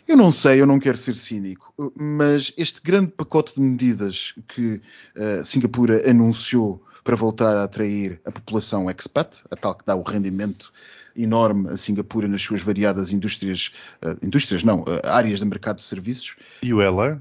eu 0.08 0.16
não 0.16 0.32
sei, 0.32 0.62
eu 0.62 0.66
não 0.66 0.80
quero 0.80 0.98
ser 0.98 1.16
cínico, 1.16 1.74
mas 1.94 2.54
este 2.58 2.82
grande 2.82 3.12
pacote 3.12 3.56
de 3.56 3.62
medidas 3.62 4.34
que 4.48 4.82
uh, 5.16 5.44
Singapura 5.44 6.10
anunciou 6.10 6.82
para 7.04 7.16
voltar 7.16 7.58
a 7.58 7.64
atrair 7.64 8.20
a 8.26 8.32
população 8.32 8.90
expat, 8.90 9.44
a 9.52 9.56
tal 9.56 9.76
que 9.76 9.86
dá 9.86 9.96
o 9.96 10.04
rendimento 10.04 10.72
enorme 11.18 11.70
a 11.70 11.78
Singapura 11.78 12.28
nas 12.28 12.42
suas 12.42 12.62
variadas 12.62 13.12
indústrias, 13.12 13.74
uh, 14.04 14.26
indústrias 14.26 14.64
não, 14.64 14.82
uh, 14.82 14.86
áreas 15.04 15.40
de 15.40 15.46
mercado 15.46 15.78
de 15.78 15.84
serviços. 15.84 16.36
E 16.62 16.74
o 16.74 16.82
Elan? 16.82 17.20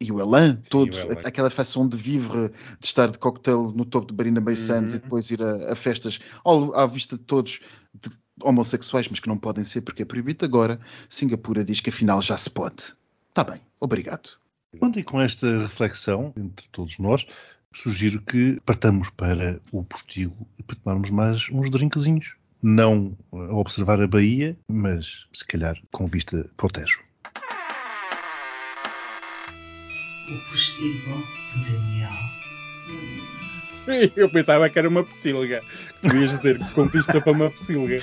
E 0.00 0.12
o 0.12 0.20
Elan, 0.20 0.56
todo, 0.68 0.94
o 0.94 0.98
Elan. 0.98 1.16
aquela 1.24 1.50
façon 1.50 1.88
de 1.88 1.96
vivre, 1.96 2.48
de 2.78 2.86
estar 2.86 3.10
de 3.10 3.18
cocktail 3.18 3.72
no 3.74 3.84
topo 3.84 4.08
de 4.08 4.16
Marina 4.16 4.40
Bay 4.40 4.56
Sands 4.56 4.92
uhum. 4.92 4.98
e 4.98 5.02
depois 5.02 5.30
ir 5.30 5.42
a, 5.42 5.72
a 5.72 5.76
festas 5.76 6.20
ao, 6.44 6.74
à 6.74 6.86
vista 6.86 7.16
de 7.16 7.24
todos, 7.24 7.60
de 7.94 8.10
homossexuais, 8.42 9.08
mas 9.08 9.20
que 9.20 9.28
não 9.28 9.36
podem 9.36 9.64
ser 9.64 9.80
porque 9.80 10.02
é 10.02 10.04
proibido 10.04 10.44
agora, 10.44 10.78
Singapura 11.08 11.64
diz 11.64 11.80
que 11.80 11.90
afinal 11.90 12.22
já 12.22 12.36
se 12.36 12.50
pode. 12.50 12.94
Está 13.28 13.44
bem, 13.44 13.60
obrigado. 13.80 14.38
Pronto, 14.78 14.98
e 14.98 15.02
com 15.02 15.20
esta 15.20 15.62
reflexão 15.62 16.32
entre 16.36 16.66
todos 16.70 16.98
nós, 16.98 17.26
sugiro 17.72 18.20
que 18.22 18.60
partamos 18.64 19.10
para 19.10 19.60
o 19.72 19.82
postigo 19.82 20.46
e 20.58 20.62
para 20.62 20.76
tomarmos 20.76 21.10
mais 21.10 21.48
uns 21.50 21.70
drinkzinhos 21.70 22.36
não 22.62 23.16
a 23.32 23.54
observar 23.54 24.00
a 24.00 24.06
Bahia, 24.06 24.56
mas 24.68 25.26
se 25.32 25.44
calhar 25.44 25.76
com 25.92 26.06
vista 26.06 26.48
para 26.56 26.66
o 26.66 26.70
Tejo. 26.70 27.00
O 30.30 30.50
postigo 30.50 31.26
de 31.54 31.72
Daniel. 31.72 32.10
Eu 34.16 34.30
pensava 34.30 34.68
que 34.68 34.78
era 34.78 34.88
uma 34.88 35.04
pocilga. 35.04 35.62
Tu 36.02 36.16
ias 36.16 36.30
dizer 36.30 36.58
com 36.74 36.86
vista 36.86 37.20
para 37.20 37.32
uma 37.32 37.50
pocilga. 37.50 38.00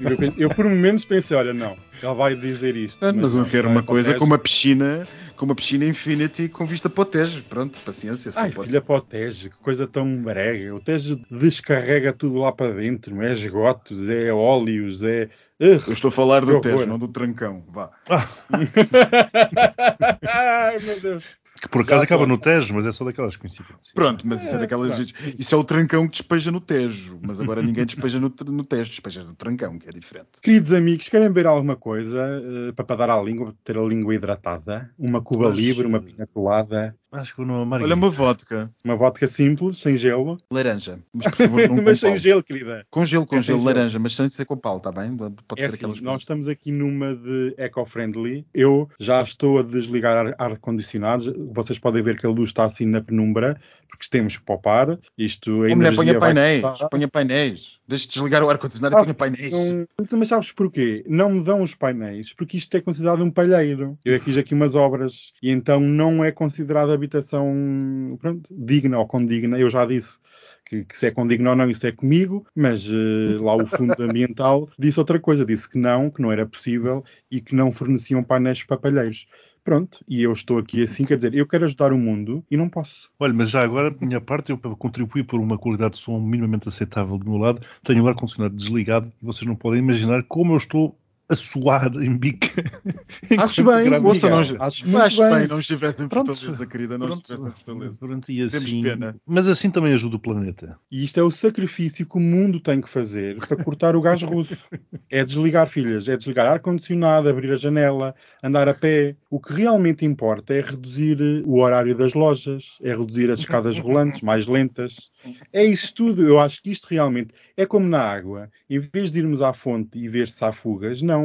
Eu, 0.00 0.34
eu, 0.36 0.48
por 0.50 0.64
momentos 0.64 1.04
pensei, 1.04 1.36
olha, 1.36 1.54
não, 1.54 1.76
ele 2.02 2.14
vai 2.14 2.34
dizer 2.34 2.76
isto. 2.76 2.98
mas, 3.00 3.14
mas 3.14 3.34
eu 3.34 3.44
quero 3.44 3.68
uma 3.68 3.82
coisa 3.82 4.14
com 4.14 4.24
uma 4.24 4.38
piscina 4.38 5.06
com 5.38 5.44
uma 5.44 5.54
piscina 5.54 5.84
Infinity 5.84 6.48
com 6.48 6.66
vista 6.66 6.90
para 6.90 7.02
o 7.02 7.04
Tejo. 7.04 7.44
Pronto, 7.44 7.78
paciência. 7.84 8.32
Ai, 8.34 8.50
filha 8.50 8.82
para 8.82 8.96
o 8.96 9.00
Tejo, 9.00 9.50
que 9.50 9.58
coisa 9.58 9.86
tão 9.86 10.20
brega. 10.20 10.74
O 10.74 10.80
Tejo 10.80 11.18
descarrega 11.30 12.12
tudo 12.12 12.38
lá 12.38 12.50
para 12.50 12.74
dentro. 12.74 13.22
É 13.22 13.32
esgotos, 13.32 14.08
é 14.08 14.32
óleos, 14.32 15.04
é. 15.04 15.28
Eu 15.58 15.76
estou 15.92 16.08
a 16.08 16.12
falar 16.12 16.44
do 16.44 16.60
Tejo, 16.60 16.86
não 16.86 16.98
do 16.98 17.08
trancão. 17.08 17.64
Vá. 17.68 17.90
Ah. 18.10 18.28
Ai, 20.28 20.78
meu 20.80 21.00
Deus. 21.00 21.24
Que 21.58 21.68
por 21.68 21.82
acaso 21.82 22.04
acaba 22.04 22.26
no 22.26 22.38
Tejo, 22.38 22.74
mas 22.74 22.86
é 22.86 22.92
só 22.92 23.04
daquelas 23.04 23.36
coincidências. 23.36 23.92
Pronto, 23.94 24.26
mas 24.26 24.42
isso 24.42 24.52
é, 24.52 24.56
é 24.56 24.58
daquelas. 24.58 24.88
Claro. 24.88 25.34
Isso 25.38 25.54
é 25.54 25.58
o 25.58 25.64
trancão 25.64 26.06
que 26.06 26.12
despeja 26.12 26.50
no 26.50 26.60
Tejo, 26.60 27.18
mas 27.22 27.40
agora 27.40 27.62
ninguém 27.62 27.86
despeja 27.86 28.20
no, 28.20 28.32
no 28.46 28.64
Tejo, 28.64 28.90
despeja 28.90 29.24
no 29.24 29.34
trancão, 29.34 29.78
que 29.78 29.88
é 29.88 29.92
diferente. 29.92 30.28
Queridos 30.42 30.72
amigos, 30.72 31.08
querem 31.08 31.32
ver 31.32 31.46
alguma 31.46 31.76
coisa 31.76 32.42
uh, 32.42 32.72
para, 32.74 32.84
para 32.84 32.96
dar 32.96 33.10
à 33.10 33.22
língua, 33.22 33.54
ter 33.64 33.76
a 33.76 33.82
língua 33.82 34.14
hidratada? 34.14 34.90
Uma 34.98 35.20
Cuba 35.20 35.48
mas, 35.48 35.58
Libre, 35.58 35.86
uma 35.86 36.00
pina 36.00 36.26
colada? 36.26 36.94
Acho 37.10 37.34
que 37.34 37.40
numa 37.40 37.62
amarga. 37.62 37.86
Olha, 37.86 37.94
uma 37.94 38.10
vodka. 38.10 38.70
Uma 38.84 38.94
vodka 38.94 39.26
simples, 39.26 39.78
sem 39.78 39.96
gelo. 39.96 40.36
Laranja. 40.52 40.98
Mas 41.12 41.24
por 41.28 41.36
favor, 41.36 41.68
não 41.68 41.82
mas 41.82 42.00
sem 42.00 42.10
pau. 42.10 42.18
gelo, 42.18 42.42
querida. 42.42 42.84
Com 42.90 43.04
gelo, 43.04 43.26
com 43.26 43.36
É 43.36 43.40
gelo, 43.40 43.58
gelo. 43.60 43.66
laranja, 43.66 43.98
mas 43.98 44.14
sem 44.14 44.28
ser 44.28 44.44
com 44.44 44.56
pau, 44.56 44.76
está 44.76 44.92
bem? 44.92 45.16
Pode 45.16 45.34
É 45.56 45.62
ser 45.62 45.64
assim, 45.66 45.74
aquelas 45.76 46.00
nós 46.02 46.20
estamos 46.20 46.48
aqui 46.48 46.70
numa 46.70 47.14
de 47.16 47.54
eco-friendly. 47.56 48.44
Eu 48.52 48.90
já 49.00 49.22
estou 49.22 49.58
a 49.60 49.62
desligar 49.62 50.26
ar- 50.26 50.34
ar-condicionados. 50.38 51.32
Vocês 51.50 51.78
podem 51.78 52.02
ver 52.02 52.18
que 52.18 52.26
a 52.26 52.30
luz 52.30 52.50
está 52.50 52.64
assim 52.64 52.84
na 52.86 53.00
penumbra, 53.00 53.58
porque 53.88 54.06
temos 54.10 54.36
que 54.36 54.42
poupar. 54.44 54.98
Isto, 55.16 55.50
a 55.50 55.54
mulher, 55.54 55.70
energia 55.70 55.96
ponha 55.96 56.12
vai 56.18 56.34
painéis. 56.34 56.62
Ponha 56.90 57.08
painéis. 57.08 57.77
Deixe 57.88 58.06
de 58.06 58.12
desligar 58.12 58.42
o 58.42 58.50
ar-condicionado 58.50 58.96
Ah, 58.96 59.00
e 59.00 59.02
ponha 59.04 59.14
painéis. 59.14 59.50
Não- 59.50 59.86
mas 60.18 60.28
sabes 60.28 60.52
porquê? 60.52 61.02
Não 61.08 61.30
me 61.30 61.42
dão 61.42 61.62
os 61.62 61.74
painéis, 61.74 62.34
porque 62.34 62.58
isto 62.58 62.76
é 62.76 62.82
considerado 62.82 63.24
um 63.24 63.30
palheiro. 63.30 63.98
Eu 64.04 64.20
fiz 64.20 64.36
aqui 64.36 64.52
umas 64.52 64.74
obras 64.74 65.32
e 65.42 65.50
então 65.50 65.80
não 65.80 66.22
é 66.22 66.30
considerado 66.30 66.92
habitação 66.92 68.16
pronto, 68.20 68.54
digna 68.54 68.98
ou 68.98 69.06
condigna. 69.06 69.58
Eu 69.58 69.70
já 69.70 69.86
disse 69.86 70.18
que, 70.66 70.84
que 70.84 70.94
se 70.96 71.06
é 71.06 71.10
condigna 71.10 71.50
ou 71.50 71.56
não, 71.56 71.70
isso 71.70 71.86
é 71.86 71.92
comigo, 71.92 72.46
mas 72.54 72.86
eh, 72.86 73.38
lá 73.40 73.56
o 73.56 73.66
fundo 73.66 73.94
ambiental 74.02 74.68
disse 74.78 74.98
outra 74.98 75.18
coisa, 75.18 75.46
disse 75.46 75.68
que 75.68 75.78
não, 75.78 76.10
que 76.10 76.20
não 76.20 76.30
era 76.30 76.44
possível 76.44 77.02
e 77.30 77.40
que 77.40 77.54
não 77.54 77.72
forneciam 77.72 78.22
painéis 78.22 78.62
para 78.64 78.76
palheiros. 78.76 79.26
Pronto, 79.68 80.02
e 80.08 80.22
eu 80.22 80.32
estou 80.32 80.56
aqui 80.56 80.82
assim, 80.82 81.04
quer 81.04 81.16
dizer, 81.16 81.34
eu 81.34 81.46
quero 81.46 81.66
ajudar 81.66 81.92
o 81.92 81.98
mundo 81.98 82.42
e 82.50 82.56
não 82.56 82.70
posso. 82.70 83.10
Olha, 83.20 83.34
mas 83.34 83.50
já 83.50 83.62
agora, 83.62 83.90
da 83.90 84.06
minha 84.06 84.18
parte, 84.18 84.48
eu 84.48 84.56
para 84.56 84.74
contribuir 84.74 85.24
por 85.24 85.38
uma 85.38 85.58
qualidade 85.58 85.96
de 85.96 86.00
som 86.00 86.18
minimamente 86.18 86.66
aceitável 86.66 87.18
do 87.18 87.28
meu 87.28 87.38
lado, 87.38 87.60
tenho 87.82 88.02
o 88.02 88.08
ar-condicionado 88.08 88.56
desligado 88.56 89.12
e 89.22 89.26
vocês 89.26 89.46
não 89.46 89.54
podem 89.54 89.80
imaginar 89.80 90.22
como 90.22 90.54
eu 90.54 90.56
estou 90.56 90.98
a 91.30 91.36
suar 91.36 91.92
em 91.96 92.16
bica. 92.16 92.48
Acho 93.38 93.62
bem, 93.64 93.92
ouça, 94.02 94.30
não, 94.30 94.38
Acho 94.38 94.56
acho 94.96 95.22
bem. 95.22 95.34
bem, 95.40 95.48
não 95.48 95.58
estivesse 95.58 96.02
em 96.02 96.08
Pronto. 96.08 96.34
Fortaleza, 96.34 96.66
querida, 96.66 96.96
não 96.96 97.06
Pronto, 97.06 97.20
estivesse 97.20 97.46
em 97.48 97.52
Fortaleza. 97.52 97.96
pronto, 97.98 98.32
e 98.32 98.36
Temos 98.36 98.54
assim, 98.54 98.82
pena. 98.82 99.16
mas 99.26 99.46
assim 99.46 99.70
também 99.70 99.92
ajuda 99.92 100.16
o 100.16 100.18
planeta. 100.18 100.78
E 100.90 101.04
isto 101.04 101.20
é 101.20 101.22
o 101.22 101.30
sacrifício 101.30 102.06
que 102.06 102.16
o 102.16 102.20
mundo 102.20 102.58
tem 102.60 102.80
que 102.80 102.88
fazer 102.88 103.36
para 103.46 103.62
cortar 103.62 103.94
o 103.96 104.00
gás 104.00 104.22
russo. 104.22 104.56
É 105.10 105.24
desligar, 105.24 105.66
filhas, 105.68 106.06
é 106.06 106.16
desligar 106.18 106.46
ar-condicionado, 106.46 107.28
abrir 107.30 107.50
a 107.50 107.56
janela, 107.56 108.14
andar 108.42 108.68
a 108.68 108.74
pé. 108.74 109.16
O 109.30 109.40
que 109.40 109.54
realmente 109.54 110.04
importa 110.04 110.52
é 110.52 110.60
reduzir 110.60 111.18
eh, 111.20 111.42
o 111.46 111.60
horário 111.60 111.96
das 111.96 112.12
lojas, 112.12 112.76
é 112.82 112.90
reduzir 112.94 113.30
as 113.30 113.40
escadas 113.40 113.78
rolantes 113.80 114.20
mais 114.20 114.46
lentas. 114.46 115.10
É 115.50 115.64
isso 115.64 115.94
tudo. 115.94 116.26
Eu 116.26 116.38
acho 116.38 116.62
que 116.62 116.70
isto 116.70 116.86
realmente 116.90 117.32
é 117.56 117.64
como 117.64 117.86
na 117.88 118.00
água. 118.02 118.50
Em 118.68 118.78
vez 118.78 119.10
de 119.10 119.18
irmos 119.20 119.40
à 119.40 119.52
fonte 119.54 119.98
e 119.98 120.08
ver 120.08 120.28
se 120.28 120.44
há 120.44 120.52
fugas, 120.52 121.00
não. 121.00 121.17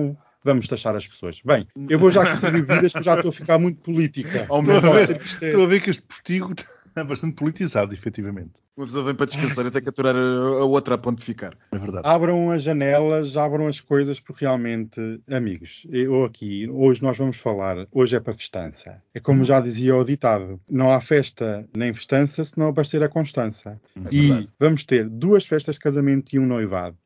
Vamos 0.45 0.67
taxar 0.67 0.93
as 0.95 1.07
pessoas. 1.07 1.39
Bem, 1.45 1.65
eu 1.89 1.97
vou 1.97 2.11
já 2.11 2.21
servir 2.35 2.65
bebidas, 2.65 2.91
porque 2.91 3.05
já 3.05 3.15
estou 3.15 3.29
a 3.29 3.33
ficar 3.33 3.57
muito 3.57 3.79
política. 3.81 4.41
Estou 4.41 4.57
a 4.57 4.61
ver, 5.05 5.21
Isto 5.21 5.43
é- 5.45 5.47
estou 5.47 5.63
a 5.63 5.67
ver 5.67 5.81
que 5.81 5.89
este 5.89 6.01
postigo 6.03 6.51
está 6.85 7.01
bastante 7.03 7.35
politizado, 7.35 7.93
efetivamente. 7.93 8.61
uma 8.75 8.85
pessoa 8.85 9.05
vem 9.05 9.15
para 9.15 9.25
descansar 9.25 9.65
até 9.65 9.79
que 9.79 9.87
aturar 9.87 10.13
a, 10.15 10.19
a 10.19 10.65
outra 10.65 10.95
a 10.95 10.97
pontificar. 10.97 11.53
É 11.71 11.77
verdade. 11.77 12.05
Abram 12.05 12.51
as 12.51 12.61
janelas, 12.61 13.37
abram 13.37 13.67
as 13.67 13.79
coisas, 13.79 14.19
porque 14.19 14.43
realmente, 14.43 14.99
amigos, 15.31 15.87
eu 15.89 16.25
aqui, 16.25 16.69
hoje 16.69 17.01
nós 17.01 17.17
vamos 17.17 17.37
falar, 17.37 17.87
hoje 17.89 18.15
é 18.17 18.19
para 18.19 18.33
festança. 18.33 19.01
É 19.13 19.21
como 19.21 19.45
já 19.45 19.61
dizia 19.61 19.95
o 19.95 20.03
ditado, 20.03 20.59
não 20.69 20.91
há 20.91 20.99
festa 20.99 21.65
nem 21.75 21.93
festança 21.93 22.43
se 22.43 22.59
não 22.59 22.67
aparecer 22.67 23.01
a 23.01 23.07
constança. 23.07 23.79
É 23.95 23.99
e 24.11 24.49
vamos 24.59 24.83
ter 24.83 25.07
duas 25.07 25.45
festas 25.45 25.75
de 25.75 25.81
casamento 25.81 26.35
e 26.35 26.39
um 26.39 26.45
noivado. 26.45 26.97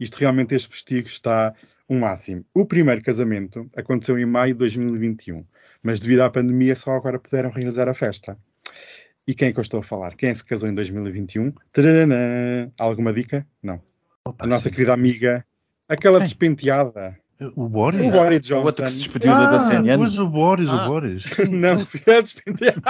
Isto 0.00 0.16
realmente, 0.16 0.54
este 0.54 0.70
vestido 0.70 1.06
está 1.06 1.52
um 1.88 1.98
máximo. 2.00 2.44
O 2.54 2.64
primeiro 2.66 3.02
casamento 3.02 3.68
aconteceu 3.76 4.18
em 4.18 4.26
maio 4.26 4.52
de 4.54 4.58
2021, 4.60 5.44
mas 5.82 6.00
devido 6.00 6.20
à 6.20 6.30
pandemia 6.30 6.74
só 6.74 6.92
agora 6.96 7.18
puderam 7.18 7.50
realizar 7.50 7.88
a 7.88 7.94
festa. 7.94 8.36
E 9.26 9.34
quem 9.34 9.48
é 9.48 9.52
que 9.52 9.58
eu 9.58 9.62
estou 9.62 9.80
a 9.80 9.82
falar? 9.82 10.14
Quem 10.16 10.30
é 10.30 10.34
se 10.34 10.44
casou 10.44 10.68
em 10.68 10.74
2021? 10.74 11.52
Tadadã! 11.72 12.70
Alguma 12.78 13.12
dica? 13.12 13.46
Não. 13.62 13.80
Opa, 14.24 14.44
A 14.44 14.48
nossa 14.48 14.64
sim. 14.64 14.70
querida 14.70 14.92
amiga, 14.92 15.44
aquela 15.88 16.18
Quem? 16.18 16.26
despenteada, 16.26 17.16
O 17.56 17.68
Boris? 17.68 18.00
o 18.06 18.10
Boris 18.10 18.40
Johnson. 18.46 18.60
A 18.62 18.64
outra 18.64 18.86
que 18.86 18.92
se 18.92 18.98
despediu 18.98 19.30
da- 19.32 19.50
da 19.50 19.56
Ah, 19.56 19.60
CNN. 19.60 19.96
pois 19.98 20.18
o 20.18 20.28
Boris, 20.28 20.68
Ah. 20.68 20.84
o 20.84 20.88
Boris. 20.88 21.24
Não, 21.50 21.78
foi 21.84 22.16
a 22.16 22.20
despenteada. 22.20 22.82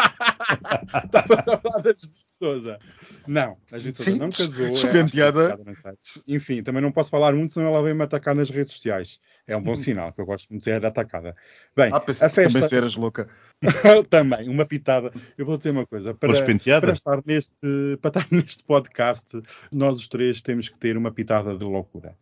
Estava 1.05 1.35
a 1.35 1.59
falar 1.59 1.83
da 1.83 1.91
Judite 1.93 2.25
Souza. 2.33 2.79
Não, 3.27 3.57
a 3.73 3.79
Judite 3.79 4.03
Souza 4.05 4.19
não 4.19 4.31
casou. 4.31 4.67
é 4.67 4.71
despenteada. 4.71 5.59
sei. 5.77 5.93
Enfim, 6.27 6.63
também 6.63 6.83
não 6.83 6.93
posso 6.93 7.11
falar 7.11 7.35
muito, 7.35 7.55
senão 7.55 7.69
ela 7.69 7.83
vem-me 7.83 8.03
atacar 8.03 8.35
nas 8.35 8.51
redes 8.51 8.73
sociais. 8.73 9.21
É 9.47 9.57
um 9.57 9.63
bom 9.63 9.77
sinal, 9.77 10.13
que 10.13 10.21
eu 10.21 10.27
gosto 10.27 10.49
muito 10.51 10.61
de 10.63 10.65
ser 10.65 10.85
atacada. 10.85 11.37
Bem, 11.77 11.91
Ah, 11.93 12.01
pensei 12.01 12.27
a 12.27 12.31
também 12.31 12.51
festa 12.51 12.69
se 12.69 12.77
eras 12.77 12.97
louca. 12.97 13.29
também, 14.11 14.49
uma 14.49 14.67
pitada. 14.67 15.13
Eu 15.39 15.47
vou 15.47 15.57
dizer 15.57 15.71
uma 15.71 15.87
coisa. 15.87 16.13
Para, 16.15 16.33
para, 16.33 16.93
estar 16.93 17.23
neste, 17.25 17.55
para 18.03 18.09
estar 18.09 18.27
neste 18.33 18.65
podcast, 18.65 19.41
nós 19.73 19.99
os 20.01 20.09
três 20.09 20.43
temos 20.43 20.69
que 20.69 20.77
ter 20.79 20.97
uma 20.97 21.13
pitada 21.13 21.57
de 21.57 21.65
loucura. 21.65 22.17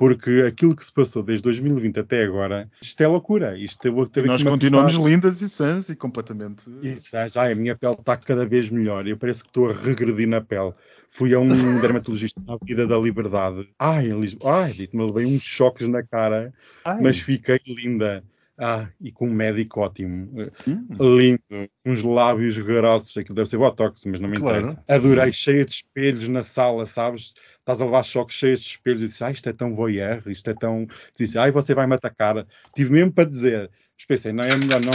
Porque 0.00 0.46
aquilo 0.48 0.74
que 0.74 0.82
se 0.82 0.90
passou 0.90 1.22
desde 1.22 1.42
2020 1.42 2.00
até 2.00 2.22
agora, 2.22 2.66
isto 2.80 2.98
é 3.02 3.06
loucura. 3.06 3.58
Isto 3.58 3.86
eu 3.86 3.92
vou 3.92 4.06
ter 4.06 4.24
E 4.24 4.28
nós 4.28 4.42
continuamos 4.42 4.94
lindas 4.94 5.42
e 5.42 5.48
sãs 5.50 5.90
e 5.90 5.94
completamente. 5.94 6.64
Isso, 6.82 7.10
já, 7.28 7.52
a 7.52 7.54
minha 7.54 7.76
pele 7.76 7.92
está 7.92 8.16
cada 8.16 8.46
vez 8.46 8.70
melhor. 8.70 9.06
Eu 9.06 9.18
parece 9.18 9.42
que 9.42 9.50
estou 9.50 9.68
a 9.68 9.74
regredir 9.74 10.26
na 10.26 10.40
pele. 10.40 10.72
Fui 11.10 11.34
a 11.34 11.38
um 11.38 11.48
dermatologista 11.82 12.40
na 12.46 12.56
Vida 12.62 12.86
da 12.86 12.96
Liberdade. 12.96 13.68
Ai, 13.78 14.06
em 14.06 14.18
Lisboa. 14.18 14.62
Ai, 14.62 14.72
dito-me, 14.72 15.04
levei 15.04 15.26
uns 15.26 15.42
choques 15.42 15.86
na 15.86 16.02
cara, 16.02 16.50
Ai, 16.82 17.02
mas 17.02 17.18
fiquei 17.18 17.60
linda. 17.66 18.24
Ah, 18.62 18.88
e 19.00 19.10
com 19.10 19.26
um 19.26 19.32
médico 19.32 19.80
ótimo. 19.80 20.30
hum, 20.68 20.86
Lindo. 21.16 21.40
Uns 21.86 22.02
lábios 22.02 22.58
grossos. 22.58 23.16
Aquilo 23.16 23.34
deve 23.34 23.48
ser 23.48 23.56
botox, 23.56 24.04
mas 24.04 24.20
não 24.20 24.28
me 24.28 24.36
Claro. 24.36 24.58
interessa. 24.58 24.84
Adorei, 24.86 25.32
cheia 25.32 25.64
de 25.64 25.72
espelhos 25.72 26.28
na 26.28 26.42
sala, 26.42 26.84
sabes? 26.84 27.32
Estás 27.58 27.80
a 27.80 27.86
levar 27.86 28.02
choques 28.04 28.36
cheios 28.36 28.60
de 28.60 28.66
espelhos 28.68 29.00
e 29.00 29.06
disse, 29.08 29.24
ah, 29.24 29.30
isto 29.30 29.48
é 29.48 29.52
tão 29.54 29.74
voyeur, 29.74 30.22
isto 30.26 30.50
é 30.50 30.54
tão. 30.54 30.86
Disse, 31.18 31.38
ai, 31.38 31.50
você 31.50 31.74
vai 31.74 31.86
me 31.86 31.94
atacar. 31.94 32.46
Tive 32.74 32.92
mesmo 32.92 33.12
para 33.12 33.24
dizer. 33.24 33.70
Mas 33.96 34.04
pensei, 34.06 34.32
não 34.32 34.44
é 34.44 34.54
melhor 34.54 34.80
não. 34.84 34.92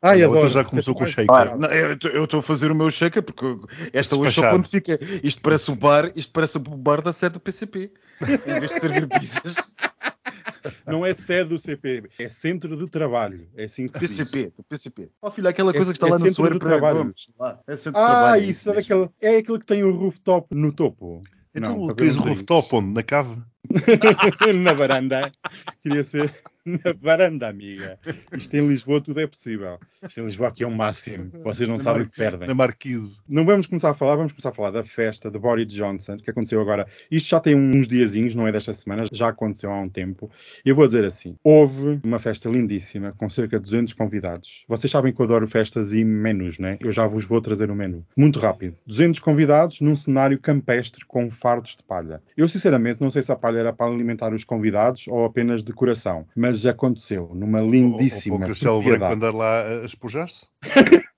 Ai, 0.00 0.22
A 0.22 0.26
outra 0.28 0.40
adoro. 0.40 0.52
já 0.54 0.64
começou 0.64 0.94
com 0.94 1.04
o 1.04 1.06
shake. 1.06 1.26
Claro, 1.28 1.58
não, 1.58 1.68
eu 1.68 2.24
estou 2.24 2.40
a 2.40 2.42
fazer 2.42 2.70
o 2.70 2.74
meu 2.74 2.90
shaker 2.90 3.22
porque 3.22 3.44
esta 3.92 4.16
hoje 4.16 4.32
só 4.34 4.50
quando 4.50 4.68
fica. 4.68 4.98
Isto 5.22 5.40
parece 5.40 5.70
o 5.70 5.74
bar, 5.74 6.12
isto 6.14 6.30
parece 6.32 6.56
o 6.58 6.60
bar 6.60 7.00
da 7.00 7.12
sede 7.12 7.34
do 7.34 7.40
PCP. 7.40 7.90
em 8.46 8.58
vez 8.58 8.70
de 8.70 8.80
servir 8.80 9.08
pizzas, 9.08 9.56
Não 10.86 11.04
é 11.04 11.14
sede 11.14 11.50
do 11.50 11.58
CP, 11.58 12.04
é 12.18 12.28
centro 12.28 12.76
de 12.76 12.90
trabalho. 12.90 13.48
É 13.56 13.64
assim 13.64 13.86
que 13.86 13.98
se 13.98 14.06
diz. 14.06 14.16
PCP, 14.18 14.52
do 14.56 14.62
PCP. 14.64 15.10
Ó 15.22 15.30
filho, 15.30 15.48
aquela 15.48 15.70
É- 15.70 15.74
coisa 15.74 15.92
que 15.92 15.96
está 15.96 16.06
é 16.06 16.10
lá 16.10 16.18
no 16.18 16.24
centro 16.26 16.36
Soeiro 16.36 16.54
de 16.54 16.60
Pereira 16.60 16.80
trabalho. 16.80 17.04
Gomes. 17.04 17.32
Lá, 17.38 17.60
É 17.66 17.76
centro 17.76 17.92
de 17.92 17.98
Ah, 17.98 18.06
trabalho. 18.10 18.44
isso 18.44 18.70
é, 18.70 18.74
mesmo. 18.76 18.88
daquele, 18.98 19.34
é 19.34 19.38
aquele 19.38 19.58
que 19.58 19.66
tem 19.66 19.84
o 19.84 19.94
rooftop 19.94 20.54
no 20.54 20.72
topo. 20.72 21.22
Então, 21.54 21.76
Não, 21.86 21.94
tens 21.94 22.16
o 22.16 22.22
para 22.22 22.30
rooftop 22.30 22.76
onde? 22.76 22.92
Na 22.94 23.02
cave? 23.02 23.40
na 24.62 24.72
varanda. 24.72 25.32
Queria 25.82 26.04
ser 26.04 26.32
na 26.64 26.94
varanda, 26.98 27.48
amiga. 27.48 27.98
Isto 28.32 28.56
em 28.56 28.66
Lisboa 28.66 29.00
tudo 29.00 29.20
é 29.20 29.26
possível. 29.26 29.78
Isto 30.02 30.20
em 30.20 30.24
Lisboa 30.24 30.48
aqui 30.48 30.64
é 30.64 30.66
o 30.66 30.70
máximo. 30.70 31.30
Vocês 31.42 31.68
não 31.68 31.76
Na 31.76 31.82
sabem 31.82 32.02
o 32.02 32.06
que 32.06 32.16
perdem. 32.16 32.48
Na 32.48 32.54
Marquise. 32.54 33.20
Não 33.28 33.44
vamos 33.44 33.66
começar 33.66 33.90
a 33.90 33.94
falar, 33.94 34.16
vamos 34.16 34.32
começar 34.32 34.48
a 34.48 34.52
falar 34.52 34.70
da 34.70 34.82
festa 34.82 35.30
de 35.30 35.38
Boris 35.38 35.72
Johnson, 35.72 36.16
que 36.16 36.30
aconteceu 36.30 36.60
agora. 36.60 36.86
Isto 37.10 37.28
já 37.28 37.40
tem 37.40 37.54
uns 37.54 37.86
diazinhos, 37.86 38.34
não 38.34 38.48
é 38.48 38.52
desta 38.52 38.72
semana, 38.72 39.04
já 39.12 39.28
aconteceu 39.28 39.70
há 39.70 39.78
um 39.78 39.86
tempo. 39.86 40.30
Eu 40.64 40.74
vou 40.74 40.86
dizer 40.86 41.04
assim: 41.04 41.36
houve 41.44 42.00
uma 42.02 42.18
festa 42.18 42.48
lindíssima, 42.48 43.12
com 43.12 43.28
cerca 43.28 43.58
de 43.58 43.64
200 43.64 43.92
convidados. 43.92 44.64
Vocês 44.66 44.90
sabem 44.90 45.12
que 45.12 45.20
eu 45.20 45.24
adoro 45.26 45.46
festas 45.46 45.92
e 45.92 46.02
menus, 46.02 46.58
né? 46.58 46.78
Eu 46.80 46.92
já 46.92 47.06
vos 47.06 47.26
vou 47.26 47.42
trazer 47.42 47.70
o 47.70 47.74
menu. 47.74 48.06
Muito 48.16 48.38
rápido. 48.38 48.76
200 48.86 49.20
convidados 49.20 49.82
num 49.82 49.94
cenário 49.94 50.38
campestre 50.38 51.04
com 51.04 51.28
fardos 51.30 51.76
de 51.76 51.82
palha. 51.82 52.22
Eu, 52.36 52.48
sinceramente, 52.48 53.02
não 53.02 53.10
sei 53.10 53.22
se 53.22 53.30
a 53.30 53.36
palha 53.36 53.53
era 53.54 53.72
para 53.72 53.90
alimentar 53.90 54.32
os 54.32 54.44
convidados 54.44 55.06
ou 55.08 55.24
apenas 55.24 55.62
decoração, 55.62 56.26
mas 56.36 56.66
aconteceu 56.66 57.30
numa 57.34 57.60
lindíssima 57.60 58.36
o 58.36 58.40
Castelo 58.40 58.82
Branco 58.82 59.04
andar 59.06 59.34
lá 59.34 59.62
a 59.62 59.62
a 59.62 59.84
espojar-se? 59.84 60.46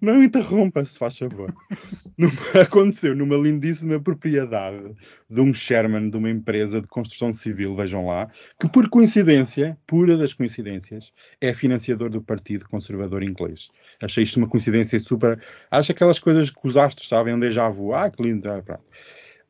Não 0.00 0.22
interrompa, 0.22 0.84
se 0.84 0.98
faz 0.98 1.18
favor. 1.18 1.52
Numa- 2.16 2.32
aconteceu 2.62 3.14
numa 3.14 3.36
lindíssima 3.36 4.00
propriedade 4.00 4.94
de 5.28 5.40
um 5.40 5.52
Sherman 5.52 6.10
de 6.10 6.16
uma 6.16 6.30
empresa 6.30 6.80
de 6.80 6.86
construção 6.88 7.32
civil, 7.32 7.74
vejam 7.74 8.06
lá, 8.06 8.30
que 8.58 8.68
por 8.68 8.88
coincidência, 8.88 9.76
pura 9.86 10.16
das 10.16 10.32
coincidências, 10.32 11.12
é 11.40 11.52
financiador 11.52 12.10
do 12.10 12.22
Partido 12.22 12.68
Conservador 12.68 13.22
Inglês. 13.22 13.68
Achei 14.00 14.22
isto 14.24 14.36
uma 14.36 14.48
coincidência 14.48 14.98
super. 15.00 15.40
Acho 15.70 15.92
aquelas 15.92 16.18
coisas 16.18 16.50
que 16.50 16.66
os 16.66 16.76
astros 16.76 17.08
sabem, 17.08 17.34
um 17.34 17.38
déjà 17.40 17.68
vu. 17.68 17.92
Ah, 17.92 18.10
que 18.10 18.22
lindo. 18.22 18.48
Ah, 18.48 18.62
pronto. 18.62 18.84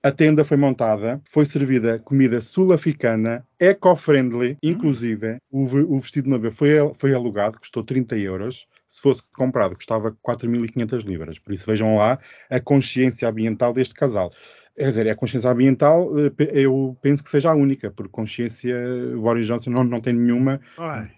A 0.05 0.13
tenda 0.13 0.45
foi 0.45 0.59
montada, 0.59 1.19
foi 1.25 1.47
servida 1.47 1.99
comida 1.99 2.39
sul-africana, 2.39 3.43
eco-friendly, 3.59 4.59
inclusive 4.63 5.39
o, 5.51 5.63
o 5.63 5.99
vestido 5.99 6.25
de 6.25 6.31
noiva 6.31 6.51
foi, 6.51 6.73
foi 6.99 7.15
alugado, 7.15 7.59
custou 7.59 7.83
30 7.83 8.15
euros. 8.19 8.67
Se 8.87 9.01
fosse 9.01 9.23
comprado, 9.35 9.75
custava 9.75 10.15
4.500 10.23 11.07
libras. 11.07 11.39
Por 11.39 11.55
isso 11.55 11.65
vejam 11.65 11.97
lá 11.97 12.19
a 12.51 12.61
consciência 12.61 13.27
ambiental 13.27 13.73
deste 13.73 13.95
casal. 13.95 14.31
Quer 14.77 14.89
dizer, 14.89 15.07
é 15.07 15.13
a 15.13 15.17
consciência 15.17 15.49
ambiental, 15.51 16.11
eh, 16.19 16.33
eu 16.53 16.99
penso 17.01 17.25
que 17.25 17.31
seja 17.31 17.51
a 17.51 17.55
única, 17.55 17.91
porque 17.91 18.13
consciência 18.13 18.77
o 19.17 19.23
Boris 19.23 19.47
Johnson 19.47 19.71
não, 19.71 19.85
não 19.85 20.03
tem 20.03 20.13
nenhuma 20.13 20.61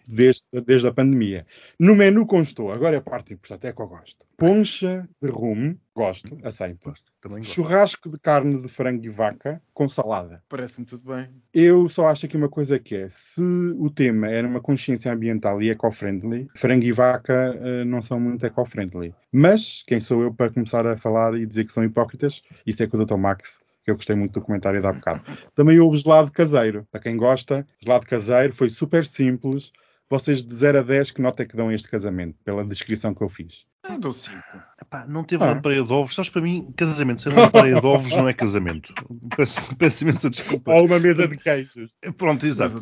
desde, 0.06 0.44
desde 0.64 0.86
a 0.86 0.92
pandemia. 0.92 1.44
No 1.80 1.96
menu 1.96 2.24
constou, 2.24 2.70
agora 2.70 2.94
é 2.94 2.98
a 2.98 3.02
parte 3.02 3.34
importante, 3.34 3.66
é 3.66 3.72
que 3.72 3.82
eu 3.82 3.88
gosto. 3.88 4.24
Poncha 4.36 5.08
de 5.20 5.28
rum, 5.28 5.76
gosto, 5.96 6.38
aceito. 6.44 6.90
gosto, 6.90 7.10
também 7.20 7.38
gosto. 7.38 7.54
Churrasco 7.54 8.10
de 8.10 8.18
carne 8.18 8.60
de 8.60 8.68
frango 8.68 9.04
e 9.04 9.08
vaca 9.08 9.62
com 9.72 9.88
salada. 9.88 10.42
Parece-me 10.48 10.84
tudo 10.84 11.14
bem. 11.14 11.28
Eu 11.54 11.88
só 11.88 12.08
acho 12.08 12.26
aqui 12.26 12.36
uma 12.36 12.50
coisa 12.50 12.78
que 12.78 12.94
é, 12.94 13.08
se 13.08 13.40
o 13.78 13.88
tema 13.88 14.28
era 14.28 14.46
uma 14.46 14.60
consciência 14.60 15.10
ambiental 15.10 15.62
e 15.62 15.70
eco-friendly, 15.70 16.48
frango 16.54 16.84
e 16.84 16.92
vaca 16.92 17.58
eh, 17.58 17.84
não 17.84 18.02
são 18.02 18.20
muito 18.20 18.44
eco-friendly. 18.44 19.14
Mas, 19.32 19.82
quem 19.86 19.98
sou 19.98 20.22
eu 20.22 20.34
para 20.34 20.52
começar 20.52 20.86
a 20.86 20.98
falar 20.98 21.34
e 21.34 21.46
dizer 21.46 21.64
que 21.64 21.72
são 21.72 21.82
hipócritas? 21.82 22.42
Isso 22.66 22.82
é 22.82 22.86
com 22.86 22.98
o 22.98 23.04
Dr. 23.04 23.16
Max, 23.16 23.58
que 23.82 23.90
eu 23.90 23.96
gostei 23.96 24.14
muito 24.14 24.34
do 24.38 24.44
comentário 24.44 24.80
de 24.80 24.86
há 24.86 24.92
bocado. 24.92 25.22
Também 25.54 25.80
houve 25.80 25.96
gelado 25.96 26.30
caseiro. 26.30 26.86
Para 26.90 27.00
quem 27.00 27.16
gosta, 27.16 27.66
gelado 27.82 28.04
caseiro 28.04 28.52
foi 28.52 28.68
super 28.68 29.06
simples. 29.06 29.72
Vocês 30.08 30.44
de 30.44 30.54
0 30.54 30.78
a 30.78 30.82
10, 30.82 31.10
que 31.10 31.22
nota 31.22 31.42
é 31.42 31.46
que 31.46 31.56
dão 31.56 31.72
este 31.72 31.88
casamento? 31.88 32.36
Pela 32.44 32.64
descrição 32.64 33.14
que 33.14 33.22
eu 33.22 33.28
fiz. 33.28 33.66
Eu 33.88 33.98
dou 34.00 34.12
5. 34.12 34.36
Epá, 34.80 35.06
não 35.06 35.22
teve 35.24 35.42
Ah. 35.44 35.48
lampreia 35.48 35.82
de 35.82 35.92
ovos. 35.92 36.14
Sabes, 36.14 36.30
para 36.30 36.42
mim, 36.42 36.72
casamento 36.76 37.20
sem 37.20 37.32
lampreia 37.32 37.80
de 37.80 37.86
ovos 37.86 38.10
não 38.12 38.28
é 38.28 38.32
casamento. 38.34 38.92
Peço, 39.36 39.74
peço 39.76 40.04
imensa 40.04 40.28
desculpa. 40.30 40.72
Ou 40.72 40.86
uma 40.86 40.98
mesa 40.98 41.26
de 41.28 41.36
queijos. 41.36 41.90
Pronto, 42.16 42.44
exato. 42.46 42.80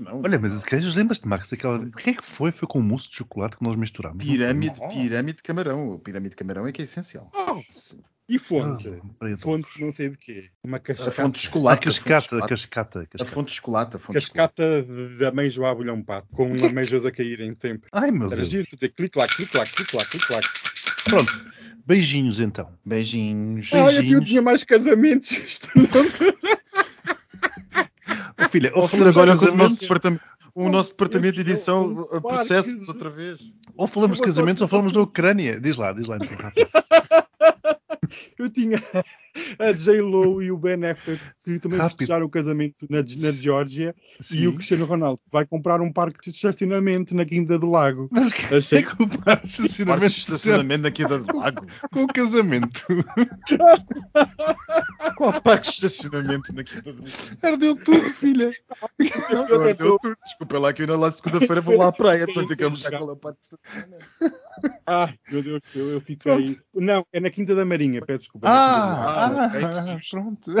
Não. 0.00 0.22
Olha, 0.22 0.38
mas 0.38 0.58
de 0.58 0.64
queijos, 0.66 0.94
lembras-te, 0.94 1.26
Max, 1.26 1.52
aquela... 1.52 1.78
O 1.78 1.90
que 1.92 2.10
é 2.10 2.14
que 2.14 2.24
foi? 2.24 2.50
Foi 2.52 2.68
com 2.68 2.80
mousse 2.80 3.08
de 3.10 3.16
chocolate 3.16 3.56
que 3.56 3.62
nós 3.64 3.76
misturámos. 3.76 4.24
Pirâmide, 4.24 4.78
Oh. 4.80 4.88
pirâmide 4.88 5.36
de 5.36 5.42
camarão. 5.42 5.90
O 5.90 5.98
pirâmide 5.98 6.30
de 6.30 6.36
camarão 6.36 6.66
é 6.66 6.72
que 6.72 6.82
é 6.82 6.84
essencial. 6.84 7.30
E 8.26 8.36
Ah, 8.36 8.38
fonte? 8.40 8.88
de 8.88 9.36
Fonte 9.42 9.80
não 9.82 9.92
sei 9.92 10.08
de 10.08 10.16
quê. 10.16 10.48
Uma 10.64 10.78
A 10.78 10.80
cascata. 10.80 11.10
fonte 11.10 11.34
de 11.40 11.40
A 11.40 11.50
chocolate. 11.50 11.86
cascata, 11.86 12.36
a 12.36 12.38
a 12.44 12.48
cascata, 12.48 12.98
a 12.98 13.02
A 13.02 13.06
cascata. 13.06 13.30
fonte 13.30 13.48
de 13.48 13.54
chocolate. 13.56 13.96
A 13.96 13.98
fonte 13.98 14.18
de. 14.18 14.20
Cascata 14.26 14.82
de 15.18 15.26
ameijo 15.26 15.62
a 15.64 15.70
abelhão 15.70 16.02
pato, 16.02 16.28
com 16.32 16.54
ameijos 16.66 17.04
a 17.04 17.10
caírem 17.12 17.54
sempre. 17.54 17.88
Ai, 17.92 18.10
meu 18.10 18.28
Era 18.28 18.36
Deus. 18.36 18.48
giro 18.48 18.66
fazer 18.70 18.88
clic-clac, 18.90 19.36
clic-clac, 19.36 19.70
clic-clac, 19.74 20.08
clic-clac. 20.10 20.46
Pronto. 21.04 21.52
Beijinhos, 21.86 22.40
então. 22.40 22.70
Beijinhos. 22.82 23.68
Ai, 23.72 23.80
Olha, 23.80 24.02
que 24.02 24.12
eu 24.12 24.24
tinha 24.24 24.40
mais 24.40 24.64
casamentos. 24.64 25.30
Isto 25.32 25.68
não... 25.76 25.84
Oh, 28.38 28.48
filha, 28.48 28.72
ou 28.74 28.82
Ou 28.82 28.88
falamos 28.88 29.16
agora 29.16 29.34
de 29.36 29.46
com 29.46 29.52
o 29.52 29.56
nosso 29.56 29.80
departamento, 29.80 30.24
o 30.54 30.68
nosso 30.70 30.90
departamento 30.90 31.34
de 31.34 31.40
edição 31.42 32.06
processa-nos 32.22 32.88
outra 32.88 33.10
vez. 33.10 33.38
ou 33.76 33.86
falamos 33.86 34.16
de 34.16 34.22
casamentos 34.22 34.62
ou 34.62 34.68
falamos 34.68 34.92
da 34.92 35.00
Ucrânia. 35.02 35.60
Diz 35.60 35.76
lá, 35.76 35.92
diz 35.92 36.06
lá, 36.06 36.16
então, 36.16 36.36
rápido. 36.38 36.68
Eu 38.38 38.50
tinha 38.50 38.78
a 39.58 39.72
J-Lo 39.72 40.42
e 40.42 40.50
o 40.50 40.56
Ben 40.56 40.84
Affleck 40.84 41.20
que 41.44 41.58
também 41.58 41.78
Rápido. 41.78 41.98
festejaram 41.98 42.26
o 42.26 42.30
casamento 42.30 42.86
na, 42.88 42.98
na 42.98 43.32
Geórgia 43.32 43.94
e 44.32 44.48
o 44.48 44.54
Cristiano 44.54 44.84
Ronaldo 44.84 45.20
vai 45.30 45.44
comprar 45.44 45.80
um 45.80 45.92
parque 45.92 46.30
de 46.30 46.36
estacionamento 46.36 47.14
na 47.14 47.24
Quinta 47.24 47.58
do 47.58 47.70
Lago. 47.70 48.08
Mas 48.10 48.32
que 48.32 48.54
Achei 48.54 48.78
é 48.78 48.82
que 48.82 49.02
o 49.02 49.08
par 49.08 49.08
de 49.08 49.18
Parque 49.24 49.42
de 49.42 49.48
estacionamento 49.48 50.16
estacionamento 50.16 50.82
na 50.82 50.90
queda 50.90 51.18
do 51.18 51.36
lago. 51.36 51.66
com 51.92 52.04
o 52.04 52.06
casamento? 52.06 52.86
Qual 55.16 55.40
parque 55.42 55.68
de 55.68 55.74
estacionamento 55.74 56.52
na 56.54 56.64
queda 56.64 56.92
do 56.92 57.02
lago? 57.02 57.14
Ardeu 57.42 57.76
tudo, 57.76 58.00
filha. 58.00 58.50
Eu 59.30 59.62
ardeu 59.62 59.98
tudo. 59.98 60.16
Desculpa 60.24 60.58
lá 60.58 60.72
que 60.72 60.82
eu 60.82 60.86
ainda 60.86 60.98
lá 60.98 61.10
segunda-feira 61.10 61.60
vou 61.60 61.76
lá 61.76 61.88
à 61.88 61.92
praia. 61.92 62.24
Estou 62.24 62.40
a 62.40 62.44
dizer 62.44 62.56
que 62.56 62.64
vamos 62.64 62.80
já 62.80 62.90
é 62.90 62.98
o 62.98 63.16
parque 63.16 63.38
de 63.40 63.56
estacionamento. 63.56 64.04
Ai, 64.86 65.18
meu 65.30 65.42
Deus 65.42 65.62
do 65.62 65.68
céu, 65.68 65.88
eu 65.88 66.00
fiquei. 66.00 66.58
Não, 66.74 67.06
é 67.12 67.20
na 67.20 67.30
Quinta 67.30 67.54
da 67.54 67.64
Marinha, 67.64 68.00
peço 68.00 68.20
desculpa. 68.20 68.48
Ah, 68.48 69.23
Ah, 69.26 69.98
susto. 69.98 70.10
pronto. 70.16 70.52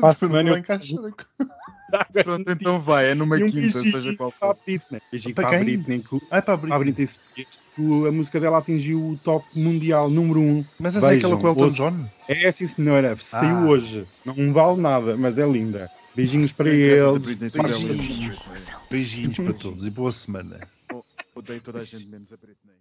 Para 0.00 0.08
a 0.10 0.14
semana 0.14 0.42
Não 0.44 0.50
eu- 0.52 0.58
encaixa. 0.58 0.94
Pronto, 2.22 2.50
então 2.50 2.78
vai. 2.82 3.10
É 3.12 3.14
numa 3.14 3.36
um 3.36 3.50
quinta, 3.50 3.80
seja 3.80 4.14
qual 4.14 4.30
para 4.30 4.50
a 4.50 4.54
for. 4.54 4.62
Britney. 4.66 5.00
Beijinho 5.10 5.34
Para 5.34 5.48
para 5.48 5.56
a? 5.56 5.60
Britney. 5.60 6.00
que 6.00 6.14
o- 6.16 6.22
Ai, 6.30 6.42
para 6.42 6.52
abrir. 6.54 6.72
A 6.72 6.78
Britney 6.78 7.06
Spears, 7.06 7.66
que 7.74 8.06
a 8.08 8.12
música 8.12 8.38
dela 8.38 8.58
atingiu 8.58 8.98
o 9.00 9.16
top 9.24 9.46
mundial 9.58 10.10
número 10.10 10.38
1. 10.38 10.42
Um. 10.58 10.64
Mas 10.78 10.96
essa 10.96 11.14
é 11.14 11.16
aquela 11.16 11.38
com 11.38 11.46
o 11.46 11.48
Elton 11.48 11.70
John? 11.70 12.06
É, 12.28 12.52
sim 12.52 12.66
senhora, 12.66 13.16
saiu 13.16 13.56
Ah. 13.56 13.64
hoje. 13.64 14.06
Não 14.26 14.52
vale 14.52 14.80
nada, 14.82 15.16
mas 15.16 15.38
é 15.38 15.46
linda. 15.50 15.88
Beijinhos 16.14 16.52
para 16.52 16.68
da 16.68 16.76
eles. 16.76 17.22
Britney, 17.22 17.50
Beijinhos. 17.50 18.36
ao 18.70 18.80
Beijinhos 18.90 19.36
para 19.38 19.54
todos 19.54 19.86
e 19.86 19.90
boa 19.90 20.12
semana. 20.12 20.58
Odeio 21.34 21.60
toda 21.62 21.80
a 21.80 21.84
gente 21.84 22.04
menos 22.06 22.30
a 22.32 22.36
Britney. 22.36 22.74